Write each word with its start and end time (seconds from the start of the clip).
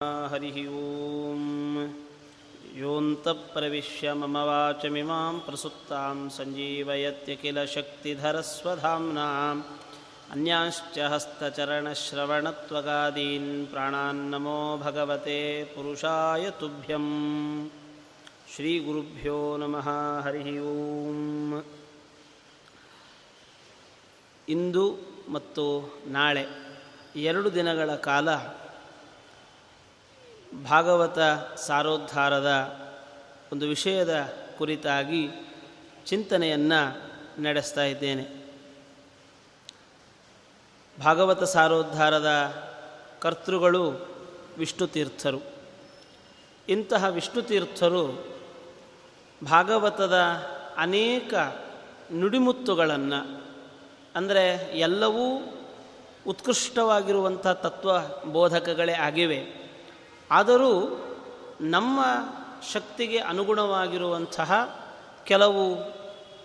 हरिः 0.00 0.56
ॐ 0.70 1.40
योऽन्तःप्रविश्य 2.80 4.10
मम 4.18 4.36
वाचमिमां 4.48 5.30
प्रसुप्तां 5.46 6.18
सञ्जीवयत्य 6.34 7.34
किल 7.40 7.58
शक्तिधरस्वधाम्नाम् 7.72 9.62
अन्यांश्च 10.34 10.98
हस्तचरणश्रवणत्वगादीन् 11.12 13.48
प्राणान्नमो 13.72 14.60
भगवते 14.84 15.40
पुरुषाय 15.72 16.44
तुभ्यं 16.60 17.06
श्रीगुरुभ्यो 18.52 19.40
नमः 19.62 19.88
हरिः 20.26 20.50
ಓಂ 20.74 21.18
ಇಂದು 24.48 24.84
ಮತ್ತು 25.34 25.64
ನಾಳೆ 26.14 26.44
ಎರಡು 27.30 27.48
ದಿನಗಳ 27.58 27.90
ಕಾಲ 28.08 28.28
ಭಾಗವತ 30.54 31.18
ಸಾರೋದ್ಧಾರದ 31.56 32.50
ಒಂದು 33.52 33.68
ವಿಷಯದ 33.68 34.34
ಕುರಿತಾಗಿ 34.58 35.28
ಚಿಂತನೆಯನ್ನು 36.06 37.08
ನಡೆಸ್ತಾ 37.42 37.84
ಇದ್ದೇನೆ. 37.84 38.24
ಭಾಗವತ 41.04 41.42
ಸಾರೋದ್ಧಾರದ 41.42 42.30
ಕರ್ತೃಗಳು 43.20 43.84
ವಿಷ್ಣು 44.58 44.86
ತೀರ್ಥರು. 44.86 45.40
ಇಂತಹ 46.68 47.04
ವಿಷ್ಣು 47.04 47.42
ತೀರ್ಥರು 47.42 48.04
ಭಾಗವತದ 49.44 50.16
ಅನೇಕ 50.76 51.34
ನುಡಿಮುತ್ತುಗಳನ್ನು, 52.14 53.44
ಅಂದರೆ 54.16 54.72
ಎಲ್ಲವೂ 54.78 55.24
ಉತ್ಕೃಷ್ಟವಾಗಿರುವಂಥ 56.26 57.46
ತತ್ವ 57.46 57.90
ಬೋಧಕಗಳೇ 58.24 58.92
ಆಗಿವೆ. 58.92 59.67
ಆದರೂ 60.30 61.04
ನಮ್ಮ 61.60 62.00
ಶಕ್ತಿಗೆ 62.72 63.18
ಅನುಗುಣವಾಗಿರುವಂತಹ 63.18 64.80
ಕೆಲವು 65.24 65.76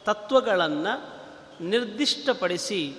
ತತ್ವಗಳನ್ನು 0.06 1.24
ನಿರ್ದಿಷ್ಟಪಡಿಸಿ 1.64 2.96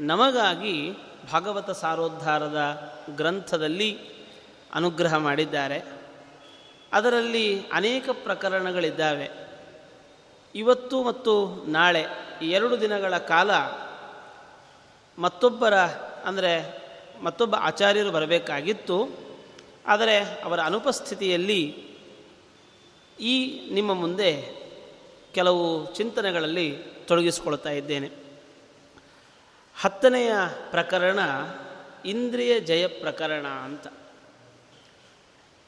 ನಮಗಾಗಿ 0.00 0.90
ಭಾಗವತ 1.32 1.70
ಸಾರೋದ್ಧಾರದ 1.70 2.58
ಗ್ರಂಥದಲ್ಲಿ 3.10 3.98
ಅನುಗ್ರಹ 4.74 5.14
ಮಾಡಿದ್ದಾರೆ. 5.14 5.82
ಅದರಲ್ಲಿ 6.92 7.68
ಅನೇಕ 7.72 8.10
ಪ್ರಕರಣಗಳಿದ್ದಾವೆ. 8.10 9.30
ಇವತ್ತು 10.54 11.02
ಮತ್ತು 11.02 11.64
ನಾಳೆ 11.68 12.06
ಎರಡು 12.42 12.80
ದಿನಗಳ 12.80 13.18
ಕಾಲ 13.18 13.50
ಮತ್ತೊಬ್ಬರ, 15.18 15.74
ಅಂದರೆ 16.24 16.82
ಮತ್ತೊಬ್ಬ 17.22 17.54
ಆಚಾರ್ಯರು 17.54 18.10
ಬರಬೇಕಾಗಿತ್ತು. 18.10 19.23
ಆದರೆ 19.86 20.18
ಅವರ 20.18 20.60
ಅನುಪಸ್ಥಿತಿಯಲ್ಲಿ 20.60 21.84
ಈ 23.20 23.60
ನಿಮ್ಮ 23.70 23.94
ಮುಂದೆ 23.94 24.64
ಕೆಲವು 25.34 25.94
ಚಿಂತನೆಗಳಲ್ಲಿ 25.94 26.76
ತೊಡಗಿಸಿಕೊಳ್ತಾ 27.06 27.70
ಇದ್ದೇನೆ. 27.70 28.10
ಹತ್ತನೆಯ 29.80 30.32
ಪ್ರಕರಣ 30.70 31.18
ಇಂದ್ರಿಯ 32.04 32.60
ಜಯ 32.60 32.86
ಪ್ರಕರಣ 32.86 33.46
ಅಂತ. 33.46 33.86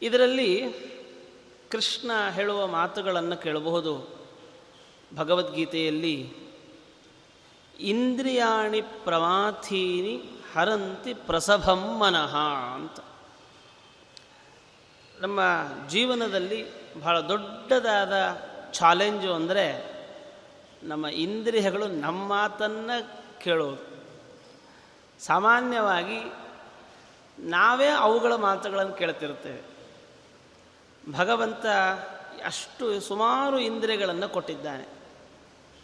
ಇದರಲ್ಲಿ 0.03 0.63
ಕೃಷ್ಣ 1.71 2.11
ಹೇಳುವ 2.31 2.67
ಮಾತುಗಳನ್ನು 2.67 3.37
ಕೇಳಬಹುದು. 3.37 4.17
ಭಗವದ್ಗೀತೆಯಲ್ಲಿ 5.15 6.33
ಇಂದ್ರಿಯಾಣಿ 7.81 8.81
ಪ್ರಮಾಥೀನಿ 8.81 10.23
ಹರಂತಿ 10.55 11.15
ಪ್ರಸಭಂ 11.15 11.99
ಮನಃ 11.99 12.37
ಅಂತ. 12.75 13.06
ನಮ್ಮ 15.21 15.41
ಜೀವನದಲ್ಲಿ 15.89 16.95
ಬಹಳ 17.01 17.21
ದೊಡ್ಡದಾದ 17.21 18.13
ಚಾಲೆಂಜು 18.73 19.35
ಅಂದರೆ 19.35 19.97
ನಮ್ಮ 20.83 21.07
ಇಂದ್ರಿಯಗಳು 21.07 21.87
ನಮ್ಮ 21.87 22.29
ಮಾತನ್ನು 22.29 23.11
ಕೇಳೋದು. 23.41 23.97
ಸಾಮಾನ್ಯವಾಗಿ 25.25 26.19
ನಾವೇ 27.39 27.87
ಅವುಗಳ 27.87 28.35
ಮಾತುಗಳನ್ನು 28.35 28.93
ಕೇಳ್ತಿರ್ತೇವೆ 28.93 29.77
ಭಗವಂತ 31.13 31.67
ಅಷ್ಟು 32.45 33.01
ಸುಮಾರು 33.01 33.59
ಇಂದ್ರಿಯಗಳನ್ನು 33.59 34.29
ಕೊಟ್ಟಿದ್ದಾನೆ. 34.29 34.89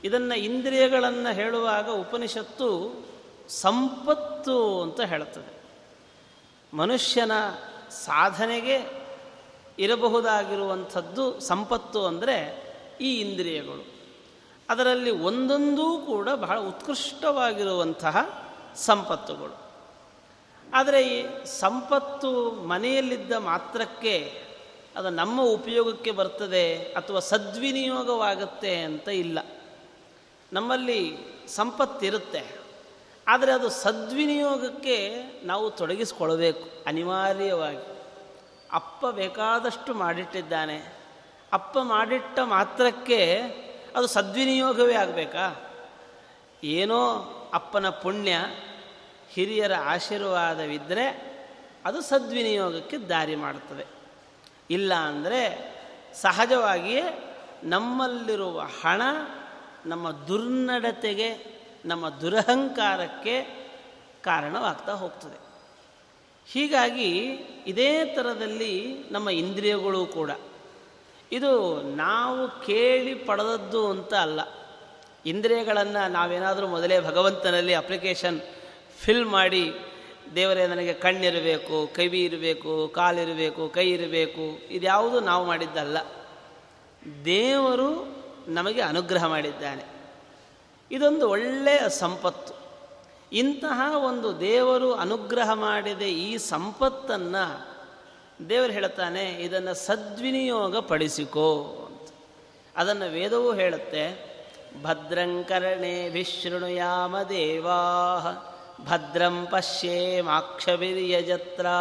ಇದನ್ನು 0.04 0.38
ಇಂದ್ರಿಯಗಳನ್ನು 0.38 1.34
ಹೇಳುವಾಗ 1.34 1.90
ಉಪನಿಷತ್ತು 1.90 3.02
ಸಂಪತ್ತು 3.48 4.82
ಅಂತ 4.82 5.00
ಹೇಳುತ್ತದೆ. 5.00 5.62
ಮನುಷ್ಯನ 6.76 7.32
ಸಾಧನೆಗೆ 7.90 9.01
ಇರಬಹುದಾಗಿರುವಂಥದ್ದು 9.78 11.40
ಸಂಪತ್ತು 11.40 12.06
ಅಂದರೆ 12.06 12.62
ಈ 13.00 13.20
ಇಂದ್ರಿಯಗಳು. 13.20 13.86
ಅದರಲ್ಲಿ 14.68 15.10
ಒಂದೊಂದೂ 15.10 15.98
ಕೂಡ 15.98 16.28
ಬಹಳ 16.28 16.58
ಉತ್ಕೃಷ್ಟವಾಗಿರುವಂತಹ 16.58 18.44
ಸಂಪತ್ತುಗಳು. 18.76 19.62
ಆದರೆ 20.74 21.02
ಈ 21.02 21.44
ಸಂಪತ್ತು 21.44 22.50
ಮನೆಯಲ್ಲಿದ್ದ 22.50 23.32
ಮಾತ್ರಕ್ಕೆ 23.32 24.42
ಅದು 24.96 25.10
ನಮ್ಮ 25.10 25.42
ಉಪಯೋಗಕ್ಕೆ 25.42 26.10
ಬರ್ತದೆ 26.10 26.74
ಅಥವಾ 26.76 27.18
ಸದ್ವಿನಿಯೋಗವಾಗುತ್ತೆ 27.18 28.76
ಅಂತ 28.76 29.08
ಇಲ್ಲ. 29.08 29.38
ನಮ್ಮಲ್ಲಿ 30.52 31.16
ಸಂಪತ್ತಿರುತ್ತೆ. 31.48 32.58
ಆದರೆ 33.28 33.52
ಅದು 33.52 33.68
ಸದ್ವಿನಿಯೋಗಕ್ಕೆ 33.68 35.22
ನಾವು 35.44 35.70
ತೊಡಗಿಸ್ಕೊಳ್ಬೇಕು 35.70 36.84
ಅನಿವಾರ್ಯವಾಗಿ. 36.86 37.91
ಅಪ್ಪ 38.72 39.06
ಬೇಕಾದಷ್ಟು 39.06 39.94
ಮಾಡಿಟ್ಟಿದ್ದಾನೆ. 39.94 41.02
ಅಪ್ಪ 41.52 41.78
ಮಾಡಿಟ್ಟ 41.78 42.38
ಮಾತ್ರಕ್ಕೆ 42.40 43.40
ಅದು 43.96 44.06
ಸದ್ವಿನಿಯೋಗವೇ 44.06 44.94
ಆಗಬೇಕಾ? 44.94 45.70
ಏನೋ 46.64 46.98
ಅಪ್ಪನ 47.54 47.88
ಪುಣ್ಯ, 47.88 48.38
ಹಿರಿಯರ 49.28 49.72
ಆಶೀರ್ವಾದವಿದ್ದರೆ 49.74 51.32
ಅದು 51.84 52.00
ಸದ್ವಿನಿಯೋಗಕ್ಕೆ 52.00 52.98
ದಾರಿ 52.98 53.36
ಮಾಡುತ್ತದೆ 53.36 53.86
ಇಲ್ಲ 54.70 54.94
ಅಂದರೆ 54.94 55.40
ಸಹಜವಾಗಿಯೇ 56.14 57.02
ನಮ್ಮಲ್ಲಿರುವ 57.64 58.60
ಹಣ, 58.60 59.02
ನಮ್ಮ 59.86 60.10
ದುರ್ನಡತೆಗೆ, 60.10 61.60
ನಮ್ಮ 61.84 62.08
ದುರಹಂಕಾರಕ್ಕೆ 62.08 63.42
ಕಾರಣವಾಗ್ತಾ 64.22 64.92
ಹೋಗ್ತದೆ. 64.92 65.41
ಹೀಗಾಗಿ 66.48 67.28
ಇದೇ 67.66 68.04
ಥರದಲ್ಲಿ 68.04 68.96
ನಮ್ಮ 69.10 69.30
ಇಂದ್ರಿಯಗಳು 69.30 70.06
ಕೂಡ. 70.06 70.30
ಇದು 71.32 71.82
ನಾವು 71.82 72.66
ಕೇಳಿ 72.66 73.14
ಪಡೆದದ್ದು 73.14 73.90
ಅಂತ 73.90 74.14
ಅಲ್ಲ. 74.14 74.40
ಇಂದ್ರಿಯಗಳನ್ನು 75.26 76.10
ನಾವೇನಾದರೂ 76.10 76.66
ಮೊದಲೇ 76.66 77.00
ಭಗವಂತನಲ್ಲಿ 77.00 77.74
ಅಪ್ಲಿಕೇಶನ್ 77.74 78.40
ಫಿಲ್ 79.00 79.24
ಮಾಡಿ, 79.24 79.72
ದೇವರೇ 80.34 80.66
ನನಗೆ 80.66 80.92
ಕಣ್ಣಿರಬೇಕು, 80.92 81.90
ಕವಿ 81.94 82.24
ಇರಬೇಕು, 82.24 82.88
ಕಾಲಿರಬೇಕು, 82.88 83.68
ಕೈ 83.68 83.90
ಇರಬೇಕು, 83.90 84.68
ಇದ್ಯಾವುದು 84.70 85.20
ನಾವು 85.20 85.46
ಮಾಡಿದ್ದಲ್ಲ. 85.46 85.98
ದೇವರು 87.24 88.16
ನಮಗೆ 88.48 88.80
ಅನುಗ್ರಹ 88.80 89.26
ಮಾಡಿದ್ದಾನೆ. 89.26 89.84
ಇದೊಂದು 90.90 91.30
ಒಳ್ಳೆಯ 91.30 91.88
ಸಂಪತ್ತು. 91.88 92.61
ಇಂತಹ 93.32 94.06
ಒಂದು 94.06 94.40
ದೇವರು 94.40 94.94
ಅನುಗ್ರಹ 94.94 95.52
ಮಾಡಿದ 95.52 96.02
ಈ 96.02 96.36
ಸಂಪತ್ತನ್ನು 96.36 97.72
ದೇವರು 98.48 98.72
ಹೇಳ್ತಾನೆ, 98.72 99.22
ಇದನ್ನು 99.22 99.74
ಸದ್ವಿನಿಯೋಗ 99.74 100.76
ಪಡಿಸಿಕೋ 100.76 101.84
ಅಂತ. 101.86 102.08
ಅದನ್ನು 102.76 103.12
ವೇದವೂ 103.12 103.52
ಹೇಳುತ್ತೆ 103.52 104.32
ಭದ್ರಂಕರಣೆ 104.82 106.08
ವಿಶೃಣುಯಾಮ 106.08 107.22
ದೇವಾ 107.22 107.80
ಭದ್ರಂ 108.80 109.46
ಪಶ್ಯೇಮಾಕ್ಷವಿರ್ಯಜತ್ರಾ 109.50 111.76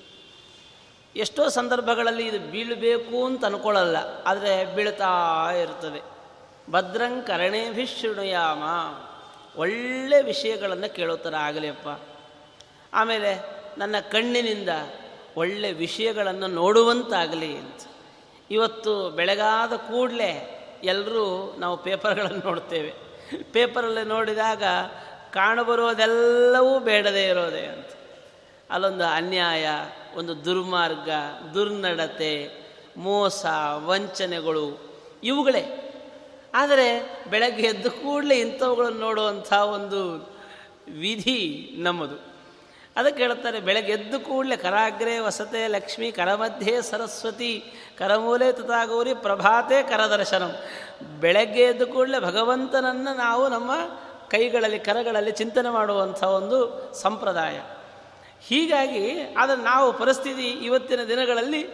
ಎಷ್ಟೋ 1.16 1.48
ಸಂದರ್ಭಗಳಲ್ಲಿ 1.48 2.26
ಇದು 2.26 2.38
ಬೀಳಬೇಕು 2.38 3.26
ಅಂತ 3.26 3.44
ಅನ್ಕೊಳ್ಳಲ್ಲ, 3.44 3.96
ಆದರೆ 4.26 4.76
ಬೀಳ್ತಾ 4.76 5.48
ಇರ್ತದೆ. 5.62 6.11
ಭದ್ರಂ 6.70 7.22
ಕರಣೇಭಿಶೃಣುಯಾಮ 7.22 8.62
ಒಳ್ಳೆ 9.58 10.22
ವಿಷಯಗಳನ್ನು 10.22 10.94
ಕೇಳೋ 10.94 11.16
ಥರ 11.16 11.34
ಆಗಲಿಯಪ್ಪ. 11.34 12.02
ಆಮೇಲೆ 12.94 13.62
ನನ್ನ 13.78 13.96
ಕಣ್ಣಿನಿಂದ 14.00 14.68
ಒಳ್ಳೆ 15.36 15.72
ವಿಷಯಗಳನ್ನು 15.72 16.46
ನೋಡುವಂತಾಗಲಿ 16.46 17.56
ಅಂತ. 17.56 17.80
ಇವತ್ತು 18.50 19.10
ಬೆಳಗಾದ 19.10 19.72
ಕೂಡಲೇ 19.72 20.58
ಎಲ್ಲರೂ 20.84 21.56
ನಾವು 21.58 21.76
ಪೇಪರ್ಗಳನ್ನು 21.76 22.44
ನೋಡ್ತೇವೆ. 22.44 22.94
ಪೇಪರಲ್ಲಿ 23.52 24.08
ನೋಡಿದಾಗ 24.08 24.62
ಕಾಣಬರುವುದೆಲ್ಲವೂ 25.32 26.78
ಬೇಡದೇ 26.78 27.24
ಇರೋದೆ 27.24 27.66
ಅಂತ. 27.66 27.88
ಅಲ್ಲೊಂದು 28.70 29.04
ಅನ್ಯಾಯ, 29.04 29.68
ಒಂದು 30.16 30.44
ದುರ್ಮಾರ್ಗ, 30.44 31.10
ದುರ್ನಡತೆ, 31.54 32.50
ಮೋಸ, 32.96 33.46
ವಂಚನೆಗಳು 33.76 34.80
ಇವುಗಳೇ. 35.24 35.78
ಆದರೆ 36.54 37.16
ಬೆಳಗ್ಗೆ 37.30 37.62
ಎದ್ದು 37.62 37.90
ಕೂಡಲೇ 37.90 38.34
ಇಂಥವುಗಳನ್ನು 38.34 39.00
ನೋಡುವಂಥ 39.00 39.52
ಒಂದು 39.52 40.32
ವಿಧಿ 41.00 41.70
ನಮ್ಮದು. 41.78 42.32
ಅದಕ್ಕೆ 42.96 43.22
ಹೇಳ್ತಾರೆ, 43.22 43.60
ಬೆಳಗ್ಗೆ 43.60 43.92
ಎದ್ದು 43.92 44.20
ಕೂಡಲೇ 44.20 44.56
ಕರಾಗ್ರೆ 44.56 45.18
ವಸತೆ 45.18 45.68
ಲಕ್ಷ್ಮಿ 45.68 46.12
ಕರಮಧ್ಯೆ 46.12 46.82
ಸರಸ್ವತಿ 46.82 47.64
ಕರಮೂಲೆ 47.98 48.52
ತಥಾಗೌರಿ 48.52 49.14
ಪ್ರಭಾತೆ 49.14 49.82
ಕರದರ್ಶನಂ. 49.82 50.52
ಬೆಳಗ್ಗೆ 51.20 51.62
ಎದ್ದು 51.62 51.86
ಕೂಡಲೇ 51.86 52.18
ಭಗವಂತನನ್ನು 52.18 53.16
ನಾವು 53.16 53.48
ನಮ್ಮ 53.48 53.70
ಕೈಗಳಲ್ಲಿ, 54.30 54.78
ಕರಗಳಲ್ಲಿ 54.78 55.32
ಚಿಂತನೆ 55.32 55.70
ಮಾಡುವಂಥ 55.70 56.24
ಒಂದು 56.24 56.58
ಸಂಪ್ರದಾಯ. 56.94 57.60
ಹೀಗಾಗಿ 58.40 59.20
ಅದನ್ನು 59.38 59.64
ನಾವು 59.64 59.92
ಪರಿಸ್ಥಿತಿ 59.92 60.48
ಇವತ್ತಿನ 60.48 61.04
ದಿನಗಳಲ್ಲಿ 61.04 61.68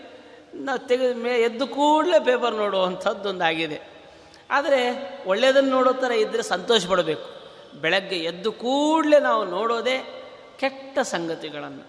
ನಾವು 0.54 0.78
ತೆಗೆದ 0.78 1.16
ಮೇ 1.16 1.30
ಎದ್ದು 1.30 1.66
ಕೂಡಲೇ 1.66 2.24
ಪೇಪರ್ 2.24 2.54
ನೋಡುವಂಥದ್ದೊಂದಾಗಿದೆ. 2.54 3.87
ಆದರೆ 4.50 4.80
ಒಳ್ಳೆಯದನ್ನು 5.26 5.70
ನೋಡೋ 5.70 5.92
ಥರ 5.92 6.10
ಇದ್ದರೆ 6.10 6.42
ಸಂತೋಷ 6.42 6.86
ಪಡಬೇಕು. 6.86 7.28
ಬೆಳಗ್ಗೆ 7.80 8.16
ಎದ್ದು 8.16 8.52
ಕೂಡಲೇ 8.52 9.18
ನಾವು 9.18 9.44
ನೋಡೋದೇ 9.44 9.96
ಕೆಟ್ಟ 10.58 10.98
ಸಂಗತಿಗಳನ್ನು. 10.98 11.84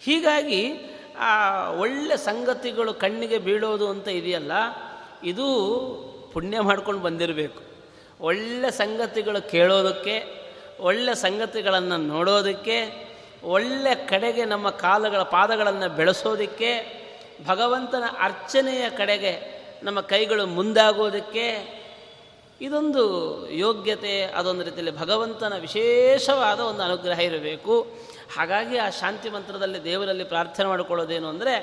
ಹೀಗಾಗಿ 0.00 0.60
ಆ 1.18 1.30
ಒಳ್ಳೆ 1.70 2.16
ಸಂಗತಿಗಳು 2.16 2.94
ಕಣ್ಣಿಗೆ 2.94 3.38
ಬೀಳೋದು 3.38 3.88
ಅಂತ 3.88 4.08
ಇದೆಯಲ್ಲ, 4.08 4.52
ಇದು 5.24 5.46
ಪುಣ್ಯ 6.32 6.60
ಮಾಡ್ಕೊಂಡು 6.60 7.02
ಬಂದಿರಬೇಕು. 7.02 7.62
ಒಳ್ಳೆ 8.20 8.70
ಸಂಗತಿಗಳು 8.70 9.50
ಕೇಳೋದಕ್ಕೆ, 9.50 10.16
ಒಳ್ಳೆ 10.80 11.14
ಸಂಗತಿಗಳನ್ನು 11.14 11.96
ನೋಡೋದಕ್ಕೆ, 11.96 12.76
ಒಳ್ಳೆ 13.44 13.94
ಕಡೆಗೆ 13.94 14.44
ನಮ್ಮ 14.44 14.70
ಕಾಲುಗಳ 14.70 15.22
ಪಾದಗಳನ್ನು 15.22 15.88
ಬೆಳೆಸೋದಕ್ಕೆ, 15.96 16.70
ಭಗವಂತನ 17.46 18.04
ಅರ್ಚನೆಯ 18.20 18.90
ಕಡೆಗೆ 18.90 19.64
ನಮ್ಮ 19.82 20.00
ಕೈಗಳು 20.00 20.46
ಮುಂದಾಗೋದಕ್ಕೆ 20.46 21.83
ಇದೊಂದು 22.64 23.04
ಯೋಗ್ಯತೆ, 23.50 24.14
ಅದೊಂದು 24.34 24.62
ರೀತಿಯಲ್ಲಿ 24.64 24.94
ಭಗವಂತನ 24.98 25.54
ವಿಶೇಷವಾದ 25.60 26.60
ಒಂದು 26.60 26.82
ಅನುಗ್ರಹ 26.82 27.18
ಇರಬೇಕು. 27.20 27.74
ಹಾಗಾಗಿ 28.36 28.76
ಆ 28.76 28.88
ಶಾಂತಿ 28.90 29.28
ಮಂತ್ರದಲ್ಲಿ 29.30 29.80
ದೇವರಲ್ಲಿ 29.84 30.24
ಪ್ರಾರ್ಥನೆ 30.24 30.66
ಮಾಡಿಕೊಳ್ಳೋದೇನು 30.66 31.28
ಅಂದರೆ, 31.28 31.54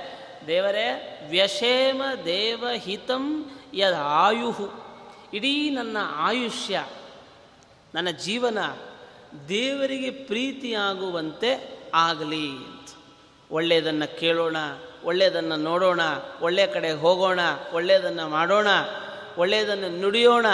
ದೇವರೇ 0.47 0.87
ವ್ಯಷೇಮ 1.29 2.01
ದೇವಹಿತಂ 2.25 3.25
ಯದ 3.73 3.97
ಆಯುಹು. 4.21 4.67
ಇಡೀ 5.33 5.53
ನನ್ನ 5.69 5.97
ಆಯುಷ್ಯ, 6.27 6.85
ನನ್ನ 7.95 8.09
ಜೀವನ 8.23 8.59
ದೇವರಿಗೆ 9.49 10.11
ಪ್ರೀತಿಯಾಗುವಂತೆ 10.25 11.51
ಆಗಲಿ 12.05 12.47
ಅಂತ. 12.49 12.89
ಒಳ್ಳೆಯದನ್ನು 13.51 14.07
ಕೇಳೋಣ, 14.19 14.57
ಒಳ್ಳೆಯದನ್ನು 15.03 15.55
ನೋಡೋಣ 15.55 16.01
ಒಳ್ಳೆಯ 16.41 16.67
ಕಡೆ 16.67 16.91
ಹೋಗೋಣ, 16.93 17.39
ಒಳ್ಳೆಯದನ್ನು 17.73 18.25
ಮಾಡೋಣ, 18.29 18.67
ಒಳ್ಳೆಯದನ್ನು 19.37 19.89
ನುಡಿಯೋಣ 20.01 20.45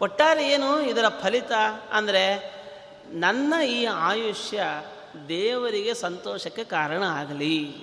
ಒಟ್ಟಾರೆ 0.00 0.48
ಏನು 0.48 0.82
ಇದರ 0.82 1.04
ಫಲಿತ 1.08 1.52
ಅಂದರೆ 1.92 2.60
ನನ್ನ 3.12 3.62
ಈ 3.62 3.84
ಆಯುಷ್ಯ 3.84 4.62
ದೇವರಿಗೆ 5.28 5.94
ಸಂತೋಷಕ್ಕೆ 5.94 6.64
ಕಾರಣ 6.64 7.02
ಆಗಲಿ. 7.02 7.74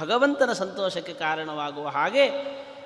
ಭಗವಂತನ 0.00 0.52
ಸಂತೋಷಕ್ಕೆ 0.52 1.14
ಕಾರಣವಾಗುವ 1.14 1.88
ಹಾಗೆ 1.88 2.30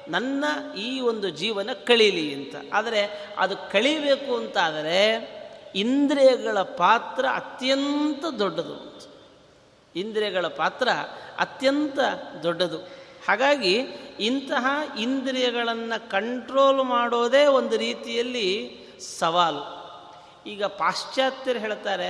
ನನ್ನ 0.08 0.44
ಈ 0.78 1.00
ಒಂದು 1.00 1.28
ಜೀವನ 1.28 1.70
ಕಳೀಲಿ 1.86 2.34
ಅಂತ. 2.34 2.54
ಆದರೆ 2.72 3.32
ಅದು 3.38 3.56
ಕಳೀಬೇಕು 3.56 4.36
ಅಂತಾದರೆ 4.36 5.36
ಇಂದ್ರಿಯಗಳ 5.74 6.62
ಪಾತ್ರ 6.62 7.26
ಅತ್ಯಂತ 7.34 8.24
ದೊಡ್ಡದು. 8.38 9.06
ಇಂದ್ರಿಯಗಳ 9.96 10.46
ಪಾತ್ರ 10.46 10.88
ಅತ್ಯಂತ 11.38 11.98
ದೊಡ್ಡದು. 12.42 12.78
ಹಾಗಾಗಿ 13.28 13.86
ಇಂತಹ 14.20 14.66
ಇಂದ್ರಿಯಗಳನ್ನು 15.00 16.10
ಕಂಟ್ರೋಲ್ 16.10 16.84
ಮಾಡೋದೇ 16.84 17.46
ಒಂದು 17.46 17.76
ರೀತಿಯಲ್ಲಿ 17.76 18.48
ಸವಾಲು. 19.18 19.64
ಈಗ 20.46 20.64
ಪಾಶ್ಚಾತ್ಯರು 20.64 21.58
ಹೇಳ್ತಾರೆ, 21.58 22.08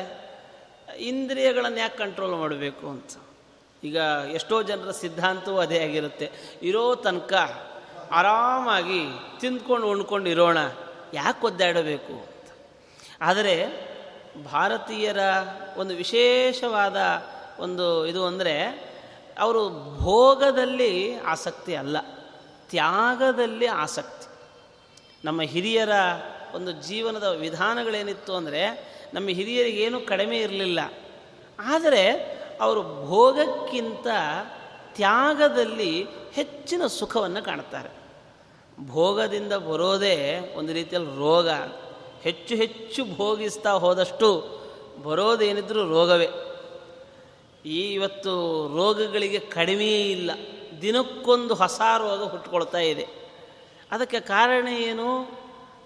ಇಂದ್ರಿಯಗಳನ್ನು 0.99 1.79
ಯಾಕೆ 1.79 1.99
ಕಂಟ್ರೋಲ್ 1.99 2.35
ಮಾಡಬೇಕು 2.35 2.89
ಅಂತ. 2.89 3.13
ಈಗ 3.85 3.97
ಎಷ್ಟೋ 4.33 4.63
ಜನರ 4.63 4.91
ಸಿದ್ಧಾಂತವೂ 4.91 5.59
ಅದೇ 5.59 5.85
ಆಗಿರುತ್ತೆ. 5.85 6.31
ಇರೋ 6.63 6.95
ತನಕ 6.95 7.33
ಆರಾಮಾಗಿ 8.13 9.03
ತಿಂದ್ಕೊಂಡು 9.41 9.87
ಉಣ್ಕೊಂಡು 9.87 10.29
ಇರೋಣ, 10.29 10.59
ಯಾಕೆ 11.15 11.47
ಒದ್ದಾಡಬೇಕು 11.47 12.13
ಅಂತ. 12.13 12.49
ಆದರೆ 13.21 13.87
ಭಾರತೀಯರ 14.53 15.19
ಒಂದು 15.77 15.95
ವಿಶೇಷವಾದ 15.95 16.97
ಒಂದು 17.61 18.07
ಇದು 18.07 18.27
ಅಂದರೆ 18.27 18.86
ಅವರು 19.39 19.95
ಭೋಗದಲ್ಲಿ 19.99 21.19
ಆಸಕ್ತಿ 21.19 21.75
ಅಲ್ಲ, 21.75 21.97
ತ್ಯಾಗದಲ್ಲಿ 22.71 23.67
ಆಸಕ್ತಿ. 23.67 24.27
ನಮ್ಮ 25.25 25.41
ಹಿರಿಯರ 25.43 25.89
ಒಂದು 26.55 26.73
ಜೀವನದ 26.73 27.25
ವಿಧಾನಗಳೇನಿತ್ತು 27.25 28.35
ಅಂದರೆ, 28.35 28.97
ನಮ್ಮ 29.15 29.29
ಹಿರಿಯರಿಗೇನು 29.29 30.01
ಕಡಿಮೆ 30.01 30.39
ಇರಲಿಲ್ಲ. 30.39 30.81
ಆದರೆ 31.59 32.11
ಅವರು 32.61 33.07
ಭೋಗಕ್ಕಿಂತ 33.07 34.07
ತ್ಯಾಗದಲ್ಲಿ 34.95 36.07
ಹೆಚ್ಚಿನ 36.33 36.87
ಸುಖವನ್ನು 36.87 37.45
ಕಾಣ್ತಾರೆ. 37.45 37.91
ಭೋಗದಿಂದ 38.89 39.53
ಬರೋದೇ 39.53 40.39
ಒಂದು 40.57 40.73
ರೀತಿಯಲ್ಲಿ 40.73 41.17
ರೋಗ. 41.19 41.49
ಹೆಚ್ಚು 42.23 42.55
ಹೆಚ್ಚು 42.55 43.05
ಭೋಗಿಸ್ತಾ 43.17 43.71
ಹೋದಷ್ಟು 43.71 44.45
ಬರೋದೇನಿದ್ರೂ 45.03 45.89
ರೋಗವೇ. 45.89 46.29
ಈ 47.67 47.95
ಇವತ್ತು 47.95 48.31
ರೋಗಗಳಿಗೆ 48.77 49.39
ಕಡಿಮೆಯೇ 49.39 50.11
ಇಲ್ಲ. 50.11 50.31
ದಿನಕ್ಕೊಂದು 50.83 51.55
ಹೊಸ 51.55 51.81
ರೋಗ 51.99 52.23
ಹುಟ್ಟುಕೊಳ್ತಾ 52.23 52.79
ಇದೆ. 52.79 53.07
ಅದಕ್ಕೆ 53.91 54.21
ಕಾರಣ 54.21 54.69
ಏನು? 54.69 55.23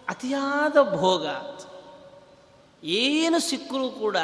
ಅತಿಯಾದ 0.09 0.77
ಭೋಗ. 0.97 1.27
ಏನು 2.85 3.39
ಸಿಕ್ಕರೂ 3.39 3.89
ಕೂಡ 3.89 4.17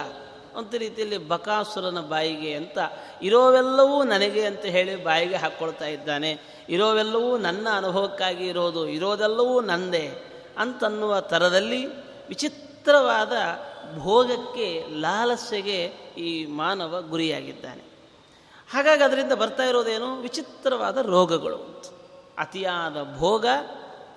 ಒಂದು 0.54 0.78
ರೀತಿಯಲ್ಲಿ 0.78 1.18
ಬಕಾಸುರನ 1.18 2.00
ಬಾಯಿಗೆ 2.00 2.54
ಅಂತ, 2.54 2.78
ಇರೋವೆಲ್ಲವೂ 3.22 4.02
ನನಗೆ 4.02 4.44
ಅಂತ 4.44 4.64
ಹೇಳಿ 4.64 5.04
ಬಾಯಿಗೆ 5.04 5.36
ಹಾಕ್ಕೊಳ್ತಾ 5.36 5.86
ಇದ್ದಾನೆ. 5.86 6.38
ಇರೋವೆಲ್ಲವೂ 6.68 7.36
ನನ್ನ 7.36 7.68
ಅನುಭವಕ್ಕಾಗಿ 7.72 8.46
ಇರೋದು, 8.46 8.88
ಇರೋದೆಲ್ಲವೂ 8.88 9.60
ನಂದೇ 9.60 10.24
ಅಂತನ್ನುವ 10.58 11.20
ಥರದಲ್ಲಿ 11.20 11.86
ವಿಚಿತ್ರವಾದ 12.28 13.32
ಭೋಗಕ್ಕೆ 13.98 14.84
ಲಾಲಸೆಗೆ 15.00 15.84
ಈ 16.18 16.46
ಮಾನವ 16.46 17.02
ಗುರಿಯಾಗಿದ್ದಾನೆ. 17.08 17.82
ಹಾಗಾಗಿ 18.72 19.02
ಅದರಿಂದ 19.02 19.32
ಬರ್ತಾ 19.32 19.62
ಇರೋದೇನು? 19.62 20.20
ವಿಚಿತ್ರವಾದ 20.20 21.06
ರೋಗಗಳು 21.06 21.82
ಅತಿಯಾದ 22.38 23.16
ಭೋಗ, 23.18 23.46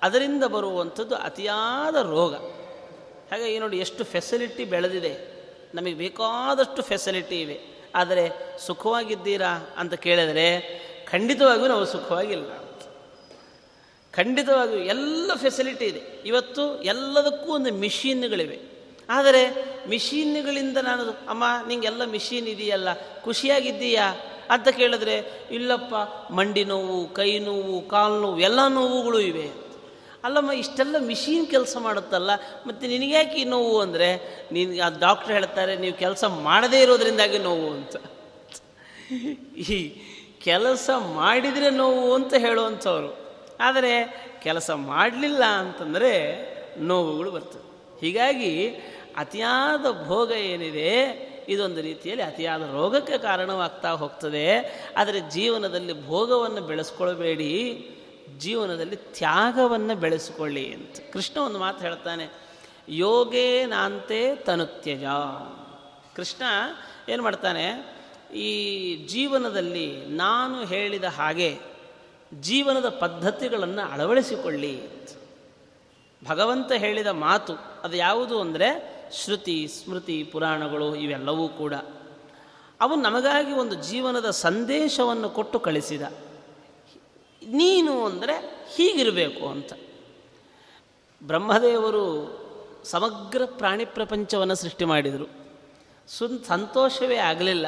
ಅದರಿಂದ 0.02 0.44
ಬರುವಂಥದ್ದು 0.44 1.16
ಅತಿಯಾದ 1.16 1.94
ರೋಗ. 1.94 2.34
ಹಾಗಾಗಿ 3.30 3.58
ನೋಡಿ, 3.58 3.78
ಎಷ್ಟು 3.78 4.04
ಫೆಸಿಲಿಟಿ 4.04 4.64
ಬೆಳೆದಿದೆ. 4.64 5.40
ನಮಗೆ 5.74 5.94
ಬೇಕಾದಷ್ಟು 5.94 6.82
ಫೆಸಿಲಿಟಿ 6.82 7.40
ಇವೆ. 7.40 7.60
ಆದರೆ 7.94 8.30
ಸುಖವಾಗಿದ್ದೀರಾ 8.58 9.70
ಅಂತ 9.76 9.94
ಕೇಳಿದರೆ 9.94 10.80
ಖಂಡಿತವಾಗಿಯೂ 11.10 11.68
ನಾವು 11.68 11.84
ಸುಖವಾಗಿಲ್ಲ 11.84 12.50
ಖಂಡಿತವಾಗಿಯೂ 14.12 14.78
ಎಲ್ಲ 14.78 15.30
ಫೆಸಿಲಿಟಿ 15.34 15.84
ಇದೆ. 15.84 16.22
ಇವತ್ತು 16.26 16.82
ಎಲ್ಲದಕ್ಕೂ 16.82 17.52
ಒಂದು 17.52 17.74
ಮಿಷಿನ್ಗಳಿವೆ 17.74 18.79
ಆದರೆ 19.10 19.70
ಮಿಷಿನ್ಗಳಿಂದ 19.88 20.76
ನಾನು, 20.76 21.02
ಅಮ್ಮ, 21.28 21.44
ನಿಂಗೆಲ್ಲ 21.68 22.04
ಮಿಷಿನ್ 22.04 22.48
ಇದೆಯಲ್ಲ, 22.48 22.88
ಖುಷಿಯಾಗಿದ್ದೀಯಾ? 23.24 24.14
ಅಂತ 24.50 24.68
ಕೇಳಿದ್ರೆ, 24.68 25.46
ಇಲ್ಲಪ್ಪ, 25.50 25.94
ಮಂಡಿ 26.32 26.64
ನೋವು, 26.64 27.08
ಕೈ 27.08 27.38
ನೋವು, 27.38 27.88
ಕಾಲು 27.88 28.20
ನೋವು, 28.20 28.40
ಎಲ್ಲ 28.40 28.66
ನೋವುಗಳು 28.66 29.20
ಇವೆ. 29.20 29.50
ಅಲ್ಲಮ್ಮ, 30.24 30.52
ಇಷ್ಟೆಲ್ಲ 30.52 30.96
ಮಿಷಿನ್ 30.98 31.46
ಕೆಲಸ 31.46 31.76
ಮಾಡುತ್ತಲ್ಲ, 31.80 32.30
ಮತ್ತು 32.66 32.86
ನಿನಗ್ಯಾಕೆ 32.86 33.40
ಈ 33.40 33.44
ನೋವು 33.44 33.80
ಅಂದರೆ? 33.80 34.16
ನೀನು, 34.52 34.84
ಆ 34.84 34.88
ಡಾಕ್ಟ್ರ್ 35.00 35.32
ಹೇಳ್ತಾರೆ, 35.32 35.76
ನೀವು 35.76 35.98
ಕೆಲಸ 35.98 36.24
ಮಾಡದೇ 36.24 36.82
ಇರೋದ್ರಿಂದಾಗಿ 36.82 37.38
ನೋವು 37.38 37.70
ಅಂತ. 37.70 37.96
ಈ 39.56 39.92
ಕೆಲಸ 40.44 40.90
ಮಾಡಿದರೆ 40.90 41.70
ನೋವು 41.70 42.14
ಅಂತ 42.14 42.34
ಹೇಳುವಂಥವ್ರು. 42.34 43.20
ಆದರೆ, 43.60 44.26
ಕೆಲಸ 44.42 44.70
ಮಾಡಲಿಲ್ಲ 44.70 45.44
ಅಂತಂದರೆ 45.44 46.50
ನೋವುಗಳು 46.78 47.30
ಬರ್ತವೆ. 47.30 47.70
ಹೀಗಾಗಿ 48.00 48.74
ಅತಿಯಾದ 49.16 49.86
ಭೋಗ 50.06 50.30
ಏನಿದೆ, 50.30 50.92
ಇದೊಂದು 51.48 51.80
ರೀತಿಯಲ್ಲಿ 51.80 52.24
ಅತಿಯಾದ 52.24 52.62
ರೋಗಕ್ಕೆ 52.72 53.18
ಕಾರಣವಾಗ್ತಾ 53.18 53.90
ಹೋಗ್ತದೆ. 53.92 54.46
ಆದರೆ 54.96 55.20
ಜೀವನದಲ್ಲಿ 55.30 56.06
ಭೋಗವನ್ನು 56.06 56.60
ಬೆಳೆಸ್ಕೊಳ್ಬೇಡಿ. 56.60 57.54
ಜೀವನದಲ್ಲಿ 58.38 58.96
ತ್ಯಾಗವನ್ನು 58.96 59.94
ಬೆಳೆಸಿಕೊಳ್ಳಿ 59.96 60.66
ಅಂತ. 60.74 60.96
ಕೃಷ್ಣ 61.12 61.36
ಒಂದು 61.38 61.58
ಮಾತು 61.58 61.80
ಹೇಳ್ತಾನೆ, 61.80 62.26
ಯೋಗೇ 62.88 63.48
ನಾಂತೆ 63.66 64.36
ತನುತ್ಯಜ. 64.36 65.04
ಕೃಷ್ಣ 66.16 66.42
ಏನು 67.08 67.22
ಮಾಡ್ತಾನೆ, 67.22 67.66
ಈ 68.34 68.50
ಜೀವನದಲ್ಲಿ 69.06 69.86
ನಾನು 70.06 70.64
ಹೇಳಿದ 70.64 71.04
ಹಾಗೆ 71.04 71.50
ಜೀವನದ 72.40 72.88
ಪದ್ಧತಿಗಳನ್ನು 72.88 73.92
ಅಳವಡಿಸಿಕೊಳ್ಳಿ 73.92 74.74
ಭಗವಂತ 76.22 76.72
ಹೇಳಿದ 76.72 77.06
ಮಾತು 77.06 77.54
ಅದು 77.82 77.96
ಯಾವುದು 77.96 78.40
ಅಂದರೆ 78.40 78.99
ಶ್ರುತಿ, 79.12 79.68
ಸ್ಮೃತಿ, 79.68 80.22
ಪುರಾಣಗಳು 80.22 80.94
ಇವೆಲ್ಲವೂ 80.94 81.48
ಕೂಡ. 81.48 81.74
ಅವು 82.80 82.96
ನಮಗಾಗಿ 82.96 83.52
ಒಂದು 83.52 83.74
ಜೀವನದ 83.74 84.30
ಸಂದೇಶವನ್ನು 84.30 85.30
ಕೊಟ್ಟು 85.30 85.60
ಕಳಿಸಿದ. 85.60 86.02
ನೀನು 87.46 88.04
ಅಂದರೆ 88.04 88.66
ಹೀಗಿರಬೇಕು 88.74 89.48
ಅಂತ. 89.48 89.72
ಬ್ರಹ್ಮದೇವರು 91.22 92.40
ಸಮಗ್ರ 92.84 93.42
ಪ್ರಾಣಿ 93.44 93.84
ಪ್ರಪಂಚವನ್ನು 93.84 94.54
ಸೃಷ್ಟಿ 94.54 94.84
ಮಾಡಿದರು. 94.84 95.28
ಸುನ್ 96.08 96.44
ಸಂತೋಷವೇ 96.44 97.16
ಆಗಲಿಲ್ಲ. 97.16 97.66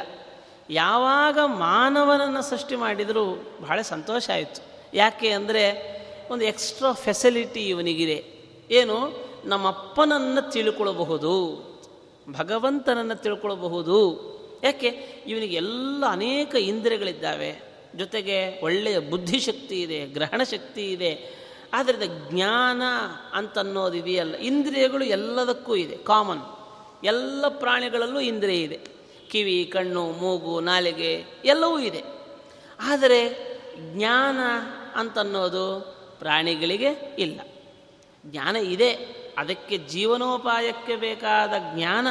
ಯಾವಾಗ 0.69 1.39
ಮಾನವನನ್ನು 1.45 2.41
ಸೃಷ್ಟಿ 2.41 2.75
ಮಾಡಿದರೂ 2.75 3.25
ಬಹಳ 3.61 3.81
ಸಂತೋಷ 3.81 4.29
ಆಯಿತು. 4.29 4.61
ಯಾಕೆ 4.93 5.29
ಅಂದರೆ 5.29 5.93
ಒಂದು 6.31 6.45
ಎಕ್ಸ್ಟ್ರಾ 6.45 6.91
ಫೆಸಿಲಿಟಿ 6.91 7.69
ಇವನಿಗಿದೆ. 7.69 8.25
ಏನು? 8.71 9.22
ನಮ್ಮಪ್ಪನನ್ನು 9.45 10.51
ತಿಳ್ಕೊಳ್ಳಬಹುದು 10.51 11.63
ಭಗವಂತನನ್ನು 12.37 13.15
ತಿಳ್ಕೊಳ್ಳಬಹುದು 13.15 14.33
ಯಾಕೆ? 14.63 14.87
ಇವನಿಗೆ 15.27 15.55
ಎಲ್ಲ 15.55 16.03
ಅನೇಕ 16.09 16.55
ಇಂದ್ರಿಯಗಳಿದ್ದಾವೆ. 16.55 17.73
ಜೊತೆಗೆ 17.95 18.61
ಒಳ್ಳೆಯ 18.61 18.99
ಬುದ್ಧಿಶಕ್ತಿ 18.99 19.81
ಇದೆ 19.81 20.05
ಗ್ರಹಣ 20.05 20.43
ಶಕ್ತಿ 20.43 20.91
ಇದೆ. 20.91 21.43
ಆದ್ದರಿಂದ 21.73 22.11
ಜ್ಞಾನ 22.29 22.81
ಅಂತನ್ನೋದು 23.33 23.97
ಇದೆಯಲ್ಲ, 23.97 24.35
ಇಂದ್ರಿಯಗಳು 24.35 25.03
ಎಲ್ಲದಕ್ಕೂ 25.03 25.75
ಇದೆ 25.75 25.97
ಕಾಮನ್ 25.97 26.41
ಎಲ್ಲ 27.03 27.47
ಪ್ರಾಣಿಗಳಲ್ಲೂ 27.47 28.19
ಇಂದ್ರಿಯ 28.19 28.63
ಇದೆ. 28.63 28.79
ಕಿವಿ, 29.31 29.65
ಕಣ್ಣು, 29.65 30.11
ಮೂಗು, 30.11 30.59
ನಾಲಿಗೆ 30.59 31.25
ಎಲ್ಲವೂ 31.45 31.79
ಇದೆ. 31.79 32.03
ಆದರೆ 32.79 33.29
ಜ್ಞಾನ 33.93 34.37
ಅಂತನ್ನೋದು 34.95 35.95
ಪ್ರಾಣಿಗಳಿಗೆ 36.19 37.15
ಇಲ್ಲ. 37.19 37.41
ಜ್ಞಾನ 38.25 38.55
ಇದೆ 38.55 39.22
ಅದಕ್ಕೆ 39.37 39.77
ಜೀವನೋಪಾಯಕ್ಕೆ 39.77 40.95
ಬೇಕಾದ 40.95 41.53
ಜ್ಞಾನ 41.75 42.07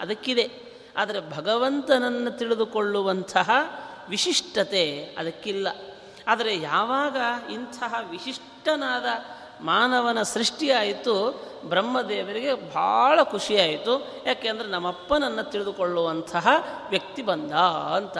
ಅದಕ್ಕಿದೆ. 0.00 0.50
ಆದರೆ 0.96 1.36
ಭಗವಂತನನ್ನು 1.36 2.30
ತಿಳಿದುಕೊಳ್ಳುವಂತಹ 2.30 3.50
ವಿಶಿಷ್ಟತೆ 4.08 5.04
ಅದಕ್ಕಿಲ್ಲ. 5.18 5.68
ಆದರೆ 6.26 6.56
ಯಾವಾಗ 6.56 7.16
ಇಂತಹ 7.52 7.94
ವಿಶಿಷ್ಟನಾದ 8.10 9.04
ಮಾನವನ 9.64 10.22
ಸೃಷ್ಟಿಯಾಯಿತು, 10.22 11.44
ಬ್ರಹ್ಮದೇವರಿಗೆ 11.68 12.74
ಭಾಳ 12.74 13.22
ಖುಷಿಯಾಯಿತು. 13.22 14.22
ಯಾಕೆಂದರೆ 14.26 14.68
ನಮ್ಮಪ್ಪನನ್ನು 14.68 15.50
ತಿಳಿದುಕೊಳ್ಳುವಂತಹ 15.50 16.48
ವ್ಯಕ್ತಿ 16.90 17.22
ಬಂದ 17.22 17.52
ಅಂತ. 17.96 18.18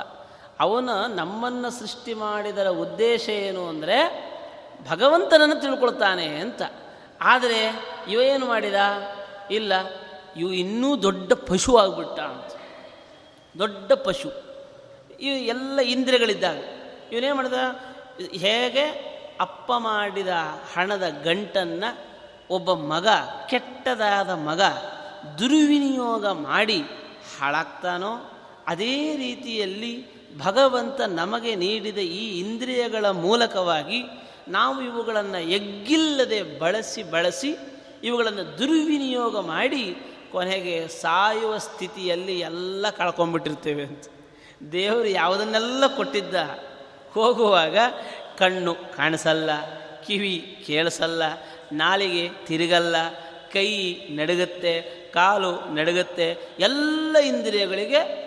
ಅವನ 0.60 0.90
ನಮ್ಮನ್ನು 1.14 1.70
ಸೃಷ್ಟಿ 1.70 2.14
ಮಾಡಿದರ 2.14 2.68
ಉದ್ದೇಶ 2.68 3.28
ಏನು 3.28 3.68
ಅಂದರೆ 3.68 4.24
ಭಗವಂತನನ್ನು 4.90 5.60
ತಿಳ್ಕೊಳ್ತಾನೆ 5.60 6.26
ಅಂತ. 6.26 6.62
ಆದರೆ 7.20 7.72
ಇವ 8.08 8.20
ಏನು 8.20 8.46
ಮಾಡಿದ? 8.46 8.74
ಇಲ್ಲ, 9.50 9.72
ಇವು 10.36 10.52
ಇನ್ನೂ 10.52 11.02
ದೊಡ್ಡ 11.02 11.32
ಪಶು 11.32 11.76
ಆಗಿಬಿಟ್ಟ 11.76 12.20
ಅಂತ. 12.20 12.60
ದೊಡ್ಡ 13.58 13.92
ಪಶು. 13.92 14.32
ಇವು 15.20 15.36
ಎಲ್ಲ 15.36 15.80
ಇಂದ್ರಿಯಗಳಿದ್ದಾಗ 15.80 16.56
ಇವನೇನು 17.12 17.34
ಮಾಡಿದ? 17.34 17.52
ಹೇಗೆ 18.32 19.14
ಅಪ್ಪ 19.40 19.72
ಮಾಡಿದ 19.72 20.28
ಹಣದ 20.74 21.02
ಗಂಟನ್ನು 21.24 22.14
ಒಬ್ಬ 22.50 22.72
ಮಗ, 22.72 23.06
ಕೆಟ್ಟದಾದ 23.48 24.30
ಮಗ 24.30 24.60
ದುರ್ವಿನಿಯೋಗ 25.38 26.26
ಮಾಡಿ 26.26 26.82
ಹಾಳಾಗ್ತಾನೋ, 27.40 28.30
ಅದೇ 28.66 29.16
ರೀತಿಯಲ್ಲಿ 29.16 30.14
ಭಗವಂತ 30.38 31.00
ನಮಗೆ 31.00 31.54
ನೀಡಿದ 31.54 31.98
ಈ 31.98 32.38
ಇಂದ್ರಿಯಗಳ 32.38 33.06
ಮೂಲಕವಾಗಿ 33.06 34.04
ನಾವು 34.48 34.82
ಇವುಗಳನ್ನು 34.82 35.40
ಎಗ್ಗಿಲ್ಲದೆ 35.40 36.42
ಬಳಸಿ 36.42 37.02
ಬಳಸಿ 37.02 37.56
ಇವುಗಳನ್ನು 38.04 38.58
ದುರ್ವಿನಿಯೋಗ 38.58 39.38
ಮಾಡಿ 39.38 39.96
ಕೊನೆಗೆ 40.32 40.88
ಸಾಯುವ 40.88 41.58
ಸ್ಥಿತಿಯಲ್ಲಿ 41.58 42.40
ಎಲ್ಲ 42.40 42.90
ಕಳ್ಕೊಂಡ್ಬಿಟ್ಟಿರ್ತೇವೆ 42.90 43.82
ಅಂತ. 43.82 44.04
ದೇವರು 44.72 45.06
ಯಾವುದನ್ನೆಲ್ಲ 45.06 45.86
ಕೊಟ್ಟಿದ್ದ? 45.86 46.34
ಹೋಗುವಾಗ 47.12 47.76
ಕಣ್ಣು 48.38 48.74
ಕಾಣಿಸಲ್ಲ, 48.74 49.50
ಕಿವಿ 50.06 50.64
ಕೇಳಿಸಲ್ಲ, 50.66 51.22
ನಾಲಿಗೆ 51.72 52.46
ತಿರುಗಲ್ಲ, 52.46 52.96
ಕೈ 53.52 53.96
ನಡುಗುತ್ತೆ, 54.10 55.04
ಕಾಲು 55.14 55.74
ನಡುಗುತ್ತೆ, 55.74 56.56
ಎಲ್ಲ 56.60 57.16
ಇಂದ್ರಿಯಗಳಿಗೆ 57.16 58.24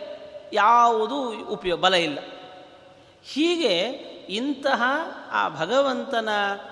ಯಾವುದೂ 0.54 1.44
ಉಪಯೋಗ 1.44 1.80
ಬಲ 1.80 1.94
ಇಲ್ಲ. 1.94 2.20
ಹೀಗೆ 3.24 4.17
ಇಂತಹ 4.30 4.84
ಆ 5.32 5.50
ಭಗವಂತನ 5.50 6.30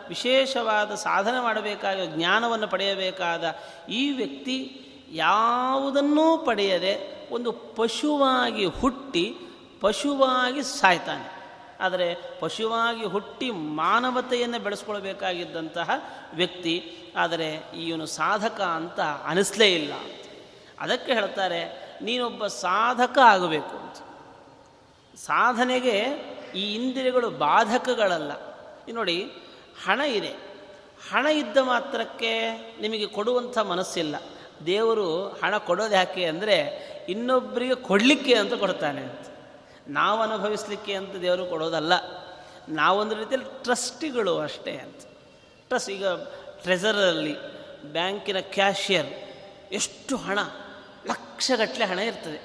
ವಿಶೇಷವಾದ 0.10 0.96
ಸಾಧನೆ 0.96 1.40
ಮಾಡಬೇಕಾದ, 1.40 1.96
ಜ್ಞಾನವನ್ನು 2.06 2.68
ಪಡೆಯಬೇಕಾದ 2.68 3.44
ಈ 3.90 4.12
ವ್ಯಕ್ತಿ 4.12 4.82
ಯಾವುದನ್ನೂ 5.12 6.38
ಪಡೆಯದೆ 6.38 7.26
ಒಂದು 7.32 7.52
ಪಶುವಾಗಿ 7.52 8.66
ಹುಟ್ಟಿ, 8.66 9.36
ಪಶುವಾಗಿ 9.82 10.64
ಸಾಯ್ತಾನೆ. 10.64 11.36
ಆದರೆ 11.80 12.40
ಪಶುವಾಗಿ 12.40 13.06
ಹುಟ್ಟಿ 13.06 13.52
ಮಾನವತೆಯನ್ನು 13.52 14.60
ಬೆಳೆಸ್ಕೊಳ್ಬೇಕಾಗಿದ್ದಂತಹ 14.60 15.90
ವ್ಯಕ್ತಿ, 16.34 16.98
ಆದರೆ 17.18 17.64
ಇವನು 17.84 18.06
ಸಾಧಕ 18.06 18.62
ಅಂತ 18.62 19.00
ಅನಿಸ್ಲೇ 19.00 19.74
ಇಲ್ಲ. 19.74 19.94
ಅದಕ್ಕೆ 20.80 21.14
ಹೇಳ್ತಾರೆ, 21.14 21.86
ನೀನೊಬ್ಬ 22.02 22.48
ಸಾಧಕ 22.48 23.18
ಆಗಬೇಕು 23.18 23.78
ಅಂತ. 23.78 23.98
ಸಾಧನೆಗೆ 25.20 26.35
ಈ 26.56 26.76
ಇಂದ್ರಿಯಗಳು 26.76 27.30
ಬಾಧಕಗಳಲ್ಲ. 27.30 28.32
ನೋಡಿ, 28.94 29.32
ಹಣ 29.86 30.00
ಇದೆ. 30.00 30.34
ಹಣ 31.12 31.26
ಇದ್ದ 31.26 31.58
ಮಾತ್ರಕ್ಕೆ 31.58 32.32
ನಿಮಗೆ 32.82 33.08
ಕೊಡುವಂಥ 33.08 33.58
ಮನಸ್ಸಿಲ್ಲ. 33.58 34.16
ದೇವರು 34.66 35.28
ಹಣ 35.28 35.58
ಕೊಡೋದು 35.58 35.96
ಯಾಕೆ 35.96 36.26
ಅಂದರೆ 36.26 36.58
ಇನ್ನೊಬ್ಬರಿಗೆ 37.10 37.76
ಕೊಡಲಿಕ್ಕೆ 37.76 38.34
ಅಂತ 38.34 38.54
ಕೊಡ್ತಾನೆ 38.54 39.02
ಅಂತ. 39.02 39.28
ನಾವು 39.88 40.22
ಅನುಭವಿಸ್ಲಿಕ್ಕೆ 40.22 40.94
ಅಂತ 40.94 41.16
ದೇವರು 41.16 41.46
ಕೊಡೋದಲ್ಲ. 41.46 41.94
ನಾವೊಂದು 42.70 43.16
ರೀತಿಯಲ್ಲಿ 43.16 43.64
ಟ್ರಸ್ಟಿಗಳು 43.64 44.40
ಅಷ್ಟೇ 44.40 44.72
ಅಂತ. 44.72 45.02
ಟ್ರಸ್ಟ್ 45.68 45.90
ಈಗ 45.90 46.08
ಟ್ರೆಸರಲ್ಲಿ 46.64 47.36
ಬ್ಯಾಂಕಿನ 47.92 48.40
ಕ್ಯಾಶಿಯರ್, 48.40 49.08
ಎಷ್ಟು 49.74 50.18
ಹಣ, 50.18 50.40
ಲಕ್ಷಗಟ್ಟಲೆ 51.08 51.86
ಹಣ 51.86 52.00
ಇರ್ತದೆ. 52.00 52.42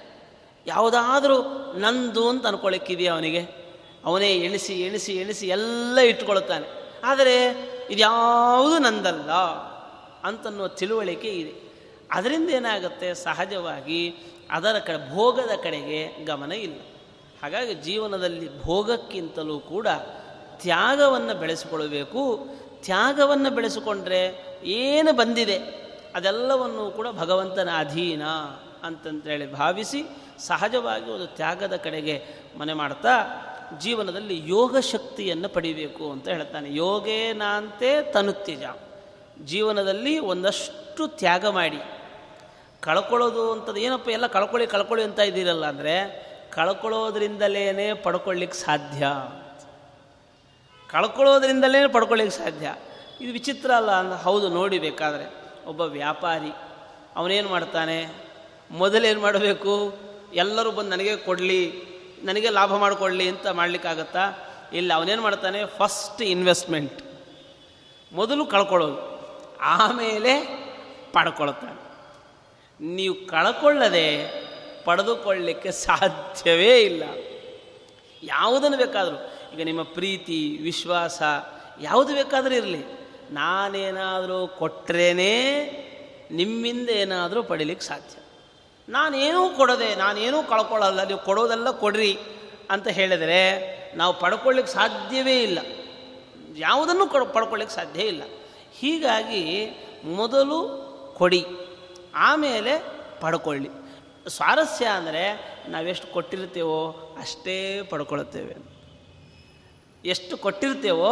ಯಾವುದಾದ್ರೂ 0.67 1.37
ನಂದು 1.79 2.29
ಅಂತ 2.29 2.47
ಅನ್ಕೊಳ್ಳಿಕ್ಕಿದೆಯಾ 2.47 3.13
ಅವನಿಗೆ? 3.13 3.60
ಅವನೇ 4.05 4.31
ಎಣಿಸಿ 4.33 4.81
ಎಣಿಸಿ 4.81 5.17
ಎಣಿಸಿ 5.17 5.49
ಎಲ್ಲ 5.49 5.99
ಇಟ್ಟುಕೊಳ್ಳುತ್ತಾನೆ. 5.99 6.67
ಆದರೆ 7.05 7.45
ಇದ್ಯಾವುದು 7.91 8.79
ನಂದಲ್ಲ 8.79 9.31
ಅಂತನ್ನುವ 10.25 10.69
ತಿಳುವಳಿಕೆ 10.69 11.29
ಇದೆ. 11.29 11.71
ಅದರಿಂದ 12.11 12.51
ಏನಾಗುತ್ತೆ? 12.51 13.15
ಸಹಜವಾಗಿ 13.15 14.15
ಅದರ 14.51 14.79
ಕಡೆ 14.79 15.15
ಭೋಗದ 15.15 15.51
ಕಡೆಗೆ 15.63 16.25
ಗಮನ 16.25 16.53
ಇಲ್ಲ. 16.53 16.81
ಹಾಗಾಗಿ 17.43 17.75
ಜೀವನದಲ್ಲಿ 17.75 18.63
ಭೋಗಕ್ಕಿಂತಲೂ 18.63 19.59
ಕೂಡ 19.59 19.89
ತ್ಯಾಗವನ್ನು 20.61 21.35
ಬೆಳೆಸಿಕೊಳ್ಳಬೇಕು. 21.35 22.47
ತ್ಯಾಗವನ್ನು 22.85 23.51
ಬೆಳೆಸಿಕೊಂಡ್ರೆ 23.51 24.45
ಏನು 24.65 25.13
ಬಂದಿದೆ? 25.13 25.57
ಅದೆಲ್ಲವನ್ನು 26.15 26.91
ಕೂಡ 26.91 27.07
ಭಗವಂತನ 27.09 27.69
ಅಧೀನ 27.79 28.25
ಅಂತಂತೇಳಿ 28.83 29.53
ಭಾವಿಸಿ 29.53 30.03
ಸಹಜವಾಗಿ 30.39 31.11
ಒಂದು 31.11 31.27
ತ್ಯಾಗದ 31.27 31.77
ಕಡೆಗೆ 31.77 32.23
ಮನೆ 32.59 32.73
ಮಾಡ್ತಾ 32.73 33.11
ಜೀವನದಲ್ಲಿ 33.79 34.43
ಯೋಗ 34.45 34.79
ಶಕ್ತಿಯನ್ನು 34.79 35.49
ಪಡಿಬೇಕು 35.49 36.13
ಅಂತ 36.13 36.29
ಹೇಳ್ತಾನೆ. 36.29 36.77
ಯೋಗೇನಾಂತೆ 36.77 38.13
ತನುತ್ಯಜ. 38.13 38.63
ಜೀವನದಲ್ಲಿ 39.45 40.19
ಒಂದಷ್ಟು 40.19 41.09
ತ್ಯಾಗ 41.09 41.47
ಮಾಡಿ. 41.47 41.79
ಕಳ್ಕೊಳ್ಳೋದು 42.81 43.53
ಅಂತದ್ದು 43.53 43.81
ಏನಪ್ಪ 43.81 44.09
ಎಲ್ಲ 44.09 44.27
ಕಳ್ಕೊಳ್ಳಿ 44.27 44.67
ಕಳ್ಕೊಳ್ಳಿ 44.67 45.05
ಅಂತ 45.05 45.19
ಇದ್ದೀರಲ್ಲ 45.19 45.67
ಅಂದರೆ 45.67 46.31
ಕಳ್ಕೊಳ್ಳೋದ್ರಿಂದಲೇ 46.51 47.95
ಪಡ್ಕೊಳ್ಳಿಕ್ಕೆ 47.95 48.59
ಸಾಧ್ಯ. 48.59 49.07
ಕಳ್ಕೊಳ್ಳೋದ್ರಿಂದಲೇ 50.89 51.89
ಪಡ್ಕೊಳ್ಳಿಕ್ಕೆ 51.89 52.39
ಸಾಧ್ಯ. 52.39 52.75
ಇದು 53.21 53.33
ವಿಚಿತ್ರ 53.33 53.71
ಅಲ್ಲ 53.71 53.91
ಅಂದ 53.91 54.13
ಹೌದು 54.13 54.49
ನೋಡಿ 54.49 54.79
ಬೇಕಾದರೆ. 54.79 55.35
ಒಬ್ಬ 55.67 55.81
ವ್ಯಾಪಾರಿ 55.81 56.53
ಅವನೇನು 57.17 57.49
ಮಾಡ್ತಾನೆ? 57.49 58.07
ಮೊದಲೇನು 58.71 59.21
ಮಾಡಬೇಕು? 59.21 59.95
ಎಲ್ಲರೂ 60.35 60.71
ಬಂದು 60.71 60.91
ನನಗೆ 60.91 61.17
ಕೊಡಲಿ 61.17 61.90
ನನಗೆ 62.25 62.49
ಲಾಭ 62.49 62.77
ಮಾಡಿಕೊಳ್ಳಿ 62.77 63.29
ಅಂತ 63.29 63.47
ಮಾಡಲಿಕ್ಕಾಗತ್ತಾ? 63.47 64.33
ಇಲ್ಲ, 64.73 64.95
ಅವನೇನು 64.95 65.23
ಮಾಡ್ತಾನೆ? 65.23 65.65
ಫಸ್ಟ್ 65.65 66.23
ಇನ್ವೆಸ್ಟ್ಮೆಂಟ್ 66.23 67.03
ಮೊದಲು 68.13 68.47
ಕಳ್ಕೊಳ್ಳೋದು. 68.47 69.21
ಆಮೇಲೆ 69.57 70.41
ಪಡ್ಕೊಳ್ತಾನೆ. 71.13 71.91
ನೀವು 72.81 73.15
ಕಳ್ಕೊಳ್ಳದೆ 73.27 74.41
ಪಡೆದುಕೊಳ್ಳಲಿಕ್ಕೆ 74.85 75.73
ಸಾಧ್ಯವೇ 75.73 76.81
ಇಲ್ಲ. 76.81 77.03
ಯಾವುದನ್ನು 78.23 78.77
ಬೇಕಾದರೂ. 78.77 79.17
ಈಗ 79.55 79.65
ನಿಮ್ಮ 79.65 79.83
ಪ್ರೀತಿ, 79.83 80.59
ವಿಶ್ವಾಸ 80.63 81.23
ಯಾವುದು 81.81 82.15
ಬೇಕಾದರೂ 82.15 82.55
ಇರಲಿ. 82.55 82.85
ನಾನೇನಾದರೂ 83.31 84.47
ಕೊಟ್ಟರೇನೇ 84.47 85.37
ನಿಮ್ಮಿಂದ 86.31 86.91
ಏನಾದರೂ 86.91 87.43
ಪಡೀಲಿಕ್ಕೆ 87.43 87.87
ಸಾಧ್ಯ. 87.87 88.20
ನಾನೇನೂ 88.95 89.43
ಕೊಡದೆ, 89.59 89.89
ನಾನೇನೂ 90.03 90.39
ಕಳ್ಕೊಳ್ಳಲ್ಲ, 90.53 91.01
ನೀವು 91.09 91.23
ಕೊಡೋದೆಲ್ಲ 91.29 91.71
ಕೊಡ್ರಿ 91.83 92.13
ಅಂತ 92.75 92.89
ಹೇಳಿದರೆ 92.99 93.43
ನಾವು 94.01 94.13
ಪಡ್ಕೊಳ್ಳಿಕ್ಕೆ 94.23 94.73
ಸಾಧ್ಯವೇ 94.73 95.37
ಇಲ್ಲ. 95.49 95.59
ಯಾವುದನ್ನು 96.67 97.05
ಕೊಡ, 97.13 97.23
ಪಡ್ಕೊಳ್ಳಿಕ್ಕೆ 97.37 97.75
ಸಾಧ್ಯ 97.81 98.01
ಇಲ್ಲ. 98.13 98.23
ಹೀಗಾಗಿ 98.81 99.43
ಮೊದಲು 100.19 100.59
ಕೊಡಿ, 101.21 101.43
ಆಮೇಲೆ 102.29 102.73
ಪಡ್ಕೊಳ್ಳಿ. 103.23 103.71
ಸ್ವಾರಸ್ಯ 104.37 104.87
ಅಂದರೆ 104.99 105.23
ನಾವೆಷ್ಟು 105.73 106.07
ಕೊಟ್ಟಿರ್ತೇವೋ 106.15 106.81
ಅಷ್ಟೇ 107.23 107.57
ಪಡ್ಕೊಳ್ತೇವೆ 107.91 108.55
ಎಷ್ಟು 110.05 110.35
ಕೊಟ್ಟಿರ್ತೇವೋ 110.45 111.11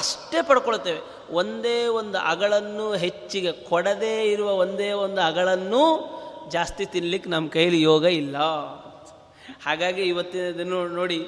ಅಷ್ಟೇ 0.00 0.38
ಪಡ್ಕೊಳ್ತೇವೆ 0.48 1.00
ಒಂದೇ 1.40 1.78
ಒಂದು 2.00 2.18
ಅಗಳನ್ನು 2.32 2.86
ಹೆಚ್ಚಿಗೆ, 3.04 3.52
ಕೊಡದೇ 3.70 4.14
ಇರುವ 4.32 4.50
ಒಂದೇ 4.64 4.90
ಒಂದು 5.04 5.20
ಅಗಳನ್ನು 5.20 5.82
ಜಾಸ್ತಿ 6.50 6.84
ತಿನ್ಲಿಕ್ಕೆ 6.84 7.30
ನಮ್ಮ 7.30 7.48
ಕೈಲಿ 7.48 7.82
ಯೋಗ 7.82 8.04
ಇಲ್ಲ. 8.04 8.36
ಹಾಗಾಗಿ 9.66 10.02
ಇವತ್ತಿನ 10.02 10.50
ದಿನ 10.58 10.68
ನೋಡಿ, 10.92 11.18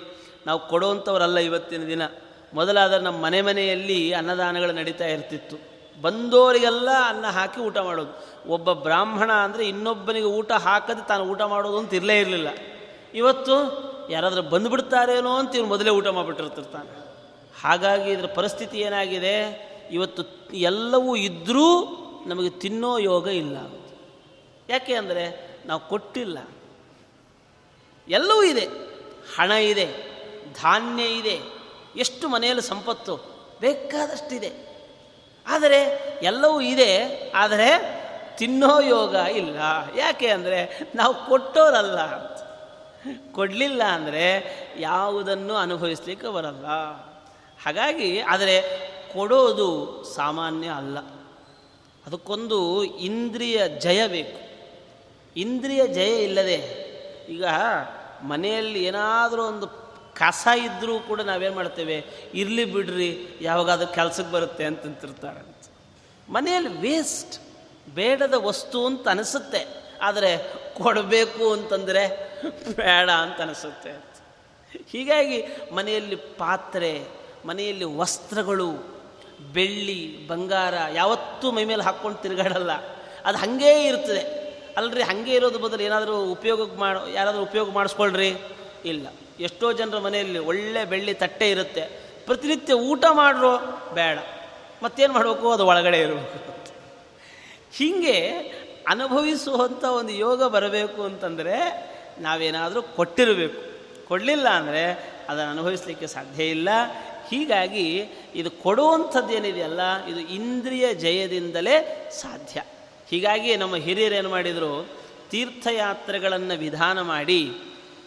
ನಾವು 0.46 0.68
ಕೊಡುವಂಥವರಲ್ಲ 0.68 1.38
ಇವತ್ತಿನ 1.38 1.84
ದಿನ. 1.86 2.02
ಮೊದಲಾದರೆ 2.54 3.00
ನಮ್ಮ 3.00 3.18
ಮನೆ 3.24 3.40
ಮನೆಯಲ್ಲಿ 3.42 4.12
ಅನ್ನದಾನಗಳು 4.12 4.72
ನಡೀತಾ 4.72 5.04
ಇರ್ತಿತ್ತು. 5.04 5.56
ಬಂದೋರಿಗೆಲ್ಲ 6.02 6.88
ಅನ್ನ 7.06 7.26
ಹಾಕಿ 7.26 7.60
ಊಟ 7.60 7.78
ಮಾಡೋದು. 7.78 8.12
ಒಬ್ಬ 8.52 8.72
ಬ್ರಾಹ್ಮಣ 8.72 9.32
ಅಂದರೆ 9.32 9.68
ಇನ್ನೊಬ್ಬನಿಗೆ 9.68 10.26
ಊಟ 10.26 10.52
ಹಾಕದೆ 10.52 11.08
ತಾನು 11.08 11.24
ಊಟ 11.24 11.42
ಮಾಡೋದು 11.42 11.78
ಅಂತ 11.78 11.94
ಇರಲೇ 11.94 12.20
ಇರಲಿಲ್ಲ. 12.20 12.48
ಇವತ್ತು 13.14 13.54
ಯಾರಾದರೂ 14.10 14.42
ಬಂದುಬಿಡ್ತಾರೇನೋ 14.42 15.32
ಅಂತ 15.36 15.54
ಇವ್ರು 15.54 15.68
ಮೊದಲೇ 15.68 15.90
ಊಟ 15.90 16.06
ಮಾಡಿಬಿಟ್ಟಿರ್ತಿರ್ತಾನೆ. 16.06 16.90
ಹಾಗಾಗಿ 17.62 18.10
ಇದರ 18.10 18.28
ಪರಿಸ್ಥಿತಿ 18.34 18.78
ಏನಾಗಿದೆ? 18.78 19.34
ಇವತ್ತು 19.92 20.22
ಎಲ್ಲವೂ 20.54 21.16
ಇದ್ದರೂ 21.16 21.68
ನಮಗೆ 22.26 22.50
ತಿನ್ನೋ 22.50 22.98
ಯೋಗ 22.98 23.26
ಇಲ್ಲ. 23.26 23.56
ಯಾಕೆ 24.72 24.94
ಅಂದರೆ 24.94 25.56
ನಾವು 25.66 25.88
ಕೊಟ್ಟಿಲ್ಲ. 25.88 26.38
ಎಲ್ಲವೂ 28.08 28.42
ಇದೆ. 28.42 28.66
ಹಣ 29.36 29.50
ಇದೆ. 29.50 29.86
ಧಾನ್ಯ 30.62 31.02
ಇದೆ. 31.02 31.40
ಎಷ್ಟು 31.96 32.28
ಮನೆಯಲ್ಲಿ 32.28 32.62
ಸಂಪತ್ತು 32.62 33.16
ಬೇಕಾದಷ್ಟಿದೆ. 33.60 34.72
ಆದರೆ 35.46 35.82
ಎಲ್ಲವೂ 36.22 36.60
ಇದೆ. 36.60 37.06
ಆದರೆ 37.34 38.02
ತಿನ್ನೋ 38.36 38.80
ಯೋಗ 38.80 39.14
ಇಲ್ಲ. 39.14 39.56
ಯಾಕೆ 39.96 40.28
ಅಂದರೆ 40.28 40.90
ನಾವು 40.94 41.14
ಕೊಟ್ಟೋರಲ್ಲ. 41.26 41.98
ಕೊಡಲಿಲ್ಲ 43.32 43.82
ಅಂದರೆ 43.82 44.56
ಯಾವುದನ್ನು 44.78 45.54
ಅನುಭವಿಸ್ಲಿಕ್ಕೆ 45.54 46.28
ಬರಲ್ಲ. 46.28 46.66
ಹಾಗಾಗಿ 47.64 48.20
ಆದರೆ 48.20 48.62
ಕೊಡೋದು 49.12 50.02
ಸಾಮಾನ್ಯ 50.04 50.68
ಅಲ್ಲ. 50.68 50.98
ಅದಕ್ಕೊಂದು 52.06 52.84
ಇಂದ್ರಿಯ 52.84 53.68
ಜಯ 53.68 54.06
ಬೇಕು. 54.06 54.51
ಇಂದ್ರಿಯ 55.36 55.86
ಜಯ 55.86 56.24
ಇಲ್ಲದೆ 56.24 56.56
ಈಗ 57.28 57.44
ಮನೆಯಲ್ಲಿ 58.22 58.84
ಏನಾದರೂ 58.84 59.44
ಒಂದು 59.44 59.66
ಕಸ 60.14 60.48
ಇದ್ದರೂ 60.58 60.98
ಕೂಡ 60.98 61.20
ನಾವೇನು 61.20 61.54
ಮಾಡ್ತೇವೆ? 61.54 62.04
ಇರಲಿ 62.34 62.64
ಬಿಡ್ರಿ, 62.64 63.26
ಯಾವಾಗಾದ್ರೂ 63.40 63.86
ಕೆಲಸಕ್ಕೆ 63.86 64.32
ಬರುತ್ತೆ 64.32 64.64
ಅಂತಂತಿರ್ತಾರೆ. 64.64 65.56
ಮನೆಯಲ್ಲಿ 66.32 66.80
ವೇಸ್ಟ್ 66.80 67.42
ಬೇಡದ 67.94 68.34
ವಸ್ತು 68.36 68.86
ಅಂತ 68.86 69.08
ಅನಿಸುತ್ತೆ. 69.08 69.82
ಆದರೆ 70.02 70.52
ಕೊಡಬೇಕು 70.74 71.52
ಅಂತಂದರೆ 71.52 72.08
ಬೇಡ 72.76 73.10
ಅಂತ 73.10 73.40
ಅನಿಸುತ್ತೆ. 73.40 73.90
ಹೀಗಾಗಿ 74.92 75.44
ಮನೆಯಲ್ಲಿ 75.72 76.16
ಪಾತ್ರೆ, 76.16 77.04
ಮನೆಯಲ್ಲಿ 77.46 77.84
ವಸ್ತ್ರಗಳು, 77.84 78.72
ಬೆಳ್ಳಿ, 79.52 80.28
ಬಂಗಾರ 80.28 80.74
ಯಾವತ್ತೂ 80.94 81.50
ಮೈ 81.50 81.64
ಮೇಲೆ 81.64 81.82
ಹಾಕ್ಕೊಂಡು 81.82 82.18
ತಿರುಗಾಡಲ್ಲ. 82.18 82.72
ಅದು 83.24 83.38
ಹಾಗೇ 83.38 83.86
ಇರ್ತದೆ. 83.86 84.41
ಅಲ್ರಿ, 84.76 85.02
ಹಾಗೆ 85.02 85.34
ಇರೋದು 85.34 85.58
ಬದಲು 85.58 85.82
ಏನಾದರೂ 85.82 86.24
ಉಪಯೋಗಕ್ಕೆ 86.24 86.76
ಮಾಡೋ, 86.76 87.06
ಯಾರಾದರೂ 87.06 87.42
ಉಪಯೋಗ 87.42 87.70
ಮಾಡಿಸ್ಕೊಳ್ರಿ. 87.70 88.34
ಇಲ್ಲ. 88.84 89.06
ಎಷ್ಟೋ 89.40 89.72
ಜನರ 89.72 89.98
ಮನೆಯಲ್ಲಿ 89.98 90.38
ಒಳ್ಳೆ 90.38 90.84
ಬೆಳ್ಳಿ 90.84 91.14
ತಟ್ಟೆ 91.14 91.50
ಇರುತ್ತೆ. 91.50 92.12
ಪ್ರತಿನಿತ್ಯ 92.26 92.74
ಊಟ 92.74 93.04
ಮಾಡ್ರು 93.10 93.56
ಬೇಡ. 93.94 94.18
ಮತ್ತೇನು 94.82 95.12
ಮಾಡಬೇಕು? 95.12 95.52
ಅದು 95.52 95.66
ಒಳಗಡೆ 95.66 96.00
ಇರಬೇಕು. 96.00 96.52
ಹೀಗೆ 97.72 98.22
ಅನುಭವಿಸುವಂಥ 98.88 99.84
ಒಂದು 99.84 100.12
ಯೋಗ 100.12 100.44
ಬರಬೇಕು 100.44 101.02
ಅಂತಂದರೆ 101.02 101.56
ನಾವೇನಾದರೂ 102.18 102.82
ಕೊಟ್ಟಿರಬೇಕು. 102.82 103.72
ಕೊಡಲಿಲ್ಲ 104.08 104.48
ಅಂದರೆ 104.48 105.12
ಅದನ್ನು 105.28 105.50
ಅನುಭವಿಸಲಿಕ್ಕೆ 105.50 106.06
ಸಾಧ್ಯ 106.06 106.44
ಇಲ್ಲ. 106.44 106.68
ಹೀಗಾಗಿ 107.30 108.04
ಇದು 108.34 108.50
ಕೊಡುವಂಥದ್ದೇನಿದೆಯಲ್ಲ, 108.50 110.04
ಇದು 110.04 110.20
ಇಂದ್ರಿಯ 110.20 110.94
ಜಯದಿಂದಲೇ 110.94 112.08
ಸಾಧ್ಯ. 112.22 112.62
ಹೀಗಾಗಿ 113.12 113.56
ನಮ್ಮ 113.56 113.76
ಹಿರಿಯರು 113.76 114.14
ಏನು 114.14 114.30
ಮಾಡಿದರು? 114.30 114.74
ತೀರ್ಥಯಾತ್ರೆಗಳನ್ನು 115.30 116.54
ವಿಧಾನ 116.58 117.00
ಮಾಡಿ, 117.00 117.42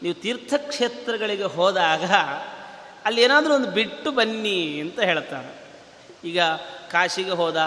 ನೀವು 0.02 0.15
ತೀರ್ಥಕ್ಷೇತ್ರಗಳಿಗೆ 0.22 1.44
ಹೋದಾಗ 1.44 2.06
ಅಲ್ಲಿ 3.06 3.22
ಏನಾದರೂ 3.22 3.54
ಒಂದು 3.54 3.72
ಬಿಟ್ಟು 3.72 4.12
ಬನ್ನಿ 4.12 4.60
ಅಂತ 4.82 5.00
ಹೇಳ್ತಾರೆ. 5.00 5.52
ಈಗ 6.24 6.39
ಕಾಶಿಗೆ 6.91 7.32
ಹೋದ, 7.32 7.60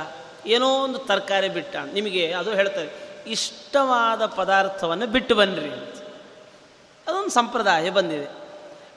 ಏನೋ 0.46 0.68
ಒಂದು 0.84 0.98
ತರಕಾರಿ 0.98 1.48
ಬಿಟ್ಟ, 1.48 1.76
ನಿಮಗೆ 1.92 2.32
ಅದು 2.32 2.50
ಹೇಳ್ತಾರೆ, 2.54 2.90
ಇಷ್ಟವಾದ 3.26 4.22
ಪದಾರ್ಥವನ್ನು 4.26 5.06
ಬಿಟ್ಟು 5.06 5.34
ಬನ್ನಿರಿ 5.34 5.70
ಅಂತ. 5.70 5.96
ಅದೊಂದು 7.06 7.30
ಸಂಪ್ರದಾಯ 7.30 7.90
ಬಂದಿದೆ. 7.90 8.28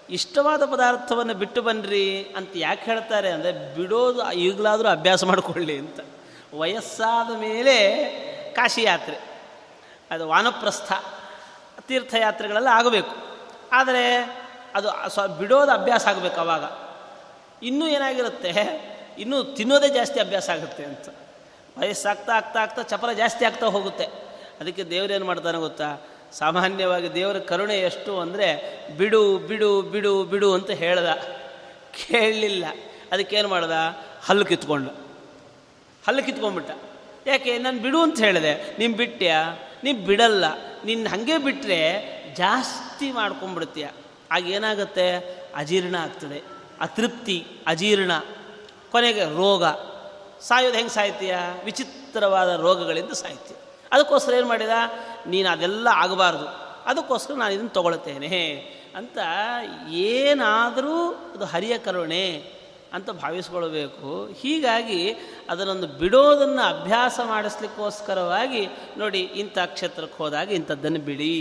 ಇಷ್ಟವಾದ 0.10 0.66
ಪದಾರ್ಥವನ್ನು 0.66 1.34
ಬಿಟ್ಟು 1.34 1.62
ಬನ್ನಿರಿ 1.62 2.08
ಅಂತ 2.38 2.52
ಯಾಕೆ 2.56 2.86
ಹೇಳ್ತಾರೆ 2.86 3.30
ಅಂದರೆ, 3.30 3.52
ಬಿಡೋದು 3.76 4.24
ಈಗಲಾದರೂ 4.32 4.88
ಅಭ್ಯಾಸ 4.88 5.24
ಮಾಡಿಕೊಳ್ಳಿ 5.24 5.78
ಅಂತ. 5.78 6.00
ವಯಸ್ಸಾದ 6.56 7.38
ಮೇಲೆ 7.38 8.06
ಕಾಶಿ 8.54 8.84
ಯಾತ್ರೆ 8.84 9.18
ಅದು 10.12 10.28
ವಾನಪ್ರಸ್ಥ 10.28 10.92
ತೀರ್ಥಯಾತ್ರೆಗಳೆಲ್ಲ 11.88 12.68
ಆಗಬೇಕು. 12.72 13.16
ಆದರೆ 13.72 14.20
ಅದು 14.76 15.10
ಸ್ವ 15.10 15.28
ಬಿಡೋದು 15.28 15.72
ಅಭ್ಯಾಸ 15.72 16.08
ಆಗಬೇಕು 16.08 16.40
ಅವಾಗ. 16.40 16.64
ಇನ್ನೂ 17.66 17.88
ಏನಾಗಿರುತ್ತೆ? 17.88 18.52
ಇನ್ನೂ 19.18 19.44
ತಿನ್ನೋದೇ 19.44 19.90
ಜಾಸ್ತಿ 19.90 20.20
ಅಭ್ಯಾಸ 20.20 20.50
ಆಗುತ್ತೆ 20.50 20.84
ಅಂತ. 20.84 21.10
ವಯಸ್ಸಾಗ್ತಾ 21.80 22.34
ಆಗ್ತಾ 22.34 22.60
ಆಗ್ತಾ 22.60 22.82
ಚಪಲ 22.82 23.12
ಜಾಸ್ತಿ 23.12 23.46
ಆಗ್ತಾ 23.46 23.66
ಹೋಗುತ್ತೆ. 23.66 24.06
ಅದಕ್ಕೆ 24.62 24.84
ದೇವರೇನು 24.84 25.26
ಮಾಡ್ತಾನೆ 25.26 25.58
ಗೊತ್ತಾ? 25.58 26.08
ಸಾಮಾನ್ಯವಾಗಿ 26.32 27.14
ದೇವರ 27.14 27.40
ಕರುಣೆ 27.40 27.80
ಎಷ್ಟು 27.80 28.20
ಅಂದರೆ 28.20 28.80
ಬಿಡು 28.98 29.38
ಬಿಡು 29.38 29.82
ಬಿಡು 29.82 30.24
ಬಿಡು 30.24 30.54
ಅಂತ 30.54 30.70
ಹೇಳ್ದ. 30.70 31.08
ಕೇಳಲಿಲ್ಲ. 32.08 32.66
ಅದಕ್ಕೇನು 33.12 33.48
ಮಾಡ್ದ? 33.48 33.72
ಹಲ್ಲು 34.24 34.46
ಕಿತ್ಕೊಂಡ 34.46 34.90
ಹಲ್ಲು 36.08 36.24
ಕಿತ್ಕೊಂಡ್ಬಿಟ್ಟ. 36.24 36.72
ಯಾಕೆ? 37.28 37.58
ನಾನು 37.58 37.82
ಬಿಡು 37.82 38.02
ಅಂತ 38.02 38.20
ಹೇಳಿದೆ. 38.20 38.76
ನೀನು 38.80 38.96
ಬಿಟ್ಟ್ಯಾ 38.96 39.44
ನೀನು 39.84 40.00
ಬಿಡಲ್ಲ. 40.00 40.46
ನಿನ್ನ 40.86 41.10
ಹಾಗೆ 41.10 41.38
ಬಿಟ್ಟರೆ 41.38 42.12
ಜಾಸ್ತಿ 42.38 43.12
ಮಾಡ್ಕೊಂಬಿಡ್ತೀಯ 43.12 43.88
ಆಗ 44.32 44.48
ಏನಾಗುತ್ತೆ? 44.48 45.18
ಅಜೀರ್ಣ 45.56 45.96
ಆಗ್ತದೆ. 45.96 46.42
ಅತೃಪ್ತಿ, 46.82 47.48
ಅಜೀರ್ಣ, 47.68 48.12
ಕೊನೆಗೆ 48.92 49.24
ರೋಗ. 49.24 49.64
ಸಾಯೋದು 50.42 50.76
ಹೆಂಗೆ 50.76 50.92
ಸಾಯ್ತೀಯ? 50.92 51.38
ವಿಚಿತ್ರವಾದ 51.64 52.60
ರೋಗಗಳಿಂದ 52.62 53.10
ಸಾಯ್ತೀಯ. 53.10 53.58
ಅದಕ್ಕೋಸ್ಕರ 53.92 54.34
ಏನು 54.34 54.48
ಮಾಡಿದ? 54.48 54.70
ನೀನು 55.28 55.50
ಅದೆಲ್ಲ 55.50 55.88
ಆಗಬಾರ್ದು. 55.92 56.48
ಅದಕ್ಕೋಸ್ಕರ 56.86 57.34
ನಾನು 57.34 57.54
ಇದನ್ನು 57.54 57.70
ತಗೊಳ್ತೇನೆ 57.70 58.56
ಅಂತ 58.96 59.18
ಏನಾದರೂ 59.90 61.10
ಅದು 61.10 61.46
ಹರಿಯ 61.46 61.78
ಕರುಣೆ. 61.78 62.61
ಅಂತ 62.94 63.10
ಭಾವಿಸ್ಕೊಳ್ಬೇಕು. 63.24 64.10
ಹೀಗಾಗಿ 64.42 65.02
ಅದನ್ನೊಂದು 65.50 65.88
ಬಿಡೋದನ್ನು 66.02 66.64
ಅಭ್ಯಾಸ 66.74 67.20
ಮಾಡಿಸ್ಲಿಕ್ಕೋಸ್ಕರವಾಗಿ 67.24 68.64
ನೋಡಿ 68.98 69.22
ಇಂಥ 69.42 69.58
ಕ್ಷೇತ್ರಕ್ಕೆ 69.66 70.18
ಹೋದಾಗ 70.24 70.52
ಇಂಥದ್ದನ್ನು 70.52 71.02
ಬಿಡಿ. 71.10 71.36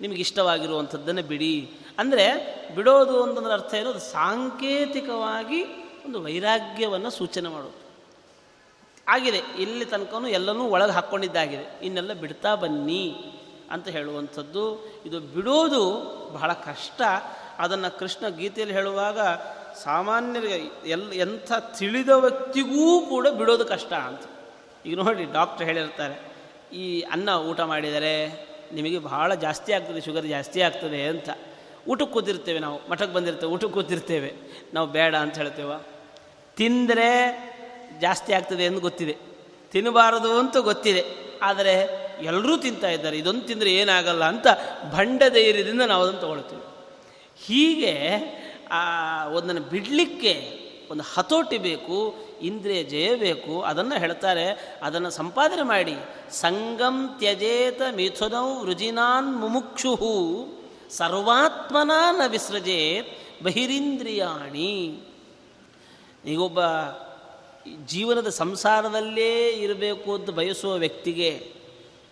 ನಿಮಗೆ 0.00 0.20
ಇಷ್ಟವಾಗಿರುವಂಥದ್ದನ್ನು 0.20 1.22
ಬಿಡಿ. 1.22 1.54
ಅಂದರೆ 1.98 2.26
ಬಿಡೋದು 2.74 3.16
ಅಂತಂದ್ರೆ 3.22 3.52
ಅರ್ಥ 3.52 3.74
ಏನು? 3.74 3.90
ಅದು 3.90 4.02
ಸಾಂಕೇತಿಕವಾಗಿ 4.12 5.60
ಒಂದು 6.06 6.18
ವೈರಾಗ್ಯವನ್ನು 6.22 7.10
ಸೂಚನೆ 7.10 7.48
ಮಾಡೋದು 7.48 7.78
ಆಗಿದೆ, 9.08 9.40
ಇಲ್ಲಿ 9.58 9.84
ತನಕನೂ 9.84 10.28
ಎಲ್ಲನೂ 10.28 10.62
ಒಳಗೆ 10.68 10.92
ಹಾಕ್ಕೊಂಡಿದ್ದಾಗಿದೆ 10.92 11.64
ಇನ್ನೆಲ್ಲ 11.82 12.12
ಬಿಡ್ತಾ 12.12 12.54
ಬನ್ನಿ 12.54 13.04
ಅಂತ 13.70 13.88
ಹೇಳುವಂಥದ್ದು. 13.88 14.64
ಇದು 15.06 15.18
ಬಿಡೋದು 15.34 15.82
ಬಹಳ 16.32 16.50
ಕಷ್ಟ. 16.52 17.00
ಅದನ್ನು 17.58 17.90
ಕೃಷ್ಣ 17.98 18.28
ಗೀತೆಯಲ್ಲಿ 18.28 18.74
ಹೇಳುವಾಗ 18.74 19.18
ಸಾಮಾನ್ಯರಿಗೆ 19.82 20.58
ಎಲ್ 20.90 21.12
ಎಂಥ 21.12 21.52
ತಿಳಿದ 21.78 22.08
ವ್ಯಕ್ತಿಗೂ 22.08 22.84
ಕೂಡ 23.06 23.28
ಬಿಡೋದು 23.28 23.64
ಕಷ್ಟ 23.64 23.92
ಅಂತ. 23.92 24.22
ಈಗ 24.86 24.94
ನೋಡಿ 24.98 25.24
ಡಾಕ್ಟ್ರ್ 25.32 25.66
ಹೇಳಿರ್ತಾರೆ, 25.66 26.16
ಈ 26.72 27.00
ಅನ್ನ 27.00 27.28
ಊಟ 27.50 27.60
ಮಾಡಿದರೆ 27.72 28.12
ನಿಮಗೆ 28.72 28.98
ಬಹಳ 28.98 29.34
ಜಾಸ್ತಿ 29.34 29.70
ಆಗ್ತದೆ 29.72 30.00
ಶುಗರ್ 30.00 30.26
ಜಾಸ್ತಿ 30.26 30.60
ಆಗ್ತದೆ 30.60 31.00
ಅಂತ. 31.06 31.28
ಊಟಕ್ಕೆ 31.88 32.12
ಕೂತಿರ್ತೇವೆ 32.12 32.58
ನಾವು, 32.58 32.78
ಮಠಕ್ಕೆ 32.90 33.14
ಬಂದಿರ್ತೇವೆ, 33.14 33.52
ಊಟಕ್ಕೆ 33.52 33.74
ಕೂತಿರ್ತೇವೆ. 33.74 34.30
ನಾವು 34.74 34.86
ಬೇಡ 34.88 35.14
ಅಂತ 35.16 35.34
ಹೇಳ್ತೇವೆ. 35.38 35.76
ತಿಂದರೆ 36.56 37.10
ಜಾಸ್ತಿ 38.00 38.32
ಆಗ್ತದೆ 38.32 38.64
ಎಂದು 38.64 38.80
ಗೊತ್ತಿದೆ. 38.80 39.14
ತಿನ್ನಬಾರದು 39.72 40.30
ಅಂತ 40.38 40.56
ಗೊತ್ತಿದೆ. 40.56 41.04
ಆದರೆ 41.42 41.74
ಎಲ್ಲರೂ 42.22 42.56
ತಿಂತಾ 42.56 42.88
ಇದ್ದಾರೆ, 42.88 43.16
ಇದೊಂದು 43.18 43.40
ತಿಂದರೆ 43.40 43.70
ಏನಾಗಲ್ಲ 43.74 44.24
ಅಂತ 44.24 44.46
ಭಂಡ 44.92 45.22
ಧೈರ್ಯದಿಂದ 45.28 45.82
ನಾವು 45.82 46.02
ಅದನ್ನು 46.02 46.20
ತೊಗೊಳ್ತೀವಿ 46.20 46.64
ಹೀಗೆ 47.46 47.94
ಒಂದನ್ನು 49.32 49.60
ಬಿಡಲಿಕ್ಕೆ 49.60 50.66
ಒಂದು 50.90 51.04
ಹತೋಟಿ 51.14 51.58
ಬೇಕು, 51.58 52.16
ಇಂದ್ರಿಯ 52.42 52.84
ಜಯ 52.84 53.14
ಬೇಕು, 53.14 53.62
ಅದನ್ನು 53.62 53.98
ಹೇಳ್ತಾರೆ. 53.98 54.78
ಅದನ್ನು 54.82 55.10
ಸಂಪಾದನೆ 55.10 55.62
ಮಾಡಿ. 55.62 55.94
ಸಂಗಂ 56.30 57.14
ತ್ಯಜೇತ 57.18 57.82
ಮಿಥುನೌ 57.96 58.64
ವೃಜಿನಾನ್ 58.64 59.36
ಮುಮುಕ್ಷು 59.36 59.96
ಸರ್ವಾತ್ಮನ 60.90 61.90
ನ 62.10 62.20
ವಿಸೃಜೇತ್ 62.26 63.44
ಬಹಿರಿಂದ್ರಿಯಾಣಿ. 63.44 65.00
ಈಗೊಬ್ಬ 66.26 66.58
ಜೀವನದ 67.86 68.28
ಸಂಸಾರದಲ್ಲೇ 68.28 69.48
ಇರಬೇಕು 69.48 70.14
ಅಂತ 70.14 70.30
ಬಯಸುವ 70.30 70.74
ವ್ಯಕ್ತಿಗೆ 70.74 71.52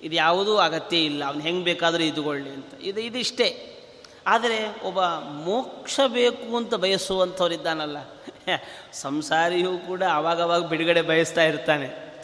ಇದು 0.03 0.15
ಯಾವುದೂ 0.15 0.57
ಅಗತ್ಯ 0.57 0.97
ಇಲ್ಲ. 0.97 1.25
ಅವನು 1.25 1.41
ಹೆಂಗೆ 1.41 1.65
ಬೇಕಾದರೂ 1.65 2.03
ಇದುಕೊಳ್ಳಿ 2.03 2.51
ಅಂತ. 2.51 2.67
ಇದು 2.83 3.01
ಇದಿಷ್ಟೇ. 3.01 3.71
ಆದರೆ 4.27 4.83
ಒಬ್ಬ 4.83 5.01
ಮೋಕ್ಷ 5.31 6.01
ಬೇಕು 6.07 6.57
ಅಂತ 6.57 6.75
ಬಯಸುವಂಥವರಿದ್ದಾನಲ್ಲ. 6.75 7.97
ಸಂಸಾರಿಯೂ 8.93 9.79
ಕೂಡ 9.79 10.03
ಆವಾಗವಾಗ 10.03 10.67
ಬಿಡುಗಡೆ 10.67 11.03
ಬಯಸ್ತಾ 11.03 11.43
ಇರ್ತಾನೆ. 11.43 12.15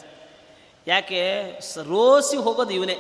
ಯಾಕೆ? 0.86 1.52
ರೋಸಿ 1.88 2.36
ಹೋಗೋದು 2.36 2.70
ಇವನೇ. 2.70 2.98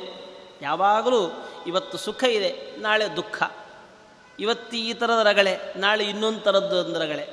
ಯಾವಾಗಲೂ 0.62 1.48
ಇವತ್ತು 1.66 1.98
ಸುಖ 1.98 2.24
ಇದೆ, 2.24 2.80
ನಾಳೆ 2.80 3.16
ದುಃಖ. 3.16 3.42
ಇವತ್ತು 4.38 4.76
ಈ 4.76 4.92
ಥರದ 4.92 5.26
ರಗಳೆ, 5.26 5.58
ನಾಳೆ 5.76 6.04
ಇನ್ನೊಂದು 6.04 6.40
ಥರದ್ದು 6.40 6.84
ಒಂದು 6.84 7.00
ರಗಳೆ. 7.00 7.28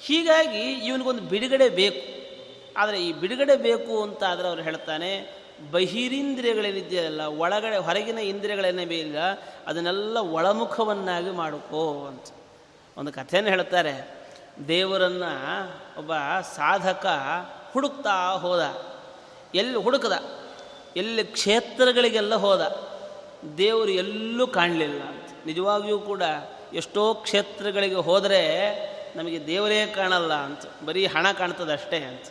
ಹೀಗಾಗಿ 0.00 0.72
ಇವನಿಗೊಂದು 0.72 1.22
ಬಿಡುಗಡೆ 1.22 1.68
ಬೇಕು. 1.68 2.18
ಆದರೆ 2.76 3.06
ಈ 3.06 3.12
ಬಿಡುಗಡೆ 3.12 3.56
ಬೇಕು 3.56 4.02
ಅಂತ 4.02 4.24
ಆದರೆ 4.24 4.48
ಅವ್ರು 4.48 4.62
ಹೇಳ್ತಾನೆ 4.62 5.37
ಬಹಿರಿಂದ್ರಿಯಗಳೇನಿದೆಯಲ್ಲ 5.72 7.20
ಒಳಗಡೆ, 7.20 7.76
ಹೊರಗಿನ 7.76 8.18
ಇಂದ್ರಿಯಗಳೇನೇ 8.18 8.84
ಬೇಯಿಲ್ಲ 8.84 9.16
ಅದನ್ನೆಲ್ಲ 9.66 10.18
ಒಳಮುಖವನ್ನಾಗಿ 10.18 11.30
ಮಾಡಿಕೋ 11.30 12.06
ಅಂತ. 12.06 12.24
ಒಂದು 12.96 13.12
ಕಥೆಯನ್ನು 13.12 13.50
ಹೇಳ್ತಾರೆ, 13.50 14.18
ದೇವರನ್ನು 14.68 15.98
ಒಬ್ಬ 15.98 16.12
ಸಾಧಕ 16.54 17.06
ಹುಡುಕ್ತಾ 17.72 18.32
ಹೋದ. 18.32 18.88
ಎಲ್ಲಿ 19.54 19.78
ಹುಡುಕದ? 19.78 20.12
ಎಲ್ಲಿ 20.96 21.24
ಕ್ಷೇತ್ರಗಳಿಗೆಲ್ಲ 21.24 22.34
ಹೋದ? 22.34 22.88
ದೇವರು 23.58 23.90
ಎಲ್ಲೂ 23.90 24.46
ಕಾಣಲಿಲ್ಲ 24.46 25.02
ಅಂತ. 25.02 25.46
ನಿಜವಾಗಿಯೂ 25.46 25.98
ಕೂಡ 25.98 26.22
ಎಷ್ಟೋ 26.74 27.14
ಕ್ಷೇತ್ರಗಳಿಗೆ 27.14 27.94
ಹೋದರೆ 27.94 28.70
ನಮಗೆ 29.16 29.46
ದೇವರೇ 29.46 29.86
ಕಾಣಲ್ಲ 29.86 30.34
ಅಂತ. 30.34 30.84
ಬರೀ 30.84 31.06
ಹಣ 31.06 31.32
ಕಾಣ್ತದೆ 31.32 31.72
ಅಷ್ಟೇ 31.72 31.96
ಅಂತ. 31.96 32.24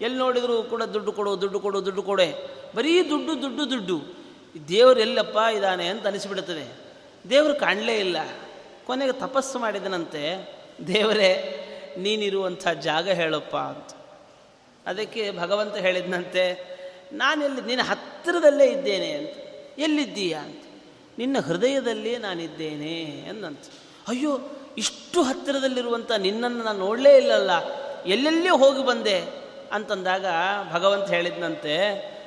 ಎಲ್ಲಿ 0.00 0.18
ನೋಡಿದರೂ 0.18 0.62
ಕೂಡ 0.62 0.82
ದುಡ್ಡು 0.82 1.12
ಕೊಡು 1.12 1.40
ದುಡ್ಡು 1.40 1.60
ಕೊಡು, 1.60 1.84
ದುಡ್ಡು 1.84 2.02
ಕೊಡೆ. 2.02 2.34
ಬರೀ 2.76 3.10
ದುಡ್ಡು 3.10 3.42
ದುಡ್ಡು 3.42 3.70
ದುಡ್ಡು. 3.70 4.24
ದೇವರು 4.68 5.00
ಎಲ್ಲಪ್ಪ 5.00 5.38
ಇದ್ದಾನೆ 5.54 5.86
ಅಂತ 5.86 6.06
ಅನಿಸಿಬಿಡುತ್ತದೆ. 6.06 6.76
ದೇವರು 7.30 7.54
ಕಾಣಲೇ 7.54 7.98
ಇಲ್ಲ. 7.98 8.16
ಕೊನೆಗೆ 8.86 9.12
ತಪಸ್ಸು 9.12 9.58
ಮಾಡಿದನಂತೆ. 9.58 10.54
ದೇವರೇ, 10.86 11.60
ನೀನಿರುವಂಥ 11.98 12.68
ಜಾಗ 12.68 13.08
ಹೇಳಪ್ಪ 13.08 13.56
ಅಂತ. 13.56 13.96
ಅದಕ್ಕೆ 14.86 15.30
ಭಗವಂತ 15.30 15.76
ಹೇಳಿದನಂತೆ, 15.76 16.74
ನಾನೆಲ್ಲಿ, 17.12 17.60
ನಿನ್ನ 17.60 17.82
ಹತ್ತಿರದಲ್ಲೇ 17.82 18.66
ಇದ್ದೇನೆ 18.66 19.10
ಅಂತ. 19.10 19.30
ಎಲ್ಲಿದ್ದೀಯಾ 19.78 20.40
ಅಂತ. 20.40 20.62
ನಿನ್ನ 21.18 21.36
ಹೃದಯದಲ್ಲೇ 21.46 22.16
ನಾನಿದ್ದೇನೆ 22.16 23.00
ಎಂದಂತ 23.02 23.60
ಅಯ್ಯೋ, 24.08 24.38
ಇಷ್ಟು 24.78 25.22
ಹತ್ತಿರದಲ್ಲಿರುವಂಥ 25.22 26.12
ನಿನ್ನನ್ನು 26.12 26.64
ನಾನು 26.64 26.78
ನೋಡಲೇ 26.78 27.16
ಇಲ್ಲಲ್ಲ. 27.16 27.50
ಎಲ್ಲೆಲ್ಲೇ 28.06 28.48
ಹೋಗಿ 28.48 28.86
ಬಂದೆ? 28.86 29.43
ಅಂತಂದಾಗ 29.74 30.26
ಭಗವಂತ 30.72 31.08
ಹೇಳಿದ್ನಂತೆ, 31.08 31.74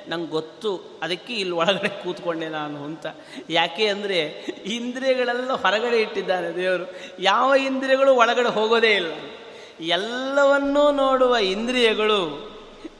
ನಂಗೆ 0.08 0.30
ಗೊತ್ತು, 0.30 0.98
ಅದಕ್ಕೆ 1.02 1.34
ಇಲ್ಲಿ 1.34 1.54
ಒಳಗಡೆ 1.54 1.88
ಕೂತ್ಕೊಂಡೆ 1.88 2.48
ನಾನು 2.48 2.84
ಅಂತ. 2.84 3.06
ಯಾಕೆ 3.50 3.86
ಅಂದರೆ, 3.86 4.20
ಇಂದ್ರಿಯಗಳೆಲ್ಲ 4.64 5.52
ಹೊರಗಡೆ 5.52 6.00
ಇಟ್ಟಿದ್ದಾನೆ 6.00 6.56
ದೇವರು. 6.56 6.94
ಯಾವ 7.18 7.54
ಇಂದ್ರಿಯಗಳು 7.54 8.14
ಒಳಗಡೆ 8.14 8.48
ಹೋಗೋದೇ 8.48 8.90
ಇಲ್ಲ. 8.90 9.12
ಎಲ್ಲವನ್ನೂ 9.80 10.90
ನೋಡುವ 10.90 11.36
ಇಂದ್ರಿಯಗಳು 11.36 12.48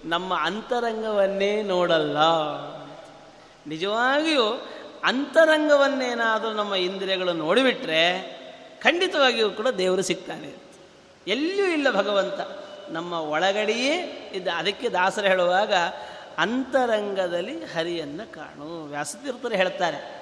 ನಮ್ಮ 0.05 0.35
ಅಂತರಂಗವನ್ನೇ 0.41 1.63
ನೋಡಲ್ಲ. 1.63 2.17
ನಿಜವಾಗಿಯೂ 3.67 4.67
ಅಂತರಂಗವನ್ನೇನಾದರೂ 5.05 6.53
ನಮ್ಮ 6.53 6.75
ಇಂದ್ರಿಯಗಳು 6.75 7.33
ನೋಡಿಬಿಟ್ರೆ 7.33 8.03
ಖಂಡಿತವಾಗಿಯೂ 8.83 9.51
ಕೂಡ 9.51 9.69
ದೇವರು 9.69 10.03
ಸಿಗ್ತಾನೆ. 10.03 10.55
ಎಲ್ಲಿಯೂ 11.27 11.67
ಇಲ್ಲ 11.67 11.91
ಭಗವಂತ. 11.91 12.68
ನಮ್ಮ 12.93 13.13
ಒಳಗಡೆಯೇ 13.13 13.95
ಇದ್ದ, 14.35 14.49
ಅದಕ್ಕೆ 14.49 14.89
ದಾಸರು 14.89 15.27
ಹೇಳುವಾಗ 15.27 15.75
ಅಂತರಂಗದಲ್ಲಿ 16.39 17.65
ಹರಿಯನ್ನು 17.65 18.33
ಕಾಣು. 18.33 18.85
ವ್ಯಾಸತೀರ್ಥರು 18.85 19.55
ಹೇಳ್ತಾರೆ, 19.55 20.19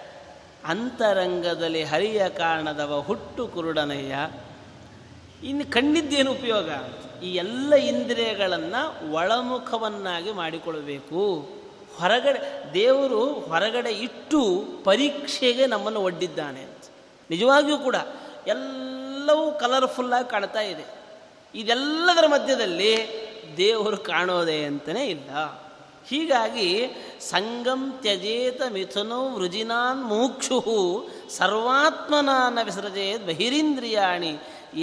ಅಂತರಂಗದಲ್ಲಿ 0.65 1.83
ಹರಿಯ 1.85 2.29
ಕಾರಣದವ 2.29 3.01
ಹುಟ್ಟು 3.01 3.49
ಕುರುಡನಯ್ಯ. 3.49 4.15
ಇನ್ನು 5.47 5.71
ಕಣ್ಣಿದ್ದೇನು 5.71 6.33
ಉಪಯೋಗ? 6.33 6.71
ಈ 7.23 7.35
ಎಲ್ಲ 7.35 7.75
ಇಂದ್ರಿಯಗಳನ್ನು 7.75 9.13
ಒಳಮುಖವನ್ನಾಗಿ 9.13 10.33
ಮಾಡಿಕೊಳ್ಬೇಕು. 10.33 11.49
ಹೊರಗಡೆ, 11.99 12.71
ದೇವರು 12.75 13.25
ಹೊರಗಡೆ 13.27 13.91
ಇಟ್ಟು 13.91 14.65
ಪರೀಕ್ಷೆಗೆ 14.85 15.67
ನಮ್ಮನ್ನು 15.67 16.01
ಒಡ್ಡಿದ್ದಾನೆ 16.01 16.67
ನಿಜವಾಗಿಯೂ 17.31 17.79
ಕೂಡ 17.79 17.97
ಎಲ್ಲವೂ 18.47 19.53
ಕಲರ್ಫುಲ್ಲಾಗಿ 19.53 20.31
ಕಾಣ್ತಾ 20.31 20.61
ಇದೆ. 20.61 20.96
ಇದೆಲ್ಲದರ 21.55 22.27
ಮಧ್ಯದಲ್ಲಿ 22.27 22.93
ದೇವರು 23.57 23.97
ಕಾಣೋದೇ 23.97 24.59
ಅಂತಲೇ 24.65 25.05
ಇಲ್ಲ. 25.07 25.31
ಹೀಗಾಗಿ 26.09 26.69
ಸಂಗಂ 27.21 27.81
ತ್ಯಜೇತ 28.03 28.63
ಮಿಥುನೋ 28.73 29.21
ವೃಜಿನಾನ್ 29.35 30.03
ಮುಮುಕ್ಷು 30.05 30.59
ಸರ್ವಾತ್ಮನಾನ 31.31 32.59
ವಿಸೃಜೇತ್ 32.63 33.25
ಬಹಿರೀಂದ್ರಿಯಾಣಿ 33.27 34.33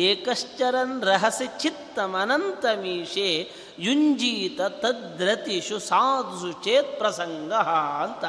ಏಕಶ್ಚರನ್ 0.07 1.03
ರಹಸಿ 1.03 1.47
ಚಿತ್ತಮನಂತಮೀಶೆ 1.59 3.29
ಯುಂಜೀತ 3.79 4.61
ತದ್ರತಿಷು 4.61 5.79
ಸಾಧು 5.79 6.51
ಚೇತ್ 6.63 6.97
ಪ್ರಸಂಗ 6.99 7.53
ಅಂತ. 8.05 8.23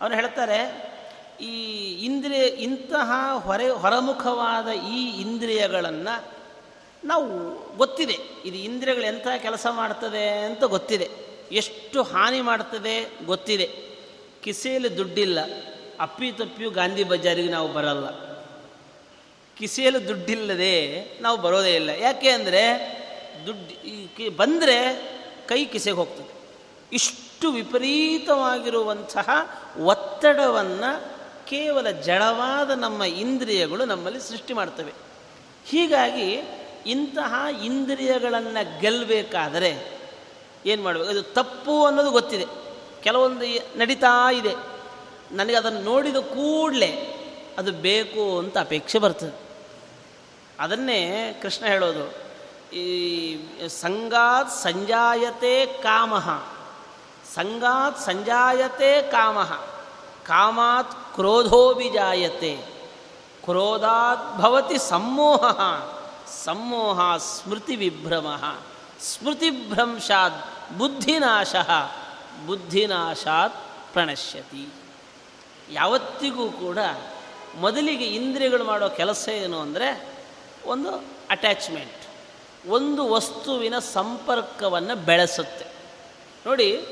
ಅವನು 0.00 0.14
ಹೇಳ್ತಾರೆ, 0.14 0.60
ಈ 1.40 1.54
ಇಂದ್ರಿಯ 2.04 2.46
ಇಂತಹ 2.66 3.10
ಹೊರೆ 3.44 3.68
ಹೊರಮುಖವಾದ 3.82 4.68
ಈ 4.92 5.00
ಇಂದ್ರಿಯಗಳನ್ನು 5.20 6.14
ನಾವು 7.06 7.26
ಗೊತ್ತಿದೆ, 7.76 8.16
ಇದು 8.44 8.56
ಇಂದ್ರಿಯಗಳು 8.56 9.04
ಎಂಥ 9.04 9.26
ಕೆಲಸ 9.42 9.66
ಮಾಡ್ತದೆ 9.70 10.28
ಅಂತ 10.28 10.64
ಗೊತ್ತಿದೆ. 10.64 11.08
ಎಷ್ಟು 11.52 12.02
ಹಾನಿ 12.02 12.40
ಮಾಡ್ತದೆ 12.40 12.94
ಗೊತ್ತಿದೆ. 13.26 13.66
ಕಿಸೆಯಲ್ಲಿ 14.42 14.90
ದುಡ್ಡಿಲ್ಲ 14.96 15.38
ಅಪ್ಪಿ 16.00 16.32
ತಪ್ಪಿಯು 16.32 16.70
ಗಾಂಧಿ 16.70 17.04
ಬಜಾರಿಗೆ 17.04 17.50
ನಾವು 17.50 17.68
ಬರಲ್ಲ. 17.72 18.06
ಕಿಸೆಯಲ್ಲಿ 19.56 20.08
ದುಡ್ಡಿಲ್ಲದೆ 20.08 20.74
ನಾವು 21.20 21.36
ಬರೋದೇ 21.38 21.74
ಇಲ್ಲ. 21.74 21.90
ಯಾಕೆ 21.90 22.28
ಅಂದರೆ, 22.28 22.62
ದುಡ್ಡು 23.46 23.72
ಈ 23.86 24.28
ಬಂದರೆ 24.28 24.76
ಕೈ 25.48 25.64
ಕಿಸೆಗೆ 25.64 25.96
ಹೋಗ್ತದೆ. 25.96 26.30
ಇಷ್ಟು 26.92 27.50
ವಿಪರೀತವಾಗಿರುವಂತಹ 27.50 29.28
ಒತ್ತಡವನ್ನು 29.84 30.90
ಕೇವಲ 31.46 31.90
ಜಡವಾದ 31.90 32.70
ನಮ್ಮ 32.70 33.02
ಇಂದ್ರಿಯಗಳು 33.02 33.84
ನಮ್ಮಲ್ಲಿ 33.84 34.20
ಸೃಷ್ಟಿ 34.20 34.52
ಮಾಡ್ತವೆ. 34.54 34.92
ಹೀಗಾಗಿ 35.66 36.28
ಇಂತಹ 36.86 37.64
ಇಂದ್ರಿಯಗಳನ್ನು 37.64 38.80
ಗೆಲ್ಲಬೇಕಾದರೆ 38.80 39.98
ಏನು 40.66 40.82
ಮಾಡಬೇಕು? 40.82 41.10
ಅದು 41.10 41.22
ತಪ್ಪು 41.22 41.86
ಅನ್ನೋದು 41.86 42.10
ಗೊತ್ತಿದೆ. 42.10 42.46
ಕೆಲವೊಂದು 43.02 43.78
ನಡೀತಾ 43.78 44.32
ಇದೆ. 44.32 44.54
ನನಗೆ 45.32 45.54
ಅದನ್ನು 45.54 45.80
ನೋಡಿದ 45.80 46.16
ಕೂಡಲೇ 46.16 47.12
ಅದು 47.58 47.72
ಬೇಕು 47.72 48.38
ಅಂತ 48.38 48.58
ಅಪೇಕ್ಷೆ 48.58 48.98
ಬರ್ತದೆ. 48.98 49.40
ಅದನ್ನೇ 50.60 51.32
ಕೃಷ್ಣ 51.42 51.66
ಹೇಳೋದು. 51.66 52.26
ಈ 52.76 53.36
ಸಂಗಾತ್ 53.68 54.50
ಸಂಜಾಯತೆ 54.50 55.66
ಕಾಮಃ. 55.66 56.44
ಸಂಗಾತ್ 57.34 57.98
ಸಂಜಾಯತೆ 58.00 59.02
ಕಾಮಃ. 59.10 59.52
ಕಾಮಾತ್ 60.26 61.14
ಕ್ರೋಧೋಭಿಜಾಯತೆ. 61.14 62.56
ಕ್ರೋಧಾತ್ 63.44 64.38
ಭವತಿ 64.38 64.78
ಸಮ್ಮೋಹ. 64.78 65.60
ಸಮ್ಮೋಹ 66.44 67.16
ಸ್ಮೃತಿ 67.16 67.76
ವಿಭ್ರಮ 67.76 68.42
ಸ್ಮೃತಿಭ್ರಂಶಾತ್ 69.00 70.72
ಬುದ್ಧಿನಾಶ 70.78 71.54
ಬುದ್ಧಿನಾಶಾತ್ 72.46 73.56
ಪ್ರಣಶ್ಯತಿ 73.92 74.68
ಯಾವತ್ತಿಗೂ 75.72 76.50
ಕೂಡ 76.50 76.78
ಮೊದಲಿಗೆ 77.60 78.04
ಇಂದ್ರಿಯಗಳು 78.04 78.64
ಮಾಡೋ 78.64 78.88
ಕೆಲಸ 78.88 79.28
ಏನು 79.28 79.60
ಅಂದರೆ 79.60 80.08
ಒಂದು 80.64 80.90
ಅಟ್ಯಾಚ್ಮೆಂಟ್ 81.30 82.06
ಒಂದು 82.68 83.10
ವಸ್ತುವಿನ 83.10 83.78
ಸಂಪರ್ಕವನ್ನು 83.78 84.96
ಬೆಳೆಸುತ್ತೆ. 84.96 85.66
ನೋಡಿ, 86.46 86.86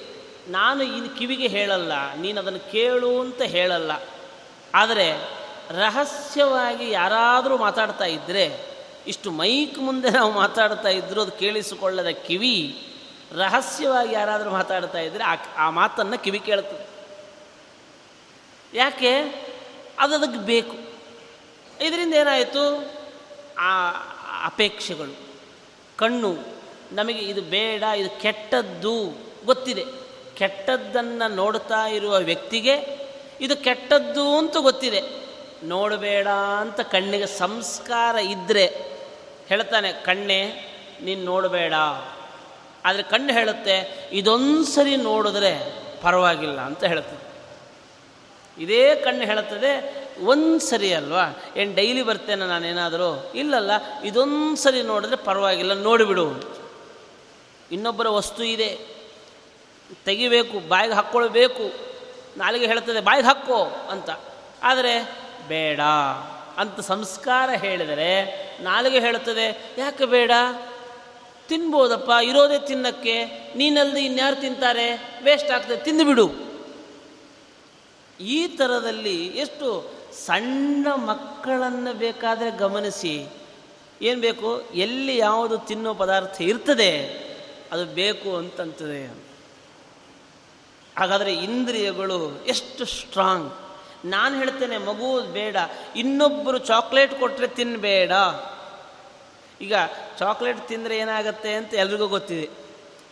ನಾನು 0.48 0.82
ಇನ್ನು 0.82 1.18
ಕಿವಿಗೆ 1.18 1.46
ಹೇಳಲ್ಲ, 1.46 2.14
ನೀನು 2.14 2.40
ಅದನ್ನು 2.40 2.72
ಕೇಳು 2.72 3.20
ಅಂತ 3.20 3.42
ಹೇಳಲ್ಲ. 3.42 3.90
ಆದರೆ 4.74 5.20
ರಹಸ್ಯವಾಗಿ 5.70 6.90
ಯಾರಾದರೂ 6.90 7.56
ಮಾತಾಡ್ತಾ 7.56 8.04
ಇದ್ದರೆ 8.04 8.73
ಇಷ್ಟು 9.06 9.30
ಮೈಕ್ 9.30 9.78
ಮುಂದೆ 9.78 10.10
ನಾವು 10.10 10.32
ಮಾತಾಡ್ತಾ 10.32 10.88
ಇದ್ದರೂ 10.88 11.22
ಅದು 11.22 11.30
ಕೇಳಿಸಿಕೊಳ್ಳದ 11.30 12.06
ಕಿವಿ 12.06 12.86
ರಹಸ್ಯವಾಗಿ 13.32 14.14
ಯಾರಾದರೂ 14.14 14.50
ಮಾತಾಡ್ತಾ 14.50 14.98
ಇದ್ದರೆ 14.98 15.24
ಆ 15.24 15.34
ಆ 15.56 15.70
ಮಾತನ್ನು 15.70 16.18
ಕಿವಿ 16.18 16.38
ಕೇಳ್ತದೆ. 16.38 16.88
ಯಾಕೆ? 18.74 19.16
ಅದು 19.98 20.14
ಅದಕ್ಕೆ 20.14 20.38
ಬೇಕು. 20.38 20.76
ಇದರಿಂದ 21.80 22.14
ಏನಾಯಿತು? 22.14 22.92
ಆ 23.58 23.90
ಅಪೇಕ್ಷೆಗಳು, 24.44 25.18
ಕಣ್ಣು, 25.96 26.36
ನಮಗೆ 26.92 27.18
ಇದು 27.18 27.42
ಬೇಡ, 27.42 27.82
ಇದು 27.82 28.20
ಕೆಟ್ಟದ್ದು 28.20 29.16
ಗೊತ್ತಿದೆ. 29.44 29.84
ಕೆಟ್ಟದ್ದನ್ನು 30.36 31.34
ನೋಡ್ತಾ 31.34 31.86
ಇರುವ 31.86 32.16
ವ್ಯಕ್ತಿಗೆ 32.18 32.74
ಇದು 33.40 33.56
ಕೆಟ್ಟದ್ದು 33.56 34.38
ಅಂತ 34.38 34.56
ಗೊತ್ತಿದೆ. 34.56 35.02
ನೋಡಬೇಡ 35.64 36.28
ಅಂತ 36.28 36.80
ಕಣ್ಣಿಗೆ 36.80 37.26
ಸಂಸ್ಕಾರ 37.26 38.16
ಇದ್ದರೆ 38.16 38.93
ಹೇಳ್ತಾನೆ, 39.48 39.92
ಕಣ್ಣೆ, 39.92 40.44
ನೀನು 41.02 41.24
ನೋಡಬೇಡ. 41.24 41.74
ಆದರೆ 42.84 43.02
ಕಣ್ಣು 43.02 43.32
ಹೇಳುತ್ತೆ 43.32 44.08
ಇದೊಂದು 44.12 44.64
ಸರಿ 44.64 44.96
ನೋಡಿದ್ರೆ 44.96 45.84
ಪರವಾಗಿಲ್ಲ 46.02 46.60
ಅಂತ 46.60 46.84
ಹೇಳ್ತದೆ 46.84 47.24
ಇದೇ 48.62 48.94
ಕಣ್ಣು 48.94 49.24
ಹೇಳುತ್ತದೆ 49.24 50.04
ಒಂದು 50.24 50.58
ಸರಿ 50.58 50.94
ಅಲ್ವಾ? 50.94 51.42
ಏನು 51.56 51.74
ಡೈಲಿ 51.74 52.02
ಬರ್ತೇನೆ 52.02 52.46
ನಾನೇನಾದರೂ? 52.46 53.32
ಇಲ್ಲಲ್ಲ 53.34 53.70
ಇದೊಂದು 54.04 54.56
ಸರಿ 54.56 54.82
ನೋಡಿದ್ರೆ 54.82 55.16
ಪರವಾಗಿಲ್ಲ, 55.16 55.72
ನೋಡಿಬಿಡು. 55.72 56.58
ಇನ್ನೊಬ್ಬರ 57.72 58.08
ವಸ್ತು 58.08 58.44
ಇದೆ. 58.44 58.78
ತೆಗಿಬೇಕು, 60.04 60.68
ಬಾಯಿಗೆ 60.68 60.94
ಹಾಕ್ಕೊಳ್ಬೇಕು. 60.94 61.62
ನಾಲಿಗೆ 62.36 62.66
ಹೇಳ್ತದೆ 62.66 63.00
ಬಾಯಿಗೆ 63.00 63.26
ಹಾಕ್ಕೋ 63.26 63.64
ಅಂತ. 63.64 64.10
ಆದರೆ, 64.62 65.18
ಬೇಡ. 65.48 65.80
ಅಂತ 66.58 66.80
ಸಂಸ್ಕಾರ 66.80 67.50
ಹೇಳಿದರೆ 67.50 68.12
ನಾಲಿಗೆ 68.62 69.00
ಹೇಳುತ್ತದೆ, 69.00 69.46
ಯಾಕೆ 69.78 70.06
ಬೇಡ? 70.06 70.30
ತಿನ್ಬೋದಪ್ಪ, 71.48 72.10
ಇರೋದೇ 72.24 72.58
ತಿನ್ನಕ್ಕೆ. 72.66 73.16
ನೀನಲ್ಲದೆ 73.56 74.04
ಇನ್ಯಾರು 74.04 74.36
ತಿಂತಾರೆ? 74.36 74.86
ವೇಸ್ಟ್ 75.24 75.50
ಆಗ್ತದೆ 75.50 75.76
ತಿಂದುಬಿಡು 75.76 76.26
ಈ 78.20 78.46
ಥರದಲ್ಲಿ 78.46 79.26
ಎಷ್ಟು 79.26 79.68
ಸಣ್ಣ 80.26 80.86
ಮಕ್ಕಳನ್ನು 80.94 81.92
ಬೇಕಾದರೆ 81.98 82.50
ಗಮನಿಸಿ. 82.50 83.14
ಏನು 84.02 84.20
ಬೇಕು? 84.20 84.50
ಎಲ್ಲಿ 84.74 85.16
ಯಾವುದು 85.16 85.58
ತಿನ್ನೋ 85.58 85.94
ಪದಾರ್ಥ 85.94 86.40
ಇರ್ತದೆ, 86.40 86.90
ಅದು 87.72 87.84
ಬೇಕು 87.84 88.36
ಅಂತಂತದೆ. 88.36 89.02
ಹಾಗಾದರೆ 90.98 91.34
ಇಂದ್ರಿಯಗಳು 91.34 92.18
ಎಷ್ಟು 92.46 92.84
ಸ್ಟ್ರಾಂಗ್ 92.84 93.52
ನಾನು 94.04 94.38
ಹೇಳ್ತೇನೆ, 94.38 94.78
ಮಗು 94.78 95.20
ಬೇಡ. 95.20 95.56
ಇನ್ನೊಬ್ಬರು 95.96 96.58
ಚಾಕ್ಲೇಟ್ 96.58 97.14
ಕೊಟ್ಟರೆ 97.14 97.46
ತಿನ್ನಬೇಡ 97.46 98.12
ಈಗ 99.60 99.74
ಚಾಕ್ಲೇಟ್ 100.18 100.68
ತಿಂದರೆ 100.68 100.98
ಏನಾಗುತ್ತೆ 100.98 101.52
ಅಂತ 101.52 101.74
ಎಲ್ರಿಗೂ 101.74 102.06
ಗೊತ್ತಿದೆ. 102.06 102.50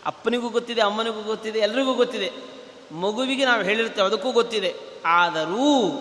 ಅಪ್ಪನಿಗೂ 0.07 0.49
ಗೊತ್ತಿದೆ, 0.49 0.81
ಅಮ್ಮನಿಗೂ 0.81 1.23
ಗೊತ್ತಿದೆ, 1.23 1.59
ಎಲ್ರಿಗೂ 1.59 1.95
ಗೊತ್ತಿದೆ. 1.95 2.33
ಮಗುವಿಗೆ 2.93 3.45
ನಾವು 3.45 3.63
ಹೇಳಿರ್ತೇವೆ, 3.63 4.07
ಅದಕ್ಕೂ 4.07 4.33
ಗೊತ್ತಿದೆ. 4.33 4.75
ಆದರೂ 5.07 5.93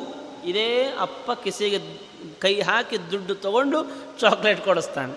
ಇದೇ 0.46 0.94
ಅಪ್ಪ 1.00 1.32
ಕಿಸೆಗೆ 1.32 1.80
ಕೈ 2.40 2.62
ಹಾಕಿ 2.62 3.12
ದುಡ್ಡು 3.12 3.36
ತಗೊಂಡು 3.36 3.84
ಚಾಕ್ಲೇಟ್ 4.20 4.62
ಕೊಡಿಸ್ತಾನೆ. 4.62 5.14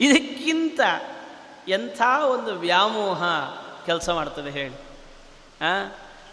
ಇದಕ್ಕಿಂತ 0.00 0.80
ಎಂಥ 1.68 2.02
ಒಂದು 2.30 2.54
ವ್ಯಾಮೋಹ 2.54 3.22
ಕೆಲಸ 3.86 4.10
ಮಾಡ್ತದೆ 4.10 4.50
ಹೇಳಿ. 4.50 4.74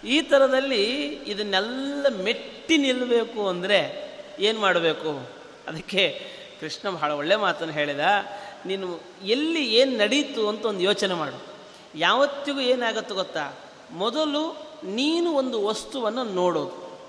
ಈ 0.04 0.22
ಥರದಲ್ಲಿ 0.22 1.06
ಇದನ್ನೆಲ್ಲ 1.06 2.08
ಮೆಟ್ಟಿ 2.24 2.78
ನಿಲ್ಲಬೇಕು 2.78 3.48
ಅಂದರೆ 3.48 4.08
ಏನು 4.40 4.60
ಮಾಡಬೇಕು? 4.60 5.30
ಅದಕ್ಕೆ 5.68 6.26
ಕೃಷ್ಣ 6.60 6.90
ಬಹಳ 6.90 7.12
ಒಳ್ಳೆ 7.12 7.36
ಮಾತನ್ನು 7.36 7.74
ಹೇಳಿದ, 7.74 8.00
ನೀನು 8.66 9.00
ಎಲ್ಲಿ 9.24 9.74
ಏನು 9.74 9.98
ನಡೀತು 9.98 10.50
ಅಂತ 10.50 10.66
ಒಂದು 10.66 10.80
ಯೋಚನೆ 10.80 11.14
ಮಾಡು. 11.14 11.42
ಯಾವತ್ತಿಗೂ 11.96 12.60
ಏನಾಗತ್ತೆ 12.60 13.16
ಗೊತ್ತಾ? 13.16 13.54
ಮೊದಲು 13.92 14.68
ನೀನು 14.84 15.34
ಒಂದು 15.34 15.66
ವಸ್ತುವನ್ನು 15.66 16.24
ನೋಡೋದು. 16.24 17.00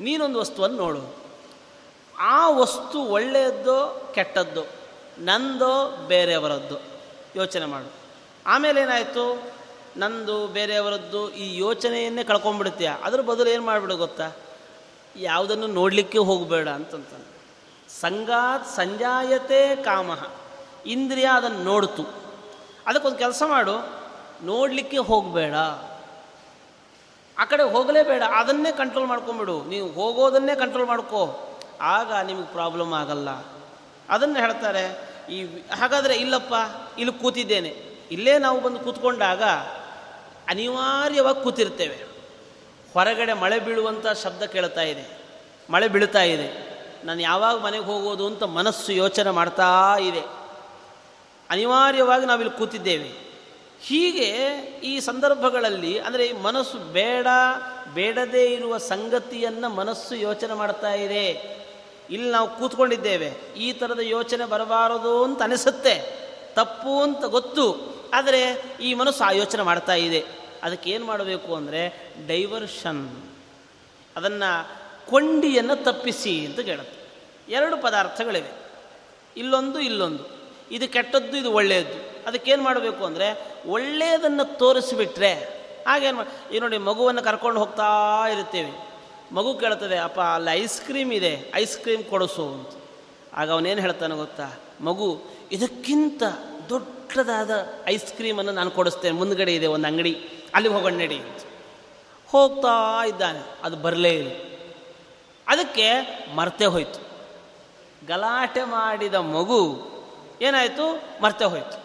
ನೀನೊಂದು 0.00 0.38
ವಸ್ತುವನ್ನು 0.38 0.76
ನೋಡೋದು. 0.76 1.16
ಆ 2.18 2.50
ವಸ್ತು 2.50 3.02
ಒಳ್ಳೆಯದ್ದೋ 3.02 4.12
ಕೆಟ್ಟದ್ದೋ, 4.14 4.66
ನಂದೋ 5.18 5.90
ಬೇರೆಯವರದ್ದು. 6.08 6.76
ಯೋಚನೆ 7.36 7.64
ಮಾಡು. 7.64 7.92
ಆಮೇಲೆ 8.46 8.80
ಏನಾಯಿತು? 8.80 9.53
ನಂದು, 9.96 10.46
ಬೇರೆಯವರದ್ದು 10.46 11.30
ಈ 11.30 11.56
ಯೋಚನೆಯನ್ನೇ 11.56 12.24
ಕಳ್ಕೊಂಡ್ಬಿಡ್ತೀಯ? 12.24 12.92
ಅದ್ರ 13.04 13.20
ಬದಲು 13.20 13.50
ಏನು 13.50 13.64
ಮಾಡಿಬಿಡು 13.64 13.96
ಗೊತ್ತಾ? 13.96 14.36
ಯಾವುದನ್ನು 15.16 15.66
ನೋಡಲಿಕ್ಕೆ 15.66 16.18
ಹೋಗಬೇಡ 16.18 16.68
ಅಂತಂತ 16.68 17.08
ಸಂಗಾತ್ 18.00 18.68
ಸಂಜಾಯತೆ 18.68 19.76
ಕಾಮ. 19.76 20.10
ಇಂದ್ರಿಯ 20.86 21.26
ಅದನ್ನು 21.34 21.64
ನೋಡ್ತು. 21.64 22.04
ಅದಕ್ಕೊಂದು 22.86 23.18
ಕೆಲಸ 23.18 23.42
ಮಾಡು. 23.46 23.72
ನೋಡಲಿಕ್ಕೆ 24.42 24.98
ಹೋಗಬೇಡ. 24.98 25.54
ಆ 27.38 27.44
ಕಡೆ 27.44 27.62
ಹೋಗಲೇಬೇಡ. 27.62 28.22
ಅದನ್ನೇ 28.22 28.72
ಕಂಟ್ರೋಲ್ 28.72 29.06
ಮಾಡ್ಕೊಂಬಿಡು 29.06 29.64
ನೀವು 29.64 29.92
ಹೋಗೋದನ್ನೇ 29.92 30.54
ಕಂಟ್ರೋಲ್ 30.54 30.88
ಮಾಡ್ಕೋ. 30.88 31.50
ಆಗ 31.80 32.12
ನಿಮಗೆ 32.26 32.46
ಪ್ರಾಬ್ಲಮ್ 32.46 32.92
ಆಗಲ್ಲ. 32.92 33.28
ಅದನ್ನು 34.08 34.40
ಹೇಳ್ತಾರೆ, 34.40 35.14
ಈ 35.30 35.44
ಹಾಗಾದರೆ 35.80 36.14
ಇಲ್ಲಪ್ಪ, 36.14 36.54
ಇಲ್ಲಿ 36.98 37.20
ಕೂತಿದ್ದೇನೆ. 37.20 37.94
ಇಲ್ಲೇ 38.10 38.38
ನಾವು 38.38 38.60
ಬಂದು 38.60 38.80
ಕೂತ್ಕೊಂಡಾಗ 38.80 39.42
ಅನಿವಾರ್ಯವಾಗಿ 40.48 41.42
ಕೂತಿರ್ತೇವೆ. 41.42 42.14
ಹೊರಗಡೆ 42.94 43.32
ಮಳೆ 43.32 43.58
ಬೀಳುವಂಥ 43.58 44.06
ಶಬ್ದ 44.22 44.42
ಕೇಳ್ತಾ 44.42 44.80
ಇದೆ. 44.80 45.18
ಮಳೆ 45.70 45.88
ಬೀಳ್ತಾ 45.88 46.22
ಇದೆ. 46.22 46.74
ನಾನು 47.04 47.22
ಯಾವಾಗ 47.22 47.60
ಮನೆಗೆ 47.60 47.84
ಹೋಗೋದು 47.84 48.26
ಅಂತ 48.26 48.42
ಮನಸ್ಸು 48.42 48.92
ಯೋಚನೆ 48.92 49.30
ಮಾಡ್ತಾ 49.30 49.96
ಇದೆ. 50.00 50.20
ಅನಿವಾರ್ಯವಾಗಿ 51.50 52.26
ನಾವಿಲ್ಲಿ 52.26 52.58
ಕೂತಿದ್ದೇವೆ. 52.58 53.24
ಹೀಗೆ 53.80 54.30
ಈ 54.84 55.00
ಸಂದರ್ಭಗಳಲ್ಲಿ, 55.00 55.98
ಅಂದರೆ 55.98 56.32
ಮನಸ್ಸು 56.32 56.78
ಬೇಡ, 56.78 57.26
ಬೇಡದೇ 57.94 58.46
ಇರುವ 58.46 58.78
ಸಂಗತಿಯನ್ನು 58.78 59.68
ಮನಸ್ಸು 59.68 60.14
ಯೋಚನೆ 60.14 60.54
ಮಾಡ್ತಾ 60.54 60.94
ಇದೆ. 60.94 61.54
ಇಲ್ಲಿ 62.10 62.30
ನಾವು 62.30 62.48
ಕೂತ್ಕೊಂಡಿದ್ದೇವೆ. 62.48 63.32
ಈ 63.56 63.72
ಥರದ 63.72 63.98
ಯೋಚನೆ 63.98 64.44
ಬರಬಾರದು 64.44 65.24
ಅಂತ 65.24 65.42
ಅನಿಸುತ್ತೆ. 65.42 66.24
ತಪ್ಪು 66.54 67.02
ಅಂತ 67.02 67.24
ಗೊತ್ತು. 67.24 67.93
ಆದರೆ 68.14 68.62
ಈ 68.80 68.94
ಮನಸ್ಸು 68.94 69.24
ಆ 69.24 69.30
ಯೋಚನೆ 69.30 69.62
ಮಾಡ್ತಾ 69.62 69.94
ಇದೆ. 69.94 70.24
ಅದಕ್ಕೆ 70.62 70.90
ಏನು 70.90 71.06
ಮಾಡಬೇಕು 71.06 71.54
ಅಂದರೆ 71.54 72.12
ಡೈವರ್ಷನ್. 72.26 73.22
ಅದನ್ನು 74.16 74.70
ಕೊಂಡಿಯನ್ನು 75.10 75.84
ತಪ್ಪಿಸಿ 75.84 76.46
ಅಂತ 76.46 76.60
ಕೇಳುತ್ತೆ. 76.60 77.04
ಎರಡು 77.52 77.82
ಪದಾರ್ಥಗಳಿವೆ. 77.82 78.50
ಇಲ್ಲೊಂದು 79.36 79.80
ಇಲ್ಲೊಂದು. 79.80 80.24
ಇದು 80.70 80.88
ಕೆಟ್ಟದ್ದು, 80.88 81.36
ಇದು 81.36 81.52
ಒಳ್ಳೆಯದ್ದು. 81.52 82.14
ಅದಕ್ಕೇನು 82.26 82.62
ಮಾಡಬೇಕು 82.62 83.04
ಅಂದರೆ 83.04 83.56
ಒಳ್ಳೆಯದನ್ನು 83.66 84.58
ತೋರಿಸಿಬಿಟ್ರೆ 84.58 85.32
ಹಾಗೇನು 85.86 86.16
ಮಾಡಿ 86.16 86.56
ಈ 86.56 86.58
ನೋಡಿ 86.58 86.78
ಮಗುವನ್ನು 86.78 87.22
ಕರ್ಕೊಂಡು 87.22 87.60
ಹೋಗ್ತಾ 87.60 87.88
ಇರುತ್ತೇವೆ. 88.32 88.94
ಮಗು 89.32 89.54
ಕೇಳ್ತದೆ, 89.54 89.96
ಅಪ್ಪ, 89.98 90.20
ಅಲ್ಲಿ 90.20 90.62
ಐಸ್ 90.62 90.82
ಕ್ರೀಮ್ 90.82 91.12
ಇದೆ, 91.12 91.52
ಐಸ್ 91.54 91.78
ಕ್ರೀಮ್ 91.78 92.04
ಕೊಡಿಸು 92.04 92.48
ಅಂತ. 92.48 92.68
ಆಗ 93.32 93.50
ಅವನೇನು 93.50 93.80
ಹೇಳ್ತಾನೆ 93.80 94.14
ಗೊತ್ತಾ? 94.14 94.52
ಮಗು 94.80 95.22
ಇದಕ್ಕಿಂತ 95.52 96.22
ದೊಡ್ಡದಾದ 97.14 97.50
ಐಸ್ 97.88 98.12
ಕ್ರೀಮನ್ನು 98.12 98.52
ನಾನು 98.52 98.70
ಕೊಡಿಸ್ತೇನೆ. 98.70 99.18
ಮುಂದ್ಗಡೆ 99.18 99.54
ಇದೆ 99.54 99.66
ಒಂದು 99.66 99.88
ಅಂಗಡಿ. 99.88 100.28
ಅಲ್ಲಿಗೆ 100.54 100.74
ಹೋಗೋಣ 100.74 100.94
ನಡಿ 100.94 101.22
ಹೋಗ್ತಾ 102.28 103.06
ಇದ್ದಾನೆ. 103.06 103.40
ಅದು 103.62 103.76
ಬರಲೇ 103.76 104.10
ಇಲ್ಲ. 104.10 104.30
ಅದಕ್ಕೆ 105.48 105.92
ಮರ್ತೆ 106.34 106.66
ಹೋಯ್ತು. 106.66 107.00
ಗಲಾಟೆ 108.06 108.62
ಮಾಡಿದ 108.62 109.14
ಮಗು 109.14 109.88
ಏನಾಯಿತು? 110.42 111.02
ಮರ್ತೆ 111.22 111.44
ಹೋಯ್ತು. 111.44 111.78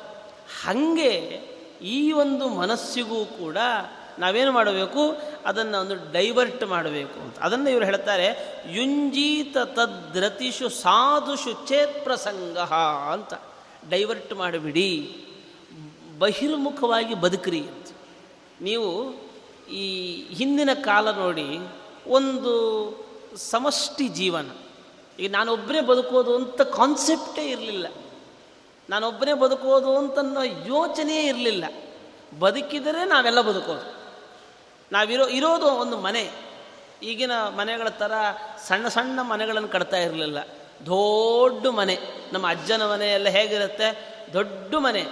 ಹಾಗೆ 0.64 1.16
ಈ 1.82 2.12
ಒಂದು 2.12 2.50
ಮನಸ್ಸಿಗೂ 2.50 3.26
ಕೂಡ 3.26 3.58
ನಾವೇನು 4.20 4.52
ಮಾಡಬೇಕು? 4.52 5.18
ಅದನ್ನು 5.46 5.82
ಒಂದು 5.82 6.12
ಡೈವರ್ಟ್ 6.12 6.64
ಮಾಡಬೇಕು 6.64 7.20
ಅಂತ. 7.20 7.40
ಅದನ್ನು 7.40 7.70
ಇವರು 7.70 7.86
ಹೇಳ್ತಾರೆ, 7.86 8.56
ಯುಂಜೀತ 8.70 9.58
ತದ್ರತಿಷು 9.58 10.70
ಸಾಧುಷು 10.70 11.68
ಚೇತ್ 11.68 12.04
ಪ್ರಸಂಗ 12.04 12.58
ಅಂತ. 13.14 13.34
ಡೈವರ್ಟ್ 13.90 14.34
ಮಾಡಿಬಿಡಿ, 14.34 15.16
ಬಹಿರ್ಮುಖವಾಗಿ 16.20 17.14
ಬದುಕ್ರಿ 17.14 17.60
ಅಂತ. 17.60 17.88
ನೀವು 18.62 19.14
ಈ 19.72 20.16
ಹಿಂದಿನ 20.34 20.70
ಕಾಲ 20.74 21.12
ನೋಡಿ, 21.12 21.60
ಒಂದು 22.08 22.54
ಸಮಷ್ಟಿ 23.36 24.08
ಜೀವನ. 24.08 24.50
ಈಗ 25.20 25.32
ನಾನೊಬ್ಬನೇ 25.32 25.82
ಬದುಕೋದು 25.82 26.36
ಅಂತ 26.36 26.62
ಕಾನ್ಸೆಪ್ಟೇ 26.62 27.50
ಇರಲಿಲ್ಲ. 27.50 27.88
ನಾನೊಬ್ಬನೇ 28.90 29.34
ಬದುಕೋದು 29.34 29.98
ಅಂತ 29.98 30.18
ಯೋಚನೆಯೇ 30.66 31.28
ಇರಲಿಲ್ಲ. 31.28 31.66
ಬದುಕಿದರೆ 32.40 33.06
ನಾವೆಲ್ಲ 33.06 33.42
ಬದುಕೋದು. 33.42 34.00
ನಾವಿರೋ, 34.92 35.28
ಇರೋದು 35.28 35.66
ಒಂದು 35.66 35.98
ಮನೆ. 35.98 36.32
ಈಗಿನ 37.04 37.32
ಮನೆಗಳ 37.32 37.90
ಥರ 37.90 38.12
ಸಣ್ಣ 38.68 38.88
ಸಣ್ಣ 38.88 39.22
ಮನೆಗಳನ್ನು 39.22 39.70
ಕಟ್ತಾ 39.70 39.98
ಇರಲಿಲ್ಲ. 39.98 40.59
ದೊಡ್ಡ 40.86 41.68
ಮನೆ. 41.68 41.98
ನಮ್ಮ 42.34 42.50
ಅಜ್ಜನ 42.50 42.92
ಮನೆಯೆಲ್ಲ 42.92 43.30
ಹೇಗಿರುತ್ತೆ? 43.30 44.16
ದೊಡ್ಡ 44.34 44.76
ಮನೆ. 44.76 45.06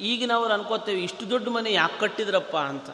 ಈಗಿನವ್ರು 0.00 0.54
ಅನ್ಕೋತೇವೆ, 0.54 1.02
ಇಷ್ಟು 1.02 1.30
ದೊಡ್ಡ 1.30 1.48
ಮನೆ 1.48 1.72
ಯಾಕೆ 1.72 2.00
ಕಟ್ಟಿದ್ರಪ್ಪ 2.00 2.56
ಅಂತ. 2.56 2.90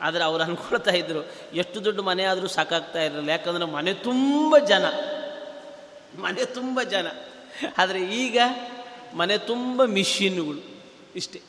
ಆದರೆ 0.00 0.24
ಅವ್ರು 0.24 0.44
ಅನ್ಕೊಳ್ತಾ 0.44 0.90
ಇದ್ರು, 0.90 1.32
ಎಷ್ಟು 1.54 1.84
ದೊಡ್ಡ 1.84 2.00
ಮನೆ 2.00 2.24
ಆದರೂ 2.24 2.48
ಸಾಕಾಗ್ತಾ 2.48 3.02
ಇರಲಿಲ್ಲ. 3.02 3.30
ಯಾಕಂದ್ರೆ 3.30 3.64
ಮನೆ 3.64 3.94
ತುಂಬ 3.94 4.58
ಜನ. 4.58 4.84
ಮನೆ 6.18 6.44
ತುಂಬ 6.44 6.82
ಜನ. 6.82 7.06
ಆದರೆ 7.78 8.00
ಈಗ 8.00 8.38
ಮನೆ 9.14 9.38
ತುಂಬ 9.38 9.84
ಮಿಷಿನ್ಗಳು. 9.84 10.82
ಇಷ್ಟೇ. 11.16 11.42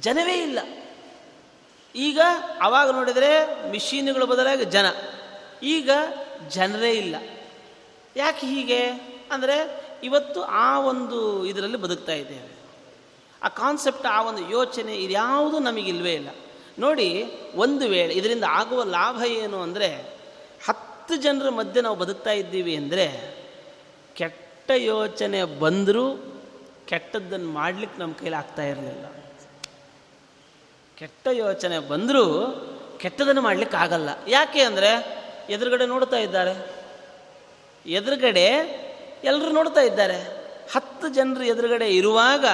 ಜನವೇ 0.00 0.42
ಇಲ್ಲ. 0.42 0.58
ಈಗ 1.94 2.20
ಅವಾಗ 2.60 2.90
ನೋಡಿದರೆ 2.90 3.62
ಮಿಷಿನ್ಗಳ 3.70 4.24
ಬದಲಾಗಿ 4.24 4.64
ಜನ. 4.64 4.86
ಈಗ 5.62 5.90
ಜನರೇ 6.48 6.90
ಇಲ್ಲ. 6.90 7.16
ಯಾಕೆ 8.18 8.46
ಹೀಗೆ? 8.46 8.82
ಅಂದರೆ 9.32 9.56
ಇವತ್ತು 10.02 10.42
ಆ 10.42 10.80
ಒಂದು 10.80 11.46
ಇದರಲ್ಲಿ 11.46 11.76
ಬದುಕ್ತಾ 11.76 12.12
ಇದ್ದೇವೆ. 12.12 12.48
ಆ 13.42 13.48
ಕಾನ್ಸೆಪ್ಟ್ 13.48 14.06
ಆ 14.06 14.22
ಒಂದು 14.22 14.50
ಯೋಚನೆ 14.50 14.94
ಇದ್ಯಾವುದೂ 14.96 15.58
ನಮಗಿಲ್ವೇ 15.58 16.14
ಇಲ್ಲ. 16.14 16.28
ನೋಡಿ, 16.78 17.24
ಒಂದು 17.54 17.88
ವೇಳೆ 17.88 18.14
ಇದರಿಂದ 18.14 18.44
ಆಗುವ 18.48 18.84
ಲಾಭ 18.84 19.22
ಏನು 19.26 19.62
ಅಂದರೆ, 19.62 20.18
ಹತ್ತು 20.66 21.16
ಜನರ 21.16 21.48
ಮಧ್ಯೆ 21.50 21.80
ನಾವು 21.82 21.96
ಬದುಕ್ತಾ 21.96 22.30
ಇದ್ದೀವಿ 22.30 22.76
ಅಂದರೆ, 22.76 23.06
ಕೆಟ್ಟ 24.16 24.70
ಯೋಚನೆ 24.70 25.44
ಬಂದರೂ 25.44 26.06
ಕೆಟ್ಟದ್ದನ್ನು 26.86 27.50
ಮಾಡಲಿಕ್ಕೆ 27.50 28.00
ನಮ್ಮ 28.00 28.14
ಕೈಲಿ 28.14 28.36
ಆಗ್ತಾ 28.36 28.62
ಇರಲಿಲ್ಲ. 28.62 29.06
ಕೆಟ್ಟ 30.96 31.26
ಯೋಚನೆ 31.32 31.78
ಬಂದರೂ 31.78 32.24
ಕೆಟ್ಟದನ್ನು 32.98 33.42
ಮಾಡಲಿಕ್ಕೆ 33.42 33.76
ಆಗಲ್ಲ. 33.76 34.08
ಯಾಕೆ 34.28 34.60
ಅಂದರೆ, 34.60 34.90
ಎದುರುಗಡೆ 35.48 35.86
ನೋಡ್ತಾ 35.86 36.16
ಇದ್ದಾರೆ. 36.16 36.77
ಎದುರುಗಡೆ 37.88 38.44
ಎಲ್ಲರೂ 39.24 39.50
ನೋಡ್ತಾ 39.50 39.80
ಇದ್ದಾರೆ. 39.80 40.38
ಹತ್ತು 40.74 41.08
ಜನರು 41.08 41.44
ಎದುರುಗಡೆ 41.44 41.88
ಇರುವಾಗ 41.88 42.44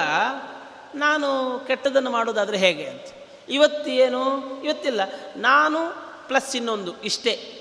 ನಾನು 0.95 1.59
ಕೆಟ್ಟದನ್ನು 1.67 2.09
ಮಾಡೋದಾದರೆ 2.09 2.57
ಹೇಗೆ 2.57 2.85
ಅಂತ. 2.85 3.05
ಇವತ್ತು 3.49 3.91
ಏನು 3.91 4.21
ಇವತ್ತಿಲ್ಲ. 4.63 5.01
ನಾನು 5.35 5.79
ಪ್ಲಸ್ 6.27 6.55
ಇನ್ನೊಂದು 6.55 7.01
ಇಷ್ಟೇ. 7.01 7.51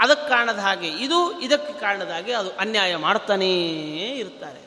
ಅದಕ್ಕೆ 0.00 0.28
ಕಾರಣದ 0.28 0.58
ಹಾಗೆ, 0.58 0.88
ಇದು 0.88 1.40
ಇದಕ್ಕೆ 1.40 1.72
ಕಾರಣದ 1.72 2.10
ಹಾಗೆ 2.10 2.32
ಅದು 2.32 2.50
ಅನ್ಯಾಯ 2.50 2.96
ಮಾಡ್ತಾನೇ 2.96 3.52
ಇರ್ತಾರೆ 4.16 4.62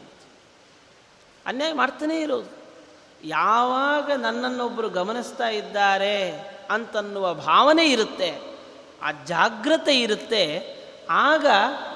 ಅನ್ಯಾಯ 1.45 1.73
ಮಾಡ್ತಾನೇ 1.73 2.21
ಇರೋದು. 2.21 2.65
ಯಾವಾಗ 3.23 4.11
ನನ್ನನ್ನೊಬ್ಬರು 4.11 4.89
ಗಮನಿಸ್ತಾ 4.89 5.49
ಇದ್ದಾರೆ 5.49 6.31
ಅಂತನ್ನುವ 6.71 7.33
ಭಾವನೆ 7.33 7.85
ಇರುತ್ತೆ, 7.89 8.39
ಆ 9.01 9.11
ಜಾಗ್ರತೆ 9.11 9.99
ಇರುತ್ತೆ 9.99 10.74
ಆಗ 11.09 11.45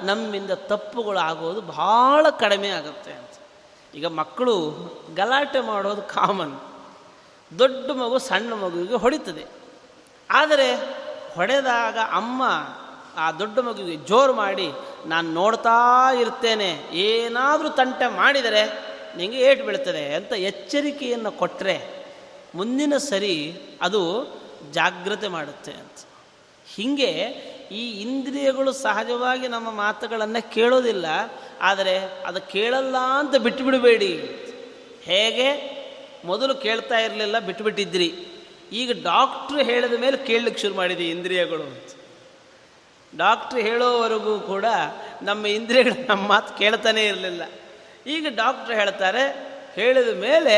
ನಮ್ಮಿಂದ 0.03 0.51
ತಪ್ಪುಗಳು 0.51 1.19
ಆಗೋದು 1.19 1.61
ಭಾಳ 1.61 2.29
ಕಡಿಮೆ 2.29 2.69
ಆಗುತ್ತೆ 2.69 3.13
ಅಂತ. 3.13 3.29
ಈಗ 3.95 4.05
ಮಕ್ಕಳು 4.05 4.55
ಗಲಾಟೆ 5.15 5.59
ಮಾಡೋದು 5.59 6.01
ಕಾಮನ್ 6.01 6.59
ದೊಡ್ಡ 7.59 7.91
ಮಗು 7.91 8.19
ಸಣ್ಣ 8.19 8.53
ಮಗುವಿಗೆ 8.53 8.95
ಹೊಡಿತದೆ. 8.95 9.45
ಆದರೆ 10.31 10.75
ಹೊಡೆದಾಗ 11.35 11.97
ಅಮ್ಮ 12.11 12.43
ಆ 13.17 13.31
ದೊಡ್ಡ 13.31 13.59
ಮಗುವಿಗೆ 13.59 14.05
ಜೋರು 14.05 14.33
ಮಾಡಿ, 14.33 14.71
ನಾನು 15.05 15.33
ನೋಡ್ತಾ 15.33 16.11
ಇರ್ತೇನೆ, 16.19 16.87
ಏನಾದರೂ 16.91 17.69
ತಂಟೆ 17.69 18.07
ಮಾಡಿದರೆ 18.07 18.89
ನಿಮಗೆ 19.17 19.37
ಏಟು 19.37 19.65
ಬೀಳ್ತದೆ 19.65 20.15
ಅಂತ 20.15 20.31
ಎಚ್ಚರಿಕೆಯನ್ನು 20.31 21.31
ಕೊಟ್ಟರೆ 21.31 22.05
ಮುಂದಿನ 22.55 22.97
ಸರಿ 22.97 23.61
ಅದು 23.81 24.01
ಜಾಗ್ರತೆ 24.71 25.27
ಮಾಡುತ್ತೆ 25.27 25.71
ಅಂತ. 25.71 26.05
ಹೀಗೆ 26.65 27.11
ಈ 27.71 27.83
ಇಂದ್ರಿಯಗಳು 28.01 28.71
ಸಹಜವಾಗಿ 28.73 29.47
ನಮ್ಮ 29.47 29.69
ಮಾತುಗಳನ್ನು 29.71 30.41
ಕೇಳೋದಿಲ್ಲ, 30.53 31.05
ಆದರೆ 31.61 31.95
ಅದು 32.25 32.39
ಕೇಳಲ್ಲ 32.41 32.97
ಅಂತ 33.19 33.35
ಬಿಟ್ಟುಬಿಡಬೇಡಿ 33.35 34.11
ಹೇಗೆ? 35.03 35.47
ಮೊದಲು 36.25 36.55
ಕೇಳ್ತಾ 36.55 36.97
ಇರಲಿಲ್ಲ 36.97 37.39
ಬಿಟ್ಟುಬಿಟ್ಟಿದ್ರಿ 37.39 38.09
ಈಗ 38.71 38.91
ಡಾಕ್ಟ್ರು 39.03 39.61
ಹೇಳಿದ 39.63 39.95
ಮೇಲೆ 39.99 40.17
ಕೇಳಲಿಕ್ಕೆ 40.25 40.61
ಶುರು 40.61 40.75
ಮಾಡಿದೆ 40.75 41.05
ಇಂದ್ರಿಯಗಳು 41.09 41.67
ಡಾಕ್ಟ್ರು 43.13 43.59
ಹೇಳೋವರೆಗೂ 43.59 44.33
ಕೂಡ 44.39 44.65
ನಮ್ಮ 45.21 45.45
ಇಂದ್ರಿಯಗಳು 45.59 45.95
ನಮ್ಮ 46.09 46.23
ಮಾತು 46.27 46.57
ಕೇಳ್ತಾನೇ 46.57 47.03
ಇರಲಿಲ್ಲ. 47.05 47.43
ಈಗ 48.07 48.25
ಡಾಕ್ಟ್ರ್ 48.35 48.73
ಹೇಳ್ತಾರೆ, 48.73 49.23
ಹೇಳಿದ 49.75 50.11
ಮೇಲೆ 50.21 50.55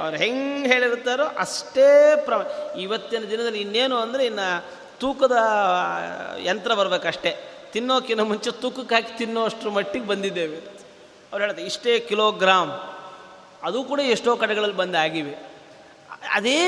ಅವ್ರು 0.00 0.16
ಹೆಂಗೆ 0.16 0.68
ಹೇಳಿರ್ತಾರೋ 0.72 1.24
ಅಷ್ಟೇ 1.44 1.88
ಪ್ರ 2.24 2.34
ಇವತ್ತಿನ 2.80 3.22
ದಿನದಲ್ಲಿ 3.30 3.60
ಇನ್ನೇನು 3.60 3.96
ಅಂದರೆ 3.96 4.22
ಇನ್ನು 4.26 4.48
ತೂಕದ 5.00 5.36
ಯಂತ್ರ 6.38 6.74
ಬರಬೇಕಷ್ಟೇ. 6.74 7.36
ತಿನ್ನೋಕ್ಕಿಂತ 7.72 8.20
ಮುಂಚೆ 8.20 8.50
ತೂಕಕ್ಕೆ 8.50 8.94
ಹಾಕಿ 8.94 9.18
ತಿನ್ನೋ 9.18 9.44
ಅಷ್ಟರ 9.44 9.68
ಮಟ್ಟಿಗೆ 9.68 10.06
ಬಂದಿದ್ದೇವೆ. 10.06 10.56
ಅವ್ರು 10.56 11.38
ಹೇಳ್ತಾರೆ, 11.38 11.66
ಇಷ್ಟೇ 11.66 12.00
ಕಿಲೋಗ್ರಾಮ್. 12.00 12.70
ಅದು 13.62 13.84
ಕೂಡ 13.84 14.00
ಎಷ್ಟೋ 14.00 14.36
ಕಡೆಗಳಲ್ಲಿ 14.36 14.76
ಬಂದು 14.76 14.98
ಆಗಿವೆ. 14.98 15.36
ಅದೇ 16.32 16.60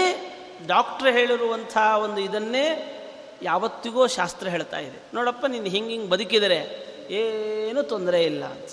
ಡಾಕ್ಟ್ರ್ 0.67 1.09
ಹೇಳಿರುವಂಥ 1.09 1.77
ಒಂದು 1.77 2.21
ಇದನ್ನೇ 2.21 2.97
ಯಾವತ್ತಿಗೂ 3.43 4.07
ಶಾಸ್ತ್ರ 4.07 4.49
ಹೇಳ್ತಾ 4.49 4.79
ಇದೆ. 4.79 5.03
ನೋಡಪ್ಪ, 5.15 5.47
ನೀನು 5.47 5.65
ಹಿಂಗೆ 5.65 5.91
ಹಿಂಗೆ 5.91 6.09
ಬದುಕಿದರೆ 6.09 6.91
ಏನೂ 7.11 7.83
ತೊಂದರೆ 7.83 8.23
ಇಲ್ಲ 8.23 8.45
ಅಂತ. 8.45 8.71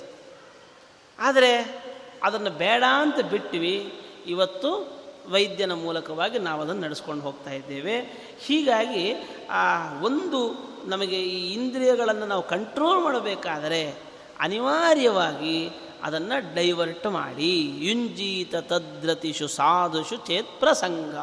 ಆದರೆ 1.19 1.83
ಅದನ್ನು 2.23 2.49
ಬೇಡ 2.49 2.83
ಅಂತ 2.97 3.19
ಬಿಟ್ಟಿವಿ. 3.19 4.01
ಇವತ್ತು 4.27 4.96
ವೈದ್ಯನ 5.31 5.73
ಮೂಲಕವಾಗಿ 5.73 6.39
ನಾವು 6.39 6.61
ಅದನ್ನು 6.61 6.81
ನಡೆಸ್ಕೊಂಡು 6.81 7.23
ಹೋಗ್ತಾ 7.23 7.51
ಇದ್ದೇವೆ. 7.51 7.99
ಹೀಗಾಗಿ 8.39 9.13
ಆ 9.51 9.93
ಒಂದು 10.01 10.67
ನಮಗೆ 10.87 11.21
ಈ 11.21 11.53
ಇಂದ್ರಿಯಗಳನ್ನು 11.53 12.25
ನಾವು 12.25 12.47
ಕಂಟ್ರೋಲ್ 12.47 13.03
ಮಾಡಬೇಕಾದರೆ 13.03 13.95
ಅನಿವಾರ್ಯವಾಗಿ 14.39 15.69
ಅದನ್ನು 16.03 16.55
ಡೈವರ್ಟ್ 16.55 17.07
ಮಾಡಿ. 17.07 17.85
ಯುಂಜೀತ 17.89 18.55
ತದ್ರತಿಷು 18.55 19.47
ಸಾಧುಷು 19.47 20.15
ಚೇತ್ 20.15 20.59
ಪ್ರಸಂಗ. 20.59 21.15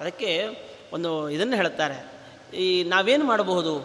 ಅದಕ್ಕೆ 0.00 0.48
ಒಂದು 0.92 1.30
ಇದನ್ನು 1.30 1.56
ಹೇಳ್ತಾರೆ. 1.56 2.16
ಈ 2.56 2.84
ನಾವೇನು 2.84 3.24
ಮಾಡಬಹುದು? 3.24 3.78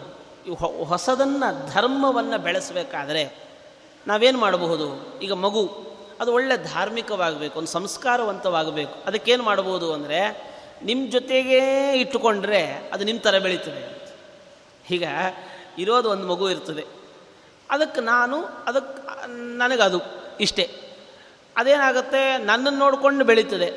ಹೊಸದನ್ನು 0.84 1.72
ಧರ್ಮವನ್ನು 1.72 2.38
ಬೆಳೆಸಬೇಕಾದರೆ 2.38 3.38
ನಾವೇನು 4.06 4.38
ಮಾಡಬಹುದು? 4.38 5.20
ಈಗ 5.20 5.32
ಮಗು. 5.32 5.91
ಅದು 6.20 6.32
ಒಳ್ಳೆ 6.32 6.56
ಧಾರ್ಮಿಕವಾಗಬೇಕು, 6.56 7.58
ಒಂದು 7.58 7.70
ಸಂಸ್ಕಾರವಂತವಾಗಬೇಕು. 7.70 9.04
ಅದಕ್ಕೇನು 9.06 9.42
ಮಾಡ್ಬೋದು 9.42 9.92
ಅಂದರೆ 9.92 10.52
ನಿಮ್ಮ 10.84 11.10
ಜೊತೆಗೇ 11.10 11.92
ಇಟ್ಟುಕೊಂಡ್ರೆ 11.92 12.90
ಅದು 12.92 13.04
ನಿಮ್ಮ 13.04 13.20
ಥರ 13.20 13.38
ಬೆಳೀತದೆ 13.38 14.12
ಈಗ 14.90 15.04
ಇರೋದು 15.78 16.10
ಒಂದು 16.10 16.26
ಮಗು 16.26 16.50
ಇರ್ತದೆ. 16.50 16.84
ಅದಕ್ಕೆ 17.70 18.00
ನಾನು 18.00 18.44
ಅದಕ್ಕೆ 18.66 19.28
ನನಗದು 19.58 20.00
ಇಷ್ಟೇ. 20.40 20.70
ಅದೇನಾಗುತ್ತೆ 21.56 22.38
ನನ್ನನ್ನು 22.38 22.78
ನೋಡಿಕೊಂಡು 22.78 23.24
ಬೆಳೀತದೆ. 23.24 23.70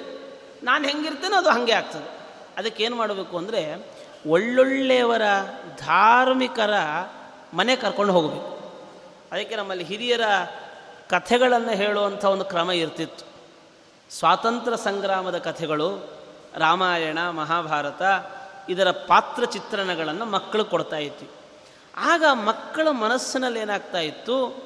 ನಾನು 0.64 0.88
ಹೆಂಗಿರ್ತೇನೋ 0.88 1.38
ಅದು 1.38 1.50
ಹಾಗೆ 1.50 1.72
ಆಗ್ತದೆ. 1.72 2.10
ಅದಕ್ಕೇನು 2.58 2.96
ಮಾಡಬೇಕು 2.96 3.38
ಅಂದರೆ, 3.38 3.88
ಒಳ್ಳೊಳ್ಳೆಯವರ 4.28 5.22
ಧಾರ್ಮಿಕರ 5.78 6.74
ಮನೆ 7.54 7.76
ಕರ್ಕೊಂಡು 7.76 8.14
ಹೋಗಬೇಕು. 8.14 8.56
ಅದಕ್ಕೆ 9.32 9.56
ನಮ್ಮಲ್ಲಿ 9.56 9.84
ಹಿರಿಯರ 9.84 10.22
ಕಥೆಗಳನ್ನು 11.10 11.70
ಹೇಳುವಂಥ 11.70 12.26
ಒಂದು 12.26 12.46
ಕ್ರಮ 12.46 12.72
ಇರ್ತಿತ್ತು. 12.72 13.26
ಸ್ವಾತಂತ್ರ್ಯ 14.14 14.78
ಸಂಗ್ರಾಮದ 14.78 15.38
ಕಥೆಗಳು, 15.38 16.10
ರಾಮಾಯಣ, 16.56 17.30
ಮಹಾಭಾರತ, 17.30 18.02
ಇದರ 18.70 18.92
ಪಾತ್ರ 18.92 19.46
ಚಿತ್ರಣಗಳನ್ನು 19.46 20.26
ಮಕ್ಕಳು 20.26 20.66
ಕೊಡ್ತಾ 20.66 20.98
ಇತ್ತು 20.98 21.32
ಆಗ 21.98 22.24
ಮಕ್ಕಳ 22.34 22.88
ಮನಸ್ಸಿನಲ್ಲಿ 22.90 23.60
ಏನಾಗ್ತಾ 23.60 23.98
ಇತ್ತು? 23.98 24.64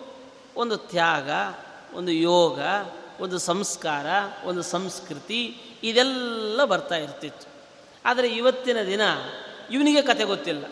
ಒಂದು 0.55 0.77
ತ್ಯಾಗ, 0.77 1.29
ಒಂದು 1.93 2.11
ಯೋಗ, 2.11 2.59
ಒಂದು 3.19 3.37
ಸಂಸ್ಕಾರ, 3.37 4.05
ಒಂದು 4.45 4.61
ಸಂಸ್ಕೃತಿ, 4.61 5.61
ಇದೆಲ್ಲ 5.83 6.63
ಬರ್ತಾ 6.63 6.95
ಇರ್ತಿತ್ತು. 6.95 7.47
ಆದರೆ 8.05 8.27
ಇವತ್ತಿನ 8.27 8.81
ದಿನ 8.81 9.01
ಇವನಿಗೆ 9.71 10.01
ಕತೆ 10.01 10.23
ಗೊತ್ತಿಲ್ಲ. 10.23 10.65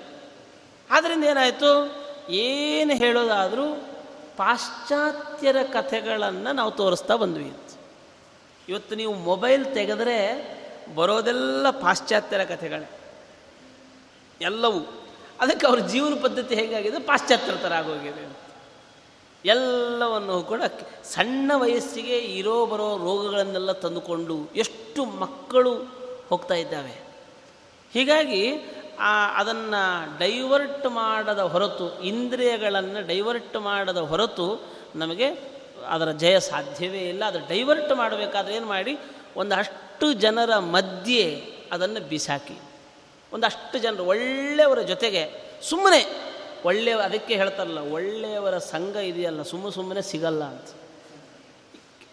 ಆದ್ದರಿಂದ 0.91 1.23
ಏನಾಯಿತು? 1.23 1.95
ಏನು 2.31 2.93
ಹೇಳೋದಾದರೂ 2.93 3.96
ಪಾಶ್ಚಾತ್ಯರ 4.37 5.55
ಕಥೆಗಳನ್ನು 5.73 6.53
ನಾವು 6.53 6.71
ತೋರಿಸ್ತಾ 6.71 7.15
ಬಂದ್ವಿ. 7.15 7.53
ಇವತ್ತು 8.69 8.95
ನೀವು 8.95 9.13
ಮೊಬೈಲ್ 9.13 9.65
ತೆಗೆದರೆ 9.65 10.17
ಬರೋದೆಲ್ಲ 10.95 11.69
ಪಾಶ್ಚಾತ್ಯರ 11.69 12.43
ಕಥೆಗಳೇ. 12.43 12.89
ಎಲ್ಲವೂ. 14.41 14.79
ಅದಕ್ಕೆ 15.39 15.67
ಅವ್ರ 15.67 15.79
ಜೀವನ 15.79 16.13
ಪದ್ಧತಿ 16.21 16.55
ಹೇಗಾಗಿದೆ? 16.55 16.99
ಪಾಶ್ಚಾತ್ಯರ 16.99 17.55
ಥರ 17.55 17.73
ಆಗೋಗಿದೆ 17.73 18.37
ಎಲ್ಲವನ್ನು 19.45 20.43
ಕೂಡ 20.43 20.61
ಸಣ್ಣ 21.03 21.51
ವಯಸ್ಸಿಗೆ 21.55 22.17
ಇರೋ 22.17 22.65
ಬರೋ 22.65 22.97
ರೋಗಗಳನ್ನೆಲ್ಲ 22.97 23.71
ತಂದುಕೊಂಡು 23.71 24.47
ಎಷ್ಟು 24.55 25.05
ಮಕ್ಕಳು 25.05 25.73
ಹೋಗ್ತಾ 26.29 26.53
ಇದ್ದಾವೆ. 26.53 27.01
ಹೀಗಾಗಿ 27.93 28.57
ಅದನ್ನು 29.35 30.19
ಡೈವರ್ಟ್ 30.19 30.85
ಮಾಡದ 30.85 31.39
ಹೊರತು, 31.39 32.01
ಇಂದ್ರಿಯಗಳನ್ನು 32.01 33.07
ಡೈವರ್ಟ್ 33.07 33.57
ಮಾಡದ 33.57 33.97
ಹೊರತು 33.97 34.67
ನಮಗೆ 34.95 35.57
ಅದರ 35.87 36.11
ಜಯ 36.11 36.39
ಸಾಧ್ಯವೇ 36.39 36.99
ಇಲ್ಲ. 36.99 37.25
ಅದು 37.25 37.39
ಡೈವರ್ಟ್ 37.39 37.95
ಮಾಡಬೇಕಾದ್ರೆ 37.95 38.55
ಏನು 38.55 38.65
ಮಾಡಿ, 38.65 38.97
ಒಂದಷ್ಟು 39.35 40.13
ಜನರ 40.13 40.57
ಮಧ್ಯೆ 40.57 41.53
ಅದನ್ನು 41.71 42.07
ಬಿಸಾಕಿ. 42.07 42.59
ಒಂದಷ್ಟು 43.33 43.79
ಜನರು, 43.79 44.05
ಒಳ್ಳೆಯವರ 44.05 44.81
ಜೊತೆಗೆ 44.81 45.51
ಸುಮ್ಮನೆ 45.69 46.27
ಒಳ್ಳೆಯ 46.65 46.95
ಅದಕ್ಕೆ 46.95 47.35
ಹೇಳ್ತಾರಲ್ಲ, 47.35 47.79
ಒಳ್ಳೆಯವರ 47.79 48.57
ಸಂಘ 48.57 48.95
ಇದೆಯಲ್ಲ 48.95 49.41
ಸುಮ್ಮ 49.41 49.69
ಸುಮ್ಮನೆ 49.69 50.01
ಸಿಗಲ್ಲ 50.01 50.43
ಅಂತ. 50.43 50.65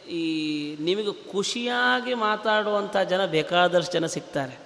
ಈ, 0.09 0.76
ನಿಮಗೆ 0.80 1.32
ಖುಷಿಯಾಗಿ 1.32 2.14
ಮಾತಾಡುವಂಥ 2.14 2.97
ಜನ 2.97 3.26
ಬೇಕಾದಷ್ಟು 3.26 3.93
ಜನ 3.93 4.07
ಸಿಗ್ತಾರೆ. 4.07 4.64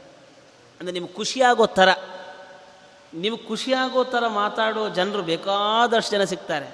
ಅಂದರೆ 0.80 0.92
ನಿಮ್ಗೆ 0.92 1.12
ಖುಷಿಯಾಗೋ 1.12 1.66
ಥರ, 1.66 1.88
ನಿಮ್ಗೆ 3.14 3.44
ಖುಷಿಯಾಗೋ 3.48 4.04
ಥರ 4.04 4.24
ಮಾತಾಡೋ 4.26 4.88
ಜನರು 4.88 5.22
ಬೇಕಾದಷ್ಟು 5.22 6.12
ಜನ 6.12 6.24
ಸಿಗ್ತಾರೆ. 6.24 6.68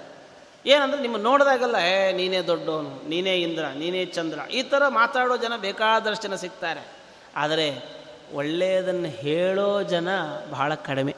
ಏನಂದ್ರೆ 0.67 1.01
ನಿಮ್ಮ 1.03 1.17
ನೋಡಿದಾಗಲ್ಲ, 1.17 1.77
ಏ, 1.77 2.13
ನೀನೇ 2.13 2.43
ದೊಡ್ಡವನು, 2.43 3.09
ನೀನೇ 3.09 3.35
ಇಂದ್ರ, 3.37 3.65
ನೀನೇ 3.69 4.05
ಚಂದ್ರ, 4.05 4.39
ಈ 4.51 4.63
ಥರ 4.63 4.83
ಮಾತಾಡೋ 4.89 5.37
ಜನ 5.37 5.57
ಬೇಕಾದಷ್ಟು 5.57 6.29
ಜನ 6.29 6.35
ಸಿಗ್ತಾರೆ. 6.35 6.83
ಆದರೆ 7.37 7.67
ಒಳ್ಳೆಯದನ್ನು 8.33 9.09
ಹೇಳೋ 9.09 9.83
ಜನ 9.83 10.09
ಬಹಳ 10.51 10.75
ಕಡಿಮೆ. 10.75 11.15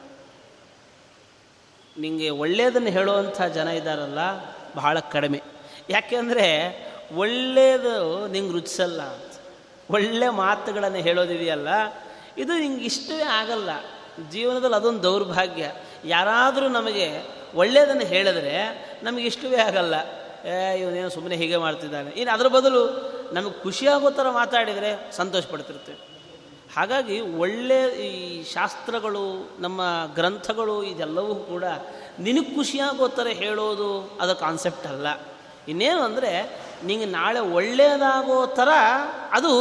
ನಿಮಗೆ 1.97 2.29
ಒಳ್ಳೆಯದನ್ನು 2.29 2.89
ಹೇಳುವಂಥ 2.89 3.41
ಜನ 3.41 3.67
ಇದ್ದಾರಲ್ಲ, 3.67 4.19
ಬಹಳ 4.75 4.99
ಕಡಿಮೆ. 4.99 5.39
ಯಾಕೆಂದರೆ 5.89 6.47
ಒಳ್ಳೆಯದು 7.15 8.27
ನಿಂಗೆ 8.27 8.51
ರುಚಿಸಲ್ಲ 8.51 9.01
ಒಳ್ಳೆ 9.89 10.29
ಮಾತುಗಳನ್ನು 10.29 10.97
ಹೇಳೋದಿದೆಯಲ್ಲ 10.97 11.67
ಇದು 12.37 12.57
ನಿಂಗೆ 12.57 12.85
ಇಷ್ಟವೇ 12.85 13.21
ಆಗಲ್ಲ. 13.21 13.69
ಜೀವನದಲ್ಲಿ 14.29 14.75
ಅದೊಂದು 14.75 15.03
ದೌರ್ಭಾಗ್ಯ. 15.03 15.71
ಯಾರಾದರೂ 16.05 16.67
ನಮಗೆ 16.67 17.37
ಒಳ್ಳೆಯದನ್ನು 17.55 18.05
ಹೇಳಿದ್ರೆ 18.05 18.55
ನಮಗೆ 19.03 19.23
ಇಷ್ಟವೇ 19.23 19.57
ಆಗಲ್ಲ. 19.57 19.93
ಏ, 20.45 20.79
ಇವನೇನು 20.79 21.09
ಸುಮ್ಮನೆ 21.09 21.35
ಹೀಗೆ 21.35 21.57
ಮಾಡ್ತಿದ್ದಾನೆ. 21.57 22.09
ಇನ್ನು 22.11 22.33
ಅದರ 22.33 22.47
ಬದಲು 22.47 22.81
ನಮಗೆ 23.33 23.63
ಖುಷಿಯಾಗೋ 23.63 24.11
ಥರ 24.11 24.29
ಮಾತಾಡಿದರೆ 24.29 25.11
ಸಂತೋಷ 25.11 25.45
ಪಡ್ತಿರ್ತೇವೆ 25.45 26.07
ಹಾಗಾಗಿ 26.75 27.19
ಒಳ್ಳೆಯ 27.19 27.87
ಈ 27.87 28.43
ಶಾಸ್ತ್ರಗಳು, 28.43 29.51
ನಮ್ಮ 29.59 29.81
ಗ್ರಂಥಗಳು 30.15 30.83
ಇದೆಲ್ಲವೂ 30.83 31.35
ಕೂಡ 31.35 31.63
ನಿನಗೆ 32.19 32.55
ಖುಷಿಯಾಗೋ 32.55 33.07
ಥರ 33.07 33.27
ಹೇಳೋದು 33.27 34.17
ಅದು 34.21 34.35
ಕಾನ್ಸೆಪ್ಟ್ 34.35 34.87
ಅಲ್ಲ. 34.87 35.07
ಇನ್ನೇನು 35.67 36.01
ಅಂದರೆ 36.01 36.59
ನಿಂಗೆ 36.83 37.05
ನಾಳೆ 37.05 37.39
ಒಳ್ಳೆಯದಾಗೋ 37.39 38.45
ಥರ 38.45 38.69
ಅದು 39.31 39.51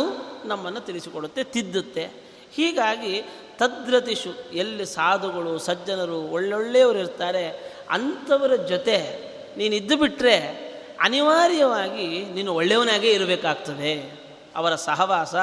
ನಮ್ಮನ್ನು 0.45 0.81
ತಿಳಿಸಿಕೊಡುತ್ತೆ, 0.81 1.45
ತಿದ್ದುತ್ತೆ. 1.45 2.26
ಹೀಗಾಗಿ 2.57 3.23
ತದ್ರತಿಷು, 3.59 4.53
ಎಲ್ಲಿ 4.53 4.87
ಸಾಧುಗಳು, 4.87 5.59
ಸಜ್ಜನರು 5.59 6.21
ಒಳ್ಳೊಳ್ಳೆಯವರು 6.23 6.99
ಇರ್ತಾರೆ, 6.99 7.49
ಅಂಥವರ 7.91 8.57
ಜೊತೆ 8.57 8.99
ನೀನು 9.57 9.75
ಇದ್ದು 9.75 9.97
ಬಿಟ್ಟರೆ 9.97 10.37
ಅನಿವಾರ್ಯವಾಗಿ 11.01 12.25
ನೀನು 12.25 12.55
ಒಳ್ಳೆಯವನಾಗೇ 12.55 13.11
ಇರಬೇಕಾಗ್ತದೆ. 13.11 13.93
ಅವರ 14.57 14.75
ಸಹವಾಸ, 14.75 15.35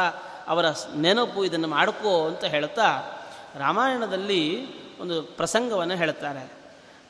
ಅವರ 0.47 0.65
ನೆನಪು 0.97 1.45
ಇದನ್ನು 1.45 1.67
ಮಾಡ್ಕೋ 1.67 2.27
ಅಂತ 2.27 2.43
ಹೇಳ್ತಾ 2.43 2.87
ರಾಮಾಯಣದಲ್ಲಿ 3.59 4.43
ಒಂದು 4.99 5.21
ಪ್ರಸಂಗವನ್ನು 5.21 5.95
ಹೇಳ್ತಾರೆ. 5.95 6.51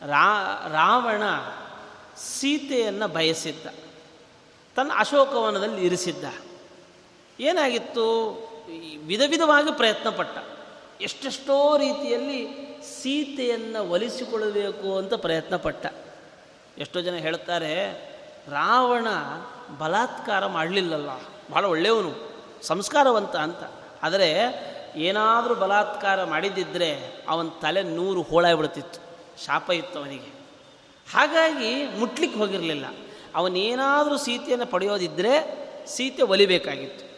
ರಾ, 0.08 0.30
ರಾವಣ 0.74 1.24
ಸೀತೆಯನ್ನು 2.18 3.08
ಬಯಸಿದ್ದ, 3.08 3.68
ತನ್ನ 4.76 4.91
ಅಶೋಕವನದಲ್ಲಿ 4.97 5.86
ಇರಿಸಿದ್ದ. 5.86 6.26
ಏನಾಗಿತ್ತು? 7.39 8.08
ವಿಧ 9.05 9.22
ವಿಧವಾಗಿ 9.30 9.78
ಪ್ರಯತ್ನ 9.78 10.09
ಪಟ್ಟ 10.09 10.38
ಎಷ್ಟೆಷ್ಟೋ 11.01 11.78
ರೀತಿಯಲ್ಲಿ 11.78 12.47
ಸೀತೆಯನ್ನು 13.01 13.91
ಒಲಿಸಿಕೊಳ್ಳಬೇಕು 13.91 14.97
ಅಂತ 14.97 15.14
ಪ್ರಯತ್ನ 15.14 15.55
ಪಟ್ಟ 15.55 15.86
ಎಷ್ಟೋ 16.78 17.01
ಜನ 17.01 17.16
ಹೇಳ್ತಾರೆ, 17.16 17.91
ರಾವಣ 18.49 19.07
ಬಲಾತ್ಕಾರ 19.78 20.45
ಮಾಡಲಿಲ್ಲಲ್ಲ 20.45 21.09
ಭಾಳ 21.51 21.66
ಒಳ್ಳೆಯವನು, 21.66 22.34
ಸಂಸ್ಕಾರವಂತ 22.64 23.36
ಅಂತ. 23.36 23.64
ಆದರೆ 24.03 24.30
ಏನಾದರೂ 24.95 25.55
ಬಲಾತ್ಕಾರ 25.55 26.24
ಮಾಡಿದ್ದಿದ್ರೆ 26.24 26.99
ಅವನ 27.28 27.47
ತಲೆ 27.61 27.84
ನೂರು 27.84 28.22
ಹೋಳಾಗ್ಬಿಡ್ತಿತ್ತು 28.22 28.99
ಶಾಪ 29.45 29.72
ಇತ್ತು 29.72 29.99
ಅವನಿಗೆ. 29.99 30.34
ಹಾಗಾಗಿ 31.14 31.86
ಮುಟ್ಲಿಕ್ಕೆ 31.86 32.39
ಹೋಗಿರಲಿಲ್ಲ. 32.39 32.86
ಅವನೇನಾದರೂ 33.36 34.18
ಸೀತೆಯನ್ನು 34.18 34.66
ಪಡೆಯೋದಿದ್ದರೆ 34.66 35.64
ಸೀತೆ 35.88 36.22
ಒಲಿಬೇಕಾಗಿತ್ತು. 36.22 37.12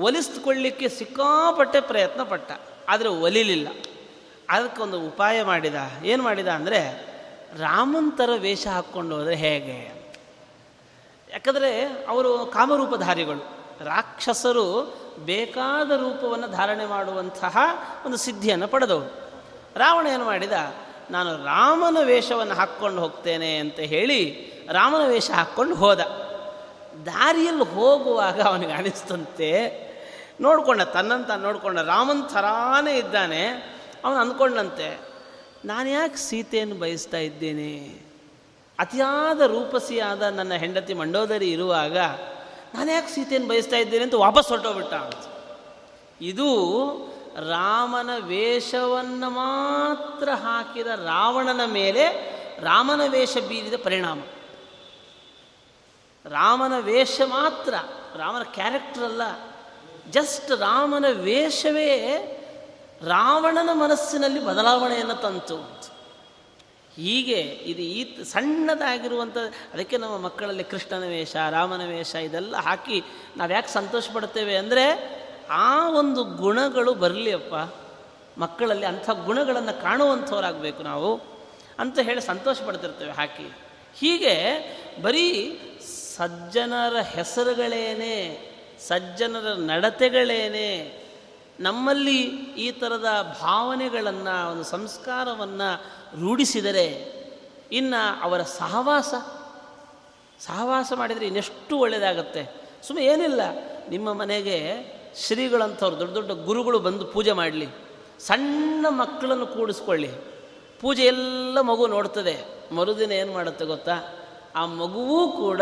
ಒಲಿಸ್ಕೊಳ್ಳಿಕ್ಕೆ 0.00 0.88
ಸಿಕ್ಕಾಪಟ್ಟೆ 0.88 1.80
ಪ್ರಯತ್ನ 1.80 2.22
ಪಟ್ಟ, 2.22 2.50
ಆದರೆ 2.88 3.08
ಒಲಿಲಿಲ್ಲ. 3.08 3.68
ಅದಕ್ಕೊಂದು 4.48 4.96
ಉಪಾಯ 5.00 5.42
ಮಾಡಿದ. 5.42 5.74
ಏನು 6.04 6.22
ಮಾಡಿದ 6.22 6.48
ಅಂದರೆ 6.48 6.80
ರಾಮಂತರ 7.58 8.30
ವೇಷ 8.36 8.66
ಹಾಕ್ಕೊಂಡು 8.66 9.16
ಹೋದರೆ 9.16 9.34
ಹೇಗೆ? 9.34 9.78
ಯಾಕಂದರೆ 11.30 11.70
ಅವರು 12.08 12.30
ಕಾಮರೂಪಧಾರಿಗಳು. 12.46 13.42
ರಾಕ್ಷಸರು 13.84 14.66
ಬೇಕಾದ 15.24 15.90
ರೂಪವನ್ನು 15.90 16.48
ಧಾರಣೆ 16.48 16.86
ಮಾಡುವಂತಹ 16.86 17.56
ಒಂದು 18.06 18.16
ಸಿದ್ಧಿಯನ್ನು 18.16 18.68
ಪಡೆದವರು. 18.68 19.10
ರಾವಣ 19.76 20.06
ಏನು 20.06 20.24
ಮಾಡಿದ? 20.24 20.52
ನಾನು 21.10 21.30
ರಾಮನ 21.44 21.96
ವೇಷವನ್ನು 22.02 22.54
ಹಾಕ್ಕೊಂಡು 22.54 23.00
ಹೋಗ್ತೇನೆ 23.02 23.56
ಅಂತ 23.56 23.78
ಹೇಳಿ 23.92 24.20
ರಾಮನ 24.72 25.04
ವೇಷ 25.06 25.30
ಹಾಕ್ಕೊಂಡು 25.30 25.74
ಹೋದ. 25.74 26.00
ದಾರಿಯಲ್ಲಿ 27.06 27.64
ಹೋಗುವಾಗ 27.64 28.42
ಅವನಿಗೆ 28.42 28.72
ಅನಿಸ್ತಂತೆ 28.72 29.50
ನೋಡ್ಕೊಂಡ, 30.40 30.82
ತನ್ನಂತ 30.82 31.30
ನೋಡಿಕೊಂಡ, 31.30 31.78
ರಾಮನ್ 31.78 32.28
ಥರಾನೇ 32.28 32.98
ಇದ್ದಾನೆ, 32.98 33.46
ಅವನು 34.04 34.20
ಅಂದ್ಕೊಂಡಂತೆ, 34.20 35.00
ನಾನು 35.64 35.88
ಯಾಕೆ 35.88 36.16
ಸೀತೆಯನ್ನು 36.16 36.74
ಬಯಸ್ತಾ 36.74 37.16
ಇದ್ದೇನೆ? 37.16 38.10
ಅತಿಯಾದ 38.78 39.40
ರೂಪಸಿಯಾದ 39.40 40.22
ನನ್ನ 40.22 40.54
ಹೆಂಡತಿ 40.54 40.94
ಮಂಡೋದರಿ 40.94 41.50
ಇರುವಾಗ 41.50 41.98
ನಾನು 42.74 42.92
ಯಾಕೆ 42.92 43.14
ಸೀತೆಯನ್ನು 43.14 43.48
ಬಯಸ್ತಾ 43.48 43.76
ಇದ್ದೇನೆ 43.76 44.04
ಅಂತ 44.04 44.14
ವಾಪಸ್ 44.14 44.48
ಹೊರಟೋಗ್ಬಿಟ್ಟ 44.48 44.94
ಇದು 46.20 46.48
ರಾಮನ 47.36 48.10
ವೇಷವನ್ನು 48.18 49.30
ಮಾತ್ರ 49.30 50.28
ಹಾಕಿದ 50.34 50.86
ರಾವಣನ 50.86 51.60
ಮೇಲೆ 51.64 52.04
ರಾಮನ 52.60 53.00
ವೇಷ 53.08 53.36
ಬೀರಿದ 53.48 53.74
ಪರಿಣಾಮ. 53.84 54.20
ರಾಮನ 56.24 56.78
ವೇಷ 56.78 57.20
ಮಾತ್ರ, 57.24 57.74
ರಾಮನ 58.16 58.42
ಕ್ಯಾರೆಕ್ಟರ್ 58.42 59.04
ಅಲ್ಲ. 59.04 59.22
ಜಸ್ಟ್ 60.10 60.50
ರಾಮನ 60.50 61.04
ವೇಷವೇ 61.10 61.90
ರಾವಣನ 63.02 63.70
ಮನಸ್ಸಿನಲ್ಲಿ 63.72 64.40
ಬದಲಾವಣೆಯನ್ನು 64.44 65.14
ತಂತು. 65.14 65.58
ಹೀಗೆ 66.96 67.40
ಇದು 67.40 67.82
ಈ 67.82 68.24
ಸಣ್ಣದಾಗಿರುವಂಥ 68.24 69.36
ಅದಕ್ಕೆ 69.72 69.96
ನಮ್ಮ 69.96 70.16
ಮಕ್ಕಳಲ್ಲಿ 70.18 70.64
ಕೃಷ್ಣನ 70.64 71.04
ವೇಷ, 71.04 71.36
ರಾಮನ 71.50 71.82
ವೇಷ 71.88 72.14
ಇದೆಲ್ಲ 72.14 72.56
ಹಾಕಿ 72.56 73.02
ನಾವು 73.36 73.52
ಯಾಕೆ 73.52 73.70
ಸಂತೋಷ 73.72 74.04
ಪಡ್ತೇವೆ 74.14 74.56
ಅಂದರೆ 74.56 74.84
ಆ 75.50 75.90
ಒಂದು 75.90 76.24
ಗುಣಗಳು 76.24 76.94
ಬರಲಿ 76.94 77.32
ಅಪ್ಪ 77.32 77.54
ಮಕ್ಕಳಲ್ಲಿ 78.40 78.86
ಅಂಥ 78.86 79.10
ಗುಣಗಳನ್ನು 79.10 79.82
ಕಾಣುವಂಥವರಾಗಬೇಕು 79.82 80.82
ನಾವು 80.82 81.10
ಅಂತ 81.78 81.98
ಹೇಳಿ 81.98 82.20
ಸಂತೋಷ 82.20 82.62
ಪಡ್ತಿರ್ತೇವೆ 82.62 83.12
ಹಾಕಿ. 83.12 83.48
ಹೀಗೆ 83.96 84.34
ಬರೀ 85.02 85.26
ಸಜ್ಜನರ 86.16 86.96
ಹೆಸರುಗಳೇನೆ 87.00 88.49
ಸಜ್ಜನರ 88.88 89.52
ನಡತೆಗಳೇನೆ? 89.52 91.00
ನಮ್ಮಲ್ಲಿ 91.60 92.18
ಈ 92.58 92.70
ಥರದ 92.70 93.36
ಭಾವನೆಗಳನ್ನು, 93.40 94.50
ಒಂದು 94.50 94.64
ಸಂಸ್ಕಾರವನ್ನು 94.64 95.84
ರೂಢಿಸಿದರೆ 96.20 96.86
ಇನ್ನು 97.72 98.22
ಅವರ 98.22 98.42
ಸಹವಾಸ 98.42 99.14
ಸಹವಾಸ 100.46 100.92
ಮಾಡಿದರೆ 100.96 101.26
ಇನ್ನೆಷ್ಟು 101.26 101.78
ಒಳ್ಳೆಯದಾಗತ್ತೆ? 101.78 102.42
ಸುಮ್ಮನೆ 102.82 103.06
ಏನಿಲ್ಲ, 103.06 103.40
ನಿಮ್ಮ 103.88 104.12
ಮನೆಗೆ 104.12 104.56
ಶ್ರೀಗಳಂಥವ್ರು, 105.16 105.98
ದೊಡ್ಡ 105.98 106.14
ದೊಡ್ಡ 106.14 106.30
ಗುರುಗಳು 106.30 106.78
ಬಂದು 106.78 107.04
ಪೂಜೆ 107.04 107.32
ಮಾಡಲಿ, 107.32 107.68
ಸಣ್ಣ 108.20 108.86
ಮಕ್ಕಳನ್ನು 108.88 109.46
ಕೂಡಿಸ್ಕೊಳ್ಳಿ. 109.46 110.10
ಪೂಜೆ 110.80 111.04
ಎಲ್ಲ 111.04 111.60
ಮಗು 111.60 111.86
ನೋಡ್ತದೆ. 111.86 112.44
ಮರುದಿನ 112.74 113.12
ಏನು 113.12 113.32
ಮಾಡುತ್ತೆ 113.32 113.64
ಗೊತ್ತಾ? 113.64 114.19
ಆ 114.56 114.66
ಮಗುವೂ 114.66 115.28
ಕೂಡ 115.28 115.60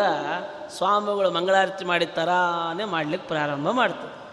ಸ್ವಾಮಿಗಳು 0.69 1.31
ಮಂಗಳಾರತಿ 1.31 1.85
ಮಾಡಿದ 1.85 2.09
ಥರಾನೇ 2.15 2.85
ಮಾಡಲಿಕ್ಕೆ 2.85 3.29
ಪ್ರಾರಂಭ 3.29 3.71
ಮಾಡ್ತದೆ. 3.71 4.29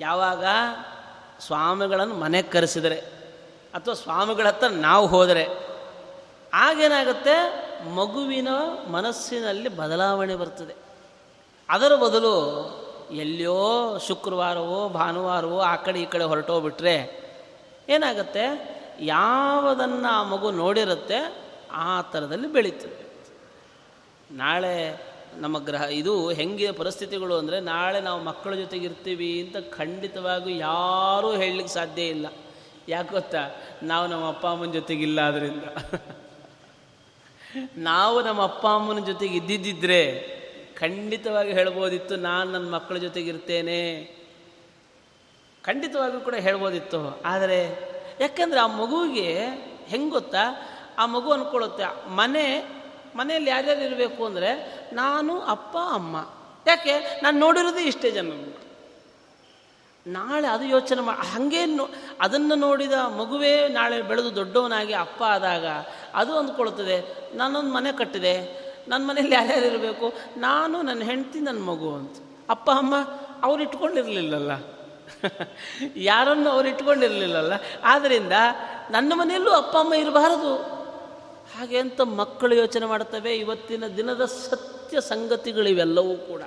ಯಾವಾಗ? 0.00 0.44
ಸ್ವಾಮಿಗಳನ್ನು 1.40 2.14
ಮನೆಗೆ 2.14 2.48
ಕರೆಸಿದರೆ 2.48 2.96
ಅಥವಾ 3.74 3.94
ಸ್ವಾಮಿಗಳ 3.94 4.48
ಹತ್ರ 4.48 4.66
ನಾವು 4.68 5.06
ಹೋದರೆ. 5.06 5.48
ಆಗೇನಾಗುತ್ತೆ 6.54 7.70
ಮಗುವಿನ 7.94 8.48
ಮನಸ್ಸಿನಲ್ಲಿ 8.90 9.68
ಬದಲಾವಣೆ 9.68 10.36
ಬರ್ತದೆ. 10.36 10.74
ಅದರ 11.68 11.96
ಬದಲು 11.96 12.34
ಎಲ್ಲಿಯೋ 13.10 13.98
ಶುಕ್ರವಾರವೋ 13.98 14.88
ಭಾನುವಾರವೋ 14.88 15.60
ಆ 15.60 15.76
ಕಡೆ 15.76 16.00
ಈ 16.00 16.04
ಕಡೆ 16.04 16.24
ಹೊರಟೋಗ್ಬಿಟ್ರೆ 16.24 17.20
ಏನಾಗುತ್ತೆ? 17.88 18.76
ಯಾವುದನ್ನು 19.00 20.08
ಆ 20.08 20.22
ಮಗು 20.22 20.50
ನೋಡಿರುತ್ತೆ 20.50 21.49
ಆ 21.72 22.00
ಥರದಲ್ಲಿ 22.00 22.48
ಬೆಳೀತದೆ. 22.48 22.98
ನಾಳೆ 24.30 24.74
ನಮ್ಮ 25.36 25.56
ಗ್ರಹ, 25.58 25.82
ಇದು 25.82 26.12
ಹೆಂಗೆ 26.30 26.68
ಪರಿಸ್ಥಿತಿಗಳು 26.72 27.34
ಅಂದರೆ 27.38 27.60
ನಾಳೆ 27.60 28.00
ನಾವು 28.00 28.20
ಮಕ್ಕಳ 28.22 28.54
ಜೊತೆಗೆ 28.54 28.84
ಇರ್ತೀವಿ 28.84 29.28
ಅಂತ 29.40 29.56
ಖಂಡಿತವಾಗೂ 29.76 30.48
ಯಾರೂ 30.48 31.30
ಹೇಳಲಿಕ್ಕೆ 31.32 31.74
ಸಾಧ್ಯ 31.74 32.02
ಇಲ್ಲ. 32.02 32.26
ಯಾಕೆ 32.88 33.10
ಗೊತ್ತಾ? 33.12 33.42
ನಾವು 33.82 34.06
ನಮ್ಮ 34.06 34.28
ಅಪ್ಪ 34.28 34.46
ಅಮ್ಮನ 34.46 34.72
ಜೊತೆಗಿಲ್ಲ 34.72 35.20
ಅದರಿಂದ 35.20 35.64
ನಾವು 37.76 38.16
ನಮ್ಮ 38.22 38.40
ಅಪ್ಪ 38.42 38.64
ಅಮ್ಮನ 38.66 39.00
ಜೊತೆಗೆ 39.04 39.34
ಇದ್ದಿದ್ದಿದ್ರೆ 39.36 40.02
ಖಂಡಿತವಾಗಿ 40.74 41.52
ಹೇಳ್ಬೋದಿತ್ತು, 41.52 42.16
ನಾನು 42.16 42.48
ನನ್ನ 42.50 42.68
ಮಕ್ಕಳ 42.74 42.96
ಜೊತೆಗಿರ್ತೇನೆ 42.96 43.80
ಖಂಡಿತವಾಗಿಯೂ 45.64 46.20
ಕೂಡ 46.20 46.34
ಹೇಳ್ಬೋದಿತ್ತು. 46.34 47.00
ಆದರೆ 47.24 47.60
ಯಾಕಂದರೆ 48.20 48.60
ಆ 48.60 48.66
ಮಗುವಿಗೆ 48.66 49.30
ಹೆಂಗೆ 49.86 50.10
ಗೊತ್ತಾ? 50.10 50.44
ಆ 50.98 51.06
ಮಗು 51.06 51.32
ಅಂದ್ಕೊಳ್ಳುತ್ತೆ 51.32 52.10
ಮನೆ, 52.10 52.64
ಮನೆಯಲ್ಲಿ 53.16 53.50
ಯಾರ್ಯಾರು 53.50 53.80
ಇರಬೇಕು 53.80 54.24
ಅಂದರೆ 54.24 54.80
ನಾನು 54.92 55.40
ಅಪ್ಪ, 55.40 55.76
ಅಮ್ಮ. 55.92 56.16
ಯಾಕೆ? 56.66 57.20
ನಾನು 57.22 57.38
ನೋಡಿರೋದು 57.38 57.80
ಇಷ್ಟೇ 57.80 58.10
ಜನ 58.10 58.54
ನಾಳೆ 60.06 60.48
ಅದು 60.48 60.64
ಯೋಚನೆ 60.64 61.00
ಮಾಡಿ 61.00 61.26
ಹಾಗೆ 61.26 61.58
ಅದನ್ನು 62.20 62.54
ನೋಡಿದ 62.54 62.92
ಮಗುವೇ 62.92 63.68
ನಾಳೆ 63.68 64.02
ಬೆಳೆದು 64.02 64.36
ದೊಡ್ಡವನಾಗಿ 64.36 64.92
ಅಪ್ಪ 64.92 65.22
ಆದಾಗ 65.22 65.66
ಅದು 66.14 66.38
ಅಂದ್ಕೊಳ್ತದೆ, 66.38 67.28
ನಾನೊಂದು 67.36 67.72
ಮನೆ 67.72 67.92
ಕಟ್ಟಿದೆ 67.92 68.60
ನನ್ನ 68.88 69.06
ಮನೇಲಿ 69.06 69.34
ಯಾರ್ಯಾರು 69.34 69.66
ಇರಬೇಕು? 69.66 70.12
ನಾನು 70.36 70.82
ನನ್ನ 70.82 71.02
ಹೆಂಡತಿ 71.02 71.40
ನನ್ನ 71.40 71.62
ಮಗು 71.62 71.94
ಅಂತ. 71.94 72.16
ಅಪ್ಪ, 72.50 72.70
ಅಮ್ಮ, 72.70 72.94
ಅವ್ರು 73.42 73.62
ಇಟ್ಕೊಂಡಿರಲಿಲ್ಲಲ್ಲ. 73.62 74.50
ಯಾರನ್ನು 75.96 76.50
ಅವ್ರು 76.50 76.68
ಇಟ್ಕೊಂಡಿರಲಿಲ್ಲಲ್ಲ. 76.68 77.52
ಆದ್ದರಿಂದ 77.84 78.32
ನನ್ನ 78.90 79.12
ಮನೆಯಲ್ಲೂ 79.16 79.50
ಅಪ್ಪ, 79.50 79.76
ಅಮ್ಮ 79.76 79.94
ಇರಬಾರದು. 79.94 80.79
ಹಾಗೆ 81.56 81.78
ಅಂತ 81.78 82.00
ಮಕ್ಕಳು 82.00 82.54
ಯೋಚನೆ 82.54 82.86
ಮಾಡ್ತವೆ. 82.86 83.36
ಇವತ್ತಿನ 83.36 83.86
ದಿನದ 83.86 84.24
ಸತ್ಯ 84.24 85.00
ಸಂಗತಿಗಳಿವೆಲ್ಲವೂ 85.00 86.16
ಕೂಡ. 86.16 86.42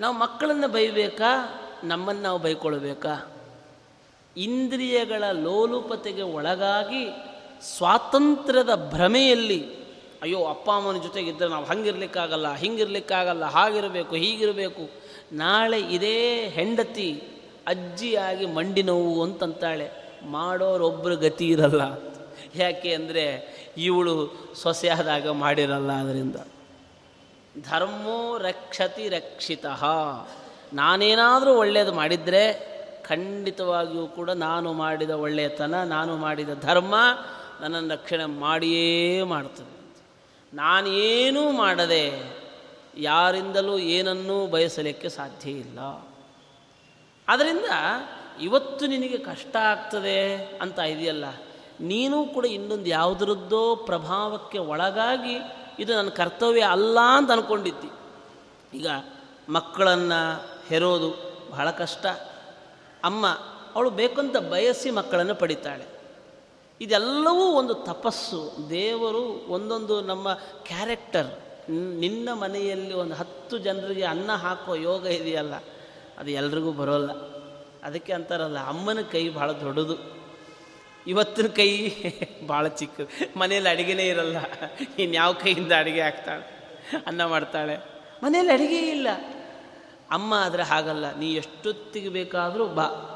ನಾವು 0.00 0.18
ಮಕ್ಕಳನ್ನು 0.18 0.68
ಬೈಬೇಕಾ? 0.68 1.60
ನಮ್ಮನ್ನು 1.84 2.22
ನಾವು 2.22 2.38
ಬೈಕೊಳ್ಬೇಕಾ? 2.38 3.32
ಇಂದ್ರಿಯಗಳ 4.36 5.24
ಲೋಲುಪತೆಗೆ 5.32 6.22
ಒಳಗಾಗಿ 6.22 7.08
ಸ್ವಾತಂತ್ರ್ಯದ 7.76 8.74
ಭ್ರಮೆಯಲ್ಲಿ, 8.74 9.74
ಅಯ್ಯೋ, 10.22 10.44
ಅಪ್ಪ, 10.44 10.70
ಅಮ್ಮನ 10.70 11.02
ಜೊತೆಗಿದ್ದರೆ 11.02 11.48
ನಾವು 11.48 11.64
ಹಂಗಿರ್ಲಿಕ್ಕಾಗಲ್ಲ, 11.64 12.54
ಹಿಂಗಿರ್ಲಿಕ್ಕಾಗಲ್ಲ, 12.54 13.44
ಹಾಗಿರಬೇಕು, 13.44 14.14
ಹೀಗಿರಬೇಕು. 14.14 14.90
ನಾಳೆ 15.32 15.80
ಇದೇ 15.80 16.48
ಹೆಂಡತಿ 16.48 17.22
ಅಜ್ಜಿಯಾಗಿ 17.66 18.46
ಮಂಡಿ 18.46 18.82
ನೋವು 18.82 19.22
ಅಂತಂತಾಳೆ. 19.22 19.90
ಮಾಡೋರೊಬ್ಬರು 20.22 21.16
ಗತಿ 21.16 21.48
ಇರಲ್ಲ. 21.48 22.13
ಯಾಕೆ 22.56 22.94
ಅಂದರೆ 22.94 23.24
ಇವಳು 23.76 24.14
ಸೊಸೆಯಾದಾಗ 24.54 25.28
ಮಾಡಿರಲ್ಲ 25.28 25.92
ಅದರಿಂದ 25.92 26.36
ಧರ್ಮೋ 27.70 28.38
ರಕ್ಷತಿ 28.38 29.08
ರಕ್ಷಿತ. 29.08 29.66
ನಾನೇನಾದರೂ 30.72 31.58
ಒಳ್ಳೆಯದು 31.58 31.92
ಮಾಡಿದರೆ 31.92 32.74
ಖಂಡಿತವಾಗಿಯೂ 33.02 34.06
ಕೂಡ 34.06 34.30
ನಾನು 34.30 34.72
ಮಾಡಿದ 34.72 35.10
ಒಳ್ಳೆಯತನ 35.10 35.82
ನಾನು 35.82 36.16
ಮಾಡಿದ 36.16 36.48
ಧರ್ಮ 36.62 36.94
ನನ್ನನ್ನು 37.60 37.94
ರಕ್ಷಣೆ 37.94 38.24
ಮಾಡಿಯೇ 38.24 39.22
ಮಾಡ್ತದೆ. 39.22 39.74
ನಾನೇನೂ 40.54 41.50
ಮಾಡದೆ 41.50 42.04
ಯಾರಿಂದಲೂ 42.98 43.78
ಏನನ್ನೂ 43.78 44.46
ಬಯಸಲಿಕ್ಕೆ 44.46 45.08
ಸಾಧ್ಯ 45.08 45.50
ಇಲ್ಲ. 45.50 46.08
ಆದ್ದರಿಂದ 47.28 47.64
ಇವತ್ತು 48.40 48.86
ನಿನಗೆ 48.86 49.18
ಕಷ್ಟ 49.18 49.56
ಆಗ್ತದೆ 49.56 50.36
ಅಂತ 50.62 50.78
ಇದೆಯಲ್ಲ 50.78 51.24
ನೀನು 51.80 52.24
ಕೂಡ 52.24 52.44
ಇನ್ನೊಂದು 52.44 52.86
ಯಾವುದರದ್ದೋ 52.86 53.76
ಪ್ರಭಾವಕ್ಕೆ 53.76 54.58
ಒಳಗಾಗಿ 54.58 55.36
ಇದು 55.78 55.94
ನನ್ನ 55.94 56.08
ಕರ್ತವ್ಯ 56.08 56.62
ಅಲ್ಲ 56.62 56.98
ಅಂತ 57.00 57.30
ಅಂದ್ಕೊಂಡಿದ್ದಿ 57.30 57.90
ಈಗ 58.76 58.86
ಮಕ್ಕಳನ್ನು 59.48 60.42
ಹೆರೋದು 60.68 61.10
ಬಹಳ 61.50 61.70
ಕಷ್ಟ. 61.70 62.06
ಅಮ್ಮ, 63.04 63.26
ಅವಳು 63.74 63.90
ಬೇಕಂತ 63.90 64.36
ಬಯಸಿ 64.36 64.90
ಮಕ್ಕಳನ್ನು 64.90 65.34
ಪಡಿತಾಳೆ. 65.34 65.84
ಇದೆಲ್ಲವೂ 66.80 67.44
ಒಂದು 67.44 67.74
ತಪಸ್ಸು. 67.74 68.70
ದೇವರು 68.70 69.46
ಒಂದೊಂದು 69.48 70.00
ನಮ್ಮ 70.00 70.32
ಕ್ಯಾರೆಕ್ಟರ್. 70.66 71.26
ನಿನ್ನ 71.70 72.32
ಮನೆಯಲ್ಲಿ 72.32 72.94
ಒಂದು 72.94 73.14
ಹತ್ತು 73.14 73.58
ಜನರಿಗೆ 73.58 74.02
ಅನ್ನ 74.02 74.32
ಹಾಕೋ 74.32 74.74
ಯೋಗ 74.74 75.06
ಇದೆಯಲ್ಲ, 75.06 75.54
ಅದು 76.18 76.30
ಎಲ್ರಿಗೂ 76.30 76.72
ಬರೋಲ್ಲ. 76.72 77.10
ಅದಕ್ಕೆ 77.84 78.12
ಅಂತಾರಲ್ಲ, 78.12 78.58
ಅಮ್ಮನ 78.58 79.00
ಕೈ 79.00 79.28
ಭಾಳ 79.28 79.52
ದೊಡ್ಡದು. 79.52 80.13
ಇವತ್ತಿನ 81.06 81.46
ಕೈ 81.46 81.90
ಭಾಳ 82.48 82.68
ಚಿಕ್ಕದು. 82.68 83.38
ಮನೇಲಿ 83.38 83.68
ಅಡುಗೆನೇ 83.68 84.08
ಇರಲ್ಲ. 84.08 84.36
ಇನ್ಯಾವ 84.98 85.32
ಕೈಯಿಂದ 85.32 85.72
ಅಡುಗೆ 85.72 86.02
ಹಾಕ್ತಾಳೆ? 86.02 86.54
ಅನ್ನ 87.06 87.24
ಮಾಡ್ತಾಳೆ. 87.24 87.76
ಮನೇಲಿ 88.22 88.48
ಅಡುಗೆ 88.48 88.78
ಇಲ್ಲ. 88.78 89.08
ಅಮ್ಮ 90.10 90.34
ಆದರೆ 90.34 90.62
ಹಾಗಲ್ಲ. 90.62 91.18
ನೀ 91.18 91.34
ಎಷ್ಟೊತ್ತಿಗೆ 91.34 92.08
ಬೇಕಾದರೂ 92.08 92.66
ಬಾ. 92.66 93.10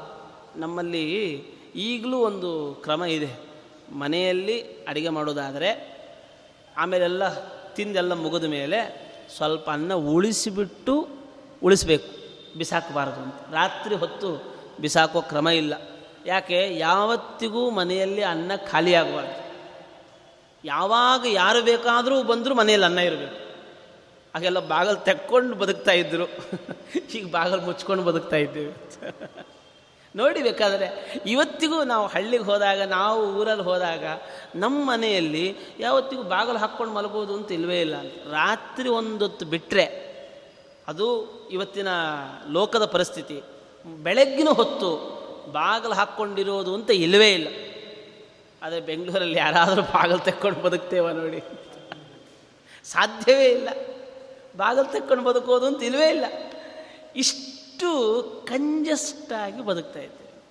ನಮ್ಮಲ್ಲಿ 0.55 1.33
ಈಗಲೂ 1.75 2.17
ಒಂದು 2.17 2.79
ಕ್ರಮ 2.83 3.03
ಇದೆ. 3.03 3.29
ಮನೆಯಲ್ಲಿ 3.93 4.61
ಅಡುಗೆ 4.61 5.09
ಮಾಡೋದಾದರೆ 5.09 5.99
ಆಮೇಲೆಲ್ಲ 6.77 7.29
ತಿಂದೆಲ್ಲ 7.73 8.13
ಮುಗಿದ 8.13 8.43
ಮೇಲೆ 8.43 9.09
ಸ್ವಲ್ಪ 9.35 9.69
ಅನ್ನ 9.69 9.93
ಉಳಿಸಿಬಿಟ್ಟು 9.93 11.09
ಉಳಿಸ್ಬೇಕು. 11.63 12.07
ಬಿಸಾಕಬಾರದು 12.57 13.21
ಅಂತ. 13.21 13.35
ರಾತ್ರಿ 13.53 13.95
ಹೊತ್ತು 13.95 14.53
ಬಿಸಾಕೋ 14.81 15.21
ಕ್ರಮ 15.21 15.49
ಇಲ್ಲ. 15.49 15.98
ಯಾಕೆ 16.25 16.77
ಯಾವತ್ತಿಗೂ 16.77 17.69
ಮನೆಯಲ್ಲಿ 17.69 18.23
ಅನ್ನ 18.23 18.51
ಖಾಲಿಯಾಗಬಾರ್ದು 18.71 19.49
ಯಾವಾಗ 20.65 21.25
ಯಾರು 21.25 21.63
ಬೇಕಾದರೂ 21.63 22.23
ಬಂದರೂ 22.23 22.55
ಮನೆಯಲ್ಲಿ 22.55 22.85
ಅನ್ನ 22.85 22.99
ಇರಬೇಕು. 22.99 23.49
ಹಾಗೆಲ್ಲ 24.33 24.59
ಬಾಗಲು 24.59 24.95
ತೆಕ್ಕೊಂಡು 24.95 25.55
ಬದುಕ್ತಾ 25.55 25.91
ಇದ್ದರು 25.91 26.29
ಈಗ 27.15 27.31
ಬಾಗಲು 27.31 27.61
ಮುಚ್ಕೊಂಡು 27.61 28.03
ಬದುಕ್ತಾ 28.03 28.35
ಇದ್ದೇವೆ. 28.35 28.73
ನೋಡಿ 30.15 30.43
ಬೇಕಾದರೆ 30.43 31.15
ಇವತ್ತಿಗೂ 31.25 31.83
ನಾವು 31.83 32.07
ಹಳ್ಳಿಗೆ 32.07 32.43
ಹೋದಾಗ, 32.43 32.81
ನಾವು 32.81 33.35
ಊರಲ್ಲಿ 33.35 33.63
ಹೋದಾಗ 33.63 34.03
ನಮ್ಮ 34.55 34.89
ಮನೆಯಲ್ಲಿ 34.89 35.55
ಯಾವತ್ತಿಗೂ 35.79 36.23
ಬಾಗಲು 36.23 36.57
ಹಾಕ್ಕೊಂಡು 36.57 36.93
ಮಲಗೋದು 36.93 37.33
ಅಂತ 37.33 37.51
ಇಲ್ವೇ 37.51 37.81
ಇಲ್ಲ. 37.81 37.95
ರಾತ್ರಿ 38.31 38.89
ಒಂದೊತ್ತು 38.89 39.45
ಬಿಟ್ಟರೆ 39.45 40.09
ಅದು 40.87 41.31
ಇವತ್ತಿನ 41.51 41.87
ಲೋಕದ 42.51 42.85
ಪರಿಸ್ಥಿತಿ. 42.85 43.41
ಬೆಳಗ್ಗಿನ 43.85 44.49
ಹೊತ್ತು 44.49 45.18
ಬಾಗಿಲು 45.51 45.93
ಹಾಕ್ಕೊಂಡಿರೋದು 45.93 46.73
ಅಂತ 46.73 46.89
ಇಲ್ಲವೇ 46.89 47.33
ಇಲ್ಲ. 47.33 47.47
ಆದರೆ 48.63 48.79
ಬೆಂಗಳೂರಲ್ಲಿ 48.79 49.37
ಯಾರಾದರೂ 49.37 49.81
ಬಾಗಿಲು 49.81 50.19
ತೆಕ್ಕೊಂಡು 50.19 50.61
ಬದುಕ್ತೇವ 50.61 51.11
ನೋಡಿ. 51.11 51.43
ಸಾಧ್ಯವೇ 52.83 53.45
ಇಲ್ಲ. 53.45 53.69
ಬಾಗಿಲು 54.57 54.91
ತೆಕ್ಕೊಂಡು 54.91 55.23
ಬದುಕೋದು 55.23 55.65
ಅಂತ 55.65 55.83
ಇಲ್ಲವೇ 55.83 56.09
ಇಲ್ಲ. 56.09 56.25
ಇಷ್ಟು 57.15 57.89
ಕಂಜಸ್ಟಾಗಿ 58.47 59.61
ಬದುಕ್ತಾ 59.61 59.99
ಇದ್ದೇವೆ. 59.99 60.43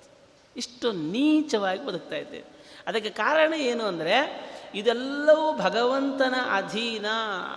ಇಷ್ಟು 0.56 0.92
ನೀಚವಾಗಿ 0.92 1.86
ಬದುಕ್ತಾ 1.86 2.16
ಇದ್ದೇವೆ. 2.16 2.44
ಅದಕ್ಕೆ 2.86 3.10
ಕಾರಣ 3.10 3.54
ಏನು 3.54 3.84
ಅಂದರೆ, 3.84 4.48
ಇದೆಲ್ಲವೂ 4.74 5.56
ಭಗವಂತನ 5.56 6.34
ಅಧೀನ. 6.52 7.06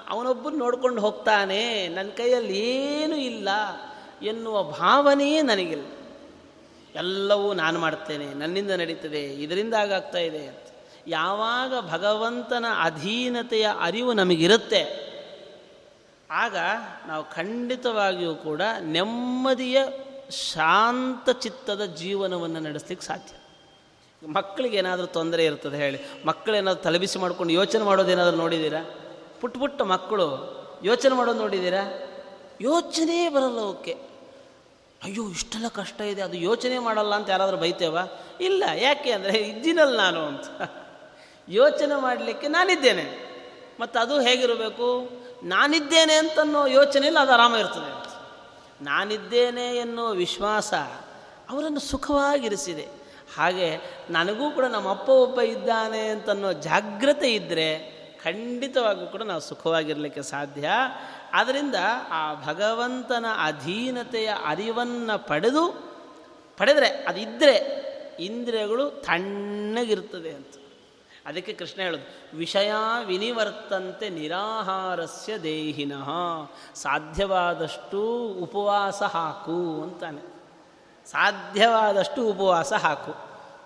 ಅವನೊಬ್ಬರು 0.09 0.55
ನೋಡ್ಕೊಂಡು 0.55 1.01
ಹೋಗ್ತಾನೆ. 1.01 1.87
ನನ್ನ 1.87 2.09
ಕೈಯಲ್ಲಿ 2.09 2.59
ಏನೂ 2.59 3.15
ಇಲ್ಲ 3.15 3.49
ಎನ್ನುವ 4.21 4.63
ಭಾವನೆಯೇ 4.63 5.41
ನನಗಿಲ್ಲ. 5.41 5.85
ಎಲ್ಲವೂ 6.95 7.53
ನಾನು 7.53 7.79
ಮಾಡ್ತೇನೆ 7.79 8.33
ನನ್ನಿಂದ 8.33 8.71
ನಡೀತದೆ 8.71 9.23
ಇದರಿಂದ 9.33 9.73
ಆಗಾಗ್ತಾ 9.73 10.17
ಇದೆ 10.17 10.47
ಅಂತ. 10.47 10.67
ಯಾವಾಗ 11.07 11.73
ಭಗವಂತನ 11.91 12.65
ಅಧೀನತೆಯ 12.83 13.67
ಅರಿವು 13.79 14.13
ನಮಗಿರುತ್ತೆ, 14.13 14.81
ಆಗ 16.31 16.55
ನಾವು 17.07 17.23
ಖಂಡಿತವಾಗಿಯೂ 17.23 18.35
ಕೂಡ 18.35 18.61
ನೆಮ್ಮದಿಯ 18.81 19.77
ಶಾಂತ 20.31 21.29
ಚಿತ್ತದ 21.29 21.85
ಜೀವನವನ್ನು 21.85 22.59
ನಡೆಸ್ಲಿಕ್ಕೆ 22.59 23.05
ಸಾಧ್ಯ. 23.05 23.33
ಮಕ್ಕಳಿಗೆ 24.27 24.77
ಏನಾದರೂ 24.77 25.07
ತೊಂದರೆ 25.07 25.45
ಇರ್ತದೆ 25.45 25.77
ಹೇಳಿ 25.77 25.99
ಮಕ್ಕಳೇನಾದ್ರು 26.25 26.83
ತಲೆಬಿಸಿ 26.83 27.19
ಮಾಡ್ಕೊಂಡು 27.19 27.53
ಯೋಚನೆ 27.53 27.83
ಮಾಡೋದೇನಾದರೂ 27.83 28.37
ನೋಡಿದ್ದೀರಾ? 28.37 28.81
ಪುಟ್ಟ 29.41 29.57
ಪುಟ್ಟ 29.57 29.81
ಮಕ್ಕಳು 29.81 30.27
ಯೋಚನೆ 30.83 31.15
ಮಾಡೋದು 31.15 31.39
ನೋಡಿದ್ದೀರಾ? 31.39 31.83
ಯೋಚನೆ 32.61 33.29
ಬರಲ್ಲ 33.29 33.57
ಓಕೆ 33.57 34.10
ಅಯ್ಯೋ, 35.03 35.29
ಇಷ್ಟೆಲ್ಲ 35.29 35.67
ಕಷ್ಟ 35.67 36.01
ಇದೆ, 36.01 36.21
ಅದು 36.21 36.37
ಯೋಚನೆ 36.37 36.79
ಮಾಡಲ್ಲ 36.79 37.15
ಅಂತ 37.15 37.29
ಯಾರಾದರೂ 37.29 37.57
ಬೈತೇವಾ? 37.57 38.01
ಇಲ್ಲ, 38.41 38.63
ಯಾಕೆ 38.75 39.11
ಅಂದರೆ 39.11 39.37
ಇದ್ದೀನಲ್ಲ 39.37 39.97
ನಾನು 39.97 40.25
ಅಂತ. 40.25 40.45
ಯೋಚನೆ 41.49 42.01
ಮಾಡಲಿಕ್ಕೆ 42.01 42.47
ನಾನಿದ್ದೇನೆ. 42.47 43.31
ಮತ್ತು 43.79 43.99
ಅದು 43.99 44.21
ಹೇಗಿರಬೇಕು? 44.21 45.09
ನಾನಿದ್ದೇನೆ 45.43 46.13
ಅಂತನ್ನೋ 46.13 46.65
ಯೋಚನೆಯಲ್ಲಿ 46.65 47.21
ಅದು 47.21 47.31
ಆರಾಮ 47.31 47.55
ಇರ್ತದೆ 47.55 48.11
ನಾನಿದ್ದೇನೆ 48.83 49.77
ಎನ್ನುವ 49.77 50.09
ವಿಶ್ವಾಸ 50.09 50.73
ಅವರನ್ನು 51.49 51.79
ಸುಖವಾಗಿರಿಸಿದೆ. 51.79 52.87
ಹಾಗೆ 53.37 53.77
ನನಗೂ 54.09 54.51
ಕೂಡ 54.51 54.65
ನಮ್ಮ 54.65 54.89
ಅಪ್ಪ 54.89 55.09
ಒಬ್ಬ 55.09 55.41
ಇದ್ದಾನೆ 55.41 56.07
ಅಂತನ್ನೋ 56.07 56.53
ಜಾಗ್ರತೆ 56.53 57.33
ಇದ್ದರೆ 57.33 58.01
ಖಂಡಿತವಾಗೂ 58.23 59.05
ಕೂಡ 59.05 59.21
ನಾವು 59.21 59.41
ಸುಖವಾಗಿರಲಿಕ್ಕೆ 59.41 60.21
ಸಾಧ್ಯ. 60.21 60.69
ಆದ್ದರಿಂದ 61.33 61.75
ಆ 62.09 62.33
ಭಗವಂತನ 62.33 63.25
ಅಧೀನತೆಯ 63.43 64.33
ಅರಿವನ್ನು 64.45 65.27
ಪಡೆದು, 65.27 65.91
ಪಡೆದರೆ 66.57 66.87
ಅದಿದ್ದರೆ 66.87 67.81
ಇಂದ್ರಿಯಗಳು 68.19 68.89
ತಣ್ಣಗಿರ್ತದೆ 68.89 70.29
ಅಂತ. 70.29 70.47
ಅದಕ್ಕೆ 71.25 71.53
ಕೃಷ್ಣ 71.53 71.81
ಹೇಳೋದು, 71.81 72.37
ವಿಷಯ 72.37 72.71
ವಿನಿವರ್ತಂತೆ 73.05 74.09
ನಿರಾಹಾರಸ್ಯ 74.09 75.37
ದೇಹಿನಃ, 75.37 76.09
ಸಾಧ್ಯವಾದಷ್ಟು 76.75 78.27
ಉಪವಾಸ 78.27 79.03
ಹಾಕು 79.03 79.83
ಅಂತಾನೆ. 79.83 80.21
ಸಾಧ್ಯವಾದಷ್ಟು 81.09 82.27
ಉಪವಾಸ 82.27 82.73
ಹಾಕು. 82.73 83.15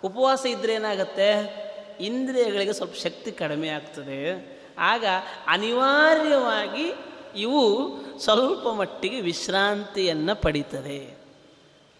ಉಪವಾಸ 0.08 0.46
ಇದ್ದರೆ 0.46 0.74
ಏನಾಗುತ್ತೆ? 0.74 1.66
ಇಂದ್ರಿಯಗಳಿಗೆ 2.00 2.74
ಸ್ವಲ್ಪ 2.74 2.96
ಶಕ್ತಿ 2.96 3.32
ಕಡಿಮೆ 3.32 3.70
ಆಗ್ತದೆ. 3.70 4.56
ಆಗ 4.80 5.06
ಅನಿವಾರ್ಯವಾಗಿ 5.48 6.94
ಇವು 7.36 7.92
ಸ್ವಲ್ಪ 8.20 8.68
ಮಟ್ಟಿಗೆ 8.68 9.22
ವಿಶ್ರಾಂತಿಯನ್ನು 9.22 10.42
ಪಡೀತದೆ 10.42 11.18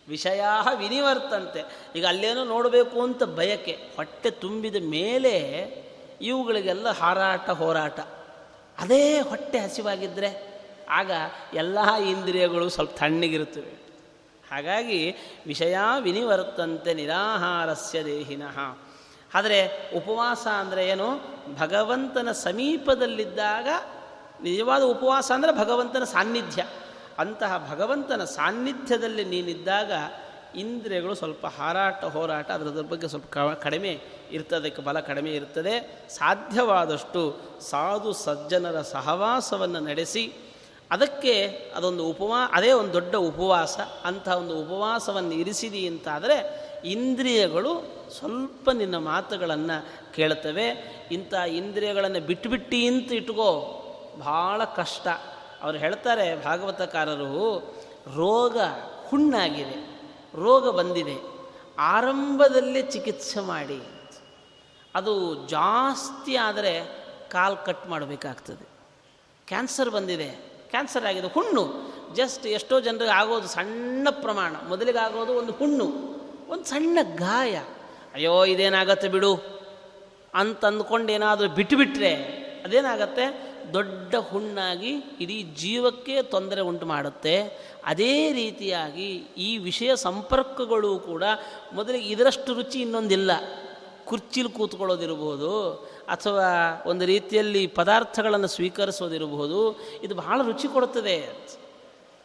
ವಿಷಯ 0.08 0.42
ವಿನಿವರ್ತಂತೆ. 0.76 1.90
ಈಗ 1.96 2.06
ಅಲ್ಲೇನೋ 2.06 2.44
ನೋಡಬೇಕು 2.44 3.02
ಅಂತ 3.02 3.24
ಬಯಕೆ, 3.24 3.72
ಹೊಟ್ಟೆ 3.96 4.30
ತುಂಬಿದ 4.30 4.76
ಮೇಲೆ 4.90 5.36
ಇವುಗಳಿಗೆಲ್ಲ 6.22 6.90
ಹಾರಾಟ, 6.90 7.50
ಹೋರಾಟ. 7.50 8.00
ಅದೇ 8.78 9.20
ಹೊಟ್ಟೆ 9.20 9.60
ಹಸಿವಾಗಿದ್ದರೆ 9.60 10.56
ಆಗ 10.90 11.12
ಎಲ್ಲ 11.54 11.94
ಇಂದ್ರಿಯಗಳು 11.94 12.70
ಸ್ವಲ್ಪ 12.70 12.92
ತಣ್ಣಗಿರುತ್ತವೆ. 13.00 13.86
ಹಾಗಾಗಿ 14.52 15.16
ವಿಷಯ 15.48 15.78
ವಿನಿವರ್ತಂತೆ 16.00 16.94
ನಿರಾಹಾರಸ್ಯ 16.94 18.06
ದೇಹಿನಃ. 18.06 18.78
ಆದರೆ 19.34 19.92
ಉಪವಾಸ 19.96 20.48
ಅಂದರೆ 20.48 20.88
ಏನು? 20.88 21.36
ಭಗವಂತನ 21.60 22.32
ಸಮೀಪದಲ್ಲಿದ್ದಾಗ 22.32 23.68
ನಿಜವಾದ 24.46 24.82
ಉಪವಾಸ 24.82 25.32
ಅಂದರೆ 25.32 25.52
ಭಗವಂತನ 25.52 26.04
ಸಾನ್ನಿಧ್ಯ. 26.04 26.66
ಅಂತಹ 27.20 27.68
ಭಗವಂತನ 27.72 28.24
ಸಾನ್ನಿಧ್ಯದಲ್ಲಿ 28.24 29.24
ನೀನಿದ್ದಾಗ 29.24 29.92
ಇಂದ್ರಿಯಗಳು 30.58 31.16
ಸ್ವಲ್ಪ 31.16 31.48
ಹಾರಾಟ, 31.48 32.06
ಹೋರಾಟ 32.06 32.52
ಅದರ 32.52 32.82
ಬಗ್ಗೆ 32.82 33.08
ಸ್ವಲ್ಪ 33.08 33.38
ಕಡಿಮೆ 33.38 34.00
ಇರ್ತದೆ 34.32 34.56
ಅದಕ್ಕೆ 34.56 34.82
ಬಲ 34.82 35.00
ಕಡಿಮೆ 35.00 35.32
ಇರ್ತದೆ. 35.32 36.00
ಸಾಧ್ಯವಾದಷ್ಟು 36.10 37.42
ಸಾಧು 37.62 38.14
ಸಜ್ಜನರ 38.14 38.82
ಸಹವಾಸವನ್ನು 38.82 39.80
ನಡೆಸಿ, 39.80 40.34
ಅದಕ್ಕೆ 40.92 41.48
ಅದೊಂದು 41.76 42.06
ಉಪವಾ, 42.06 42.40
ಅದೇ 42.54 42.72
ಒಂದು 42.72 42.94
ದೊಡ್ಡ 42.94 43.16
ಉಪವಾಸ. 43.16 43.80
ಅಂತಹ 44.04 44.38
ಒಂದು 44.38 44.62
ಉಪವಾಸವನ್ನು 44.62 45.34
ಇರಿಸಿದಿ 45.34 45.88
ಅಂತಾದರೆ 45.88 46.38
ಇಂದ್ರಿಯಗಳು 46.86 47.72
ಸ್ವಲ್ಪ 48.18 48.70
ನಿನ್ನ 48.70 48.98
ಮಾತುಗಳನ್ನು 48.98 49.78
ಕೇಳ್ತವೆ. 50.14 50.68
ಇಂಥ 51.12 51.34
ಇಂದ್ರಿಯಗಳನ್ನು 51.34 52.20
ಬಿಟ್ಟುಬಿಟ್ಟಿ 52.20 52.88
ಅಂತ 52.88 53.14
ಇಟ್ಕೋ. 53.14 53.82
ಭಾಳ 54.20 54.64
ಕಷ್ಟ. 54.64 55.08
ಅವ್ರು 55.62 55.78
ಹೇಳ್ತಾರೆ, 55.78 56.44
ಭಾಗವತಕಾರರು, 56.44 57.60
ರೋಗ 58.16 58.58
ಹುಣ್ಣಾಗಿದೆ, 59.08 60.02
ರೋಗ 60.36 60.70
ಬಂದಿದೆ, 60.70 61.16
ಆರಂಭದಲ್ಲೇ 61.80 62.82
ಚಿಕಿತ್ಸೆ 62.82 63.40
ಮಾಡಿ. 63.40 63.82
ಅದು 64.96 65.48
ಜಾಸ್ತಿ 65.48 66.36
ಆದರೆ 66.36 67.06
ಕಾಲು 67.32 67.66
ಕಟ್ 67.66 67.88
ಮಾಡಬೇಕಾಗ್ತದೆ. 67.88 68.70
ಕ್ಯಾನ್ಸರ್ 69.48 69.90
ಬಂದಿದೆ, 69.90 70.30
ಕ್ಯಾನ್ಸರ್ 70.70 71.06
ಆಗಿದೆ, 71.06 71.28
ಹುಣ್ಣು. 71.28 71.96
ಜಸ್ಟ್ 72.14 72.48
ಎಷ್ಟೋ 72.48 72.80
ಜನರಿಗೆ 72.80 73.12
ಆಗೋದು 73.12 73.48
ಸಣ್ಣ 73.48 74.08
ಪ್ರಮಾಣ. 74.12 74.56
ಮೊದಲಿಗೆ 74.68 74.98
ಆಗೋದು 74.98 75.34
ಒಂದು 75.34 75.54
ಹುಣ್ಣು, 75.54 75.86
ಒಂದು 76.50 76.64
ಸಣ್ಣ 76.64 77.00
ಗಾಯ. 77.16 77.56
ಅಯ್ಯೋ, 78.14 78.46
ಇದೇನಾಗತ್ತೆ 78.46 79.08
ಬಿಡು 79.08 79.36
ಅಂತ 80.34 80.66
ಅಂದ್ಕೊಂಡು 80.66 81.12
ಏನಾದರೂ 81.12 81.50
ಬಿಟ್ಟುಬಿಟ್ರೆ 81.50 82.16
ಅದೇನಾಗತ್ತೆ? 82.66 83.55
ದೊಡ್ಡ 83.74 84.16
ಹುಣ್ಣಾಗಿ 84.16 84.96
ಇಡೀ 85.22 85.44
ಜೀವಕ್ಕೆ 85.44 86.22
ತೊಂದರೆ 86.22 86.62
ಉಂಟು 86.62 86.86
ಮಾಡುತ್ತೆ. 86.86 87.42
ಅದೇ 87.86 88.32
ರೀತಿಯಾಗಿ 88.34 89.24
ಈ 89.38 89.58
ವಿಷಯ 89.58 89.96
ಸಂಪರ್ಕಗಳು 89.96 91.00
ಕೂಡ 91.00 91.24
ಮೊದಲಿಗೆ 91.74 92.10
ಇದರಷ್ಟು 92.10 92.54
ರುಚಿ 92.54 92.82
ಇನ್ನೊಂದಿಲ್ಲ. 92.82 93.32
ಕುರ್ಚಿಲಿ 94.06 94.50
ಕೂತ್ಕೊಳ್ಳೋದಿರ್ಬೋದು 94.50 95.72
ಅಥವಾ 96.08 96.84
ಒಂದು 96.86 97.06
ರೀತಿಯಲ್ಲಿ 97.06 97.68
ಪದಾರ್ಥಗಳನ್ನು 97.68 98.48
ಸ್ವೀಕರಿಸೋದಿರಬಹುದು 98.48 99.80
ಇದು 100.04 100.16
ಬಹಳ 100.16 100.42
ರುಚಿ 100.42 100.68
ಕೊಡುತ್ತದೆ 100.68 101.18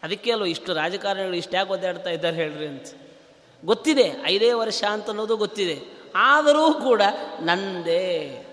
ಅದಕ್ಕೆ 0.02 0.32
ಅಲ್ವ 0.32 0.46
ಇಷ್ಟು 0.46 0.74
ರಾಜಕಾರಣಿಗಳು 0.74 1.34
ಇಷ್ಟು 1.34 1.56
ಯಾಕೆ 1.56 1.72
ಒದ್ದಾಡ್ತಾ 1.72 2.10
ಇದ್ದಾರೆ 2.10 2.36
ಹೇಳ್ರಿ 2.36 2.66
ಅಂತ. 2.66 2.86
ಗೊತ್ತಿದೆ, 3.64 4.16
ಐದೇ 4.24 4.52
ವರ್ಷ 4.52 4.84
ಅಂತ 4.84 5.08
ಅನ್ನೋದು 5.08 5.36
ಗೊತ್ತಿದೆ. 5.36 5.82
ಆದರೂ 6.14 6.72
ಕೂಡ 6.72 7.02
ನಂದೇ, 7.40 8.46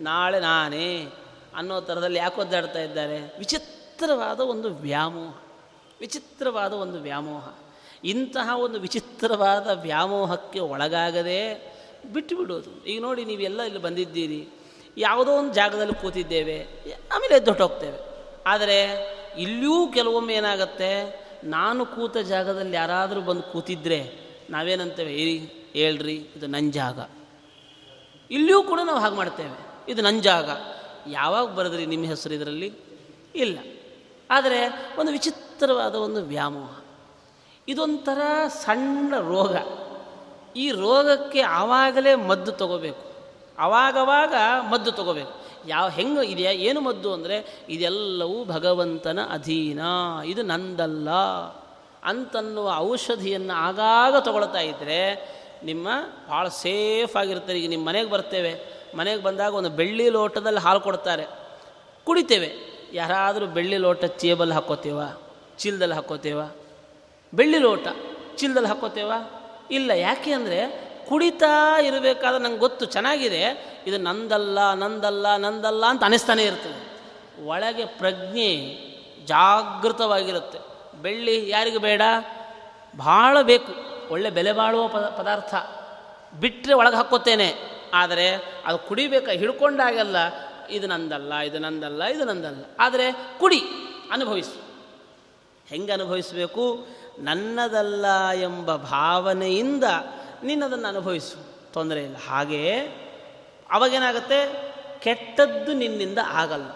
ನಾಳೆ 0.00 0.40
ನಾನೇ 0.40 1.06
ಅನ್ನೋ 1.56 1.80
ಥರದಲ್ಲಿ 1.80 2.18
ಯಾಕೆ 2.18 2.40
ಒದ್ದಾಡ್ತಾ 2.40 2.78
ಇದ್ದಾರೆ. 2.78 3.38
ವಿಚಿತ್ರವಾದ 3.38 4.40
ಒಂದು 4.40 4.74
ವ್ಯಾಮೋಹ. 4.74 5.34
ವಿಚಿತ್ರವಾದ 6.00 6.72
ಒಂದು 6.72 7.00
ವ್ಯಾಮೋಹ. 7.00 7.48
ಇಂತಹ 8.04 8.56
ಒಂದು 8.56 8.80
ವಿಚಿತ್ರವಾದ 8.80 9.68
ವ್ಯಾಮೋಹಕ್ಕೆ 9.82 10.60
ಒಳಗಾಗದೆ 10.60 11.70
ಬಿಟ್ಟು 12.12 12.36
ಬಿಡೋದು. 12.36 12.84
ಈಗ 12.84 13.02
ನೋಡಿ 13.02 13.24
ನೀವೆಲ್ಲ 13.24 13.62
ಇಲ್ಲಿ 13.62 13.80
ಬಂದಿದ್ದೀರಿ. 13.80 14.48
ಯಾವುದೋ 14.98 15.32
ಒಂದು 15.32 15.54
ಜಾಗದಲ್ಲಿ 15.54 15.94
ಕೂತಿದ್ದೇವೆ. 15.94 16.64
ಆಮೇಲೆ 17.14 17.36
ಎದ್ದು 17.36 17.52
ಹೋಗ್ತೇವೆ. 17.52 17.98
ಆದರೆ 18.46 18.84
ಇಲ್ಲಿಯೂ 19.38 19.88
ಕೆಲವೊಮ್ಮೆ 19.88 20.34
ಏನಾಗುತ್ತೆ? 20.34 21.20
ನಾನು 21.44 21.86
ಕೂತ 21.86 22.16
ಜಾಗದಲ್ಲಿ 22.16 22.76
ಯಾರಾದರೂ 22.76 23.20
ಬಂದು 23.20 23.42
ಕೂತಿದ್ರೆ 23.42 24.10
ನಾವೇನಂತೇವೆ? 24.50 25.14
ಏರಿ 25.14 25.38
ಹೇಳ್ರಿ, 25.72 26.14
ಇದು 26.14 26.46
ನನ್ನ 26.46 26.70
ಜಾಗ. 26.70 27.08
ಇಲ್ಲಿಯೂ 28.30 28.62
ಕೂಡ 28.62 28.80
ನಾವು 28.84 28.98
ಹಾಗೆ 28.98 29.14
ಮಾಡ್ತೇವೆ. 29.14 29.66
ಇದು 29.88 30.02
ನನ್ನ 30.02 30.20
ಜಾಗ. 30.20 30.50
ಯಾವಾಗ 31.06 31.48
ಬರೆದ್ರಿ 31.48 31.86
ನಿಮ್ಮ 31.86 32.06
ಹೆಸರು 32.06 32.34
ಇದರಲ್ಲಿ? 32.34 32.74
ಇಲ್ಲ. 33.34 33.58
ಆದರೆ 34.30 34.92
ಒಂದು 34.98 35.12
ವಿಚಿತ್ರವಾದ 35.12 35.94
ಒಂದು 35.94 36.22
ವ್ಯಾಮೋಹ. 36.22 36.80
ಇದೊಂಥರ 37.68 38.20
ಸಣ್ಣ 38.48 39.18
ರೋಗ. 39.18 39.56
ಈ 40.56 40.70
ರೋಗಕ್ಕೆ 40.70 41.40
ಆವಾಗಲೇ 41.40 42.14
ಮದ್ದು 42.14 42.52
ತಗೋಬೇಕು. 42.52 43.10
ಆವಾಗವಾಗ 43.58 44.34
ಮದ್ದು 44.68 44.92
ತಗೋಬೇಕು. 44.92 45.32
ಯಾವ 45.68 45.88
ಹೆಂಗೆ 45.88 46.26
ಇದೆಯಾ? 46.26 46.50
ಏನು 46.50 46.80
ಮದ್ದು 46.80 47.12
ಅಂದರೆ 47.12 47.66
ಇದೆಲ್ಲವೂ 47.68 48.44
ಭಗವಂತನ 48.44 49.18
ಅಧೀನ. 49.30 49.80
ಇದು 50.24 50.42
ನಂದಲ್ಲ 50.42 51.10
ಅಂತನ್ನುವ 52.04 52.72
ಔಷಧಿಯನ್ನು 52.76 53.52
ಆಗಾಗ 53.52 54.16
ತಗೊಳ್ತಾ 54.16 54.58
ಇದ್ದರೆ 54.58 55.30
ನಿಮ್ಮ 55.64 55.88
ಭಾಳ 56.28 56.48
ಸೇಫ್ 56.48 57.16
ಆಗಿರ್ತಾರೆ 57.16 57.60
ಈಗ 57.60 57.70
ನಿಮ್ಮ 57.70 57.88
ಮನೆಗೆ 57.88 58.10
ಬರ್ತೇವೆ. 58.10 58.79
ಮನೆಗೆ 58.94 59.22
ಬಂದಾಗ 59.22 59.54
ಒಂದು 59.54 59.70
ಬೆಳ್ಳಿ 59.70 60.08
ಲೋಟದಲ್ಲಿ 60.08 60.60
ಹಾಲು 60.60 60.80
ಕೊಡ್ತಾರೆ. 60.80 61.26
ಕುಡಿತೇವೆ. 62.04 62.56
ಯಾರಾದರೂ 62.92 63.46
ಬೆಳ್ಳಿ 63.46 63.76
ಲೋಟ 63.76 64.04
ಚೇಬಲ್ 64.04 64.52
ಹಾಕೋತೇವ? 64.52 65.00
ಚೀಲದಲ್ಲಿ 65.58 65.94
ಹಾಕೋತೇವ? 65.94 66.40
ಬೆಳ್ಳಿ 67.34 67.58
ಲೋಟ 67.58 67.86
ಚೀಲದಲ್ಲಿ 68.36 68.68
ಹಾಕೋತೇವ? 68.68 69.12
ಇಲ್ಲ, 69.70 69.90
ಯಾಕೆ 69.90 70.32
ಅಂದರೆ 70.32 70.90
ಕುಡಿತಾ 71.08 71.80
ಇರಬೇಕಾದ್ರೆ 71.80 72.42
ನಂಗೆ 72.42 72.58
ಗೊತ್ತು, 72.58 72.84
ಚೆನ್ನಾಗಿದೆ. 72.84 73.66
ಇದು 73.86 73.98
ನಂದಲ್ಲ 73.98 74.72
ನಂದಲ್ಲ 74.72 75.36
ನಂದಲ್ಲ 75.36 75.86
ಅಂತ 75.86 76.04
ಅನಿಸ್ತಾನೆ 76.04 76.42
ಇರ್ತದೆ. 76.42 76.90
ಒಳಗೆ 77.46 77.84
ಪ್ರಜ್ಞೆ 77.84 78.80
ಜಾಗೃತವಾಗಿರುತ್ತೆ. 79.24 80.58
ಬೆಳ್ಳಿ 81.02 81.48
ಯಾರಿಗೆ 81.48 81.78
ಬೇಡ? 81.78 82.02
ಭಾಳ 82.98 83.42
ಬೇಕು. 83.42 83.72
ಒಳ್ಳೆ 84.10 84.30
ಬೆಲೆ 84.30 84.52
ಬಾಳುವ 84.52 84.88
ಪದ, 84.88 85.14
ಪದಾರ್ಥ. 85.18 85.54
ಬಿಟ್ಟರೆ 86.40 86.74
ಒಳಗೆ 86.74 86.96
ಹಾಕ್ಕೋತೇನೆ. 86.96 87.69
ಆದರೆ 87.94 88.34
ಅದು 88.64 88.78
ಕುಡಿಬೇಕ? 88.78 89.28
ಹಿಡ್ಕೊಂಡಾಗೆಲ್ಲ 89.28 90.16
ಇದು 90.70 90.86
ನಂದಲ್ಲ 90.86 91.34
ಇದು 91.34 91.58
ನಂದಲ್ಲ 91.58 92.04
ಇದು 92.04 92.24
ನಂದಲ್ಲ. 92.24 92.64
ಆದರೆ 92.80 93.12
ಕುಡಿ, 93.12 93.62
ಅನುಭವಿಸು. 94.12 94.62
ಹೆಂಗೆ 95.66 95.92
ಅನುಭವಿಸಬೇಕು? 95.92 96.86
ನನ್ನದಲ್ಲ 97.18 98.28
ಎಂಬ 98.28 98.76
ಭಾವನೆಯಿಂದ 98.76 99.84
ನಿನ್ನದನ್ನು 100.42 100.88
ಅನುಭವಿಸು. 100.88 101.50
ತೊಂದರೆ 101.72 102.04
ಇಲ್ಲ. 102.04 102.16
ಹಾಗೆಯೇ 102.28 102.78
ಅವಾಗೇನಾಗತ್ತೆ? 103.70 104.70
ಕೆಟ್ಟದ್ದು 104.98 105.72
ನಿನ್ನಿಂದ 105.72 106.18
ಆಗಲ್ಲ. 106.26 106.70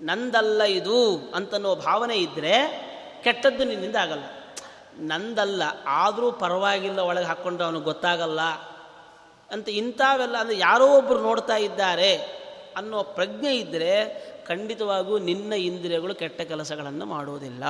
ನಂದಲ್ಲ 0.00 0.62
ಇದು 0.62 1.30
ಅಂತನ್ನೋ 1.34 1.74
ಭಾವನೆ 1.74 2.16
ಇದ್ದರೆ 2.16 2.88
ಕೆಟ್ಟದ್ದು 3.24 3.64
ನಿನ್ನಿಂದ 3.64 3.96
ಆಗಲ್ಲ. 3.96 4.24
ನಂದಲ್ಲ, 4.98 5.62
ಆದರೂ 5.86 6.32
ಪರವಾಗಿಲ್ಲ, 6.32 6.98
ಒಳಗೆ 6.98 7.26
ಹಾಕ್ಕೊಂಡು 7.26 7.64
ಅವನಿಗೆ 7.64 7.84
ಗೊತ್ತಾಗಲ್ಲ. 7.84 8.40
ಅಂತ 9.50 9.68
ಇಂಥವೆಲ್ಲ 9.68 10.36
ಅಂದರೆ 10.36 10.58
ಯಾರೋ 10.58 10.98
ಒಬ್ಬರು 10.98 11.20
ನೋಡ್ತಾ 11.20 11.56
ಇದ್ದಾರೆ 11.56 12.16
ಅನ್ನೋ 12.76 13.02
ಪ್ರಜ್ಞೆ 13.02 13.56
ಇದ್ದರೆ 13.56 13.92
ಖಂಡಿತವಾಗೂ 14.46 15.18
ನಿನ್ನ 15.18 15.52
ಇಂದ್ರಿಯಗಳು 15.52 16.14
ಕೆಟ್ಟ 16.14 16.40
ಕೆಲಸಗಳನ್ನು 16.40 17.06
ಮಾಡುವುದಿಲ್ಲ 17.06 17.64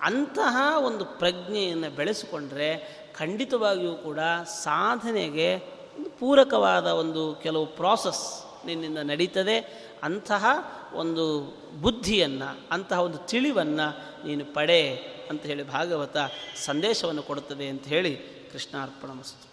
ಅಂತಹ 0.00 0.78
ಒಂದು 0.78 1.04
ಪ್ರಜ್ಞೆಯನ್ನು 1.04 1.90
ಬೆಳೆಸಿಕೊಂಡ್ರೆ 1.90 2.98
ಖಂಡಿತವಾಗಿಯೂ 3.18 3.94
ಕೂಡ 3.94 4.18
ಸಾಧನೆಗೆ 4.44 5.56
ಒಂದು 5.98 6.10
ಪೂರಕವಾದ 6.10 6.86
ಒಂದು 6.86 7.34
ಕೆಲವು 7.34 7.66
ಪ್ರಾಸೆಸ್ 7.66 8.44
ನಿನ್ನಿಂದ 8.66 8.98
ನಡೀತದೆ. 8.98 9.88
ಅಂತಹ 10.02 10.46
ಒಂದು 10.94 11.40
ಬುದ್ಧಿಯನ್ನು, 11.80 12.60
ಅಂತಹ 12.70 13.00
ಒಂದು 13.00 13.18
ತಿಳಿವನ್ನು 13.18 13.98
ನೀನು 14.26 14.44
ಪಡೆ 14.44 14.90
ಅಂತ 15.30 15.42
ಹೇಳಿ 15.42 15.62
ಭಾಗವತ 15.62 16.16
ಸಂದೇಶವನ್ನು 16.64 17.22
ಕೊಡುತ್ತದೆ 17.22 17.68
ಅಂತ 17.68 17.84
ಹೇಳಿ 17.86 18.16
ಕೃಷ್ಣಾರ್ಪಣ 18.52 19.08
ಮಸ್ತು 19.10 19.47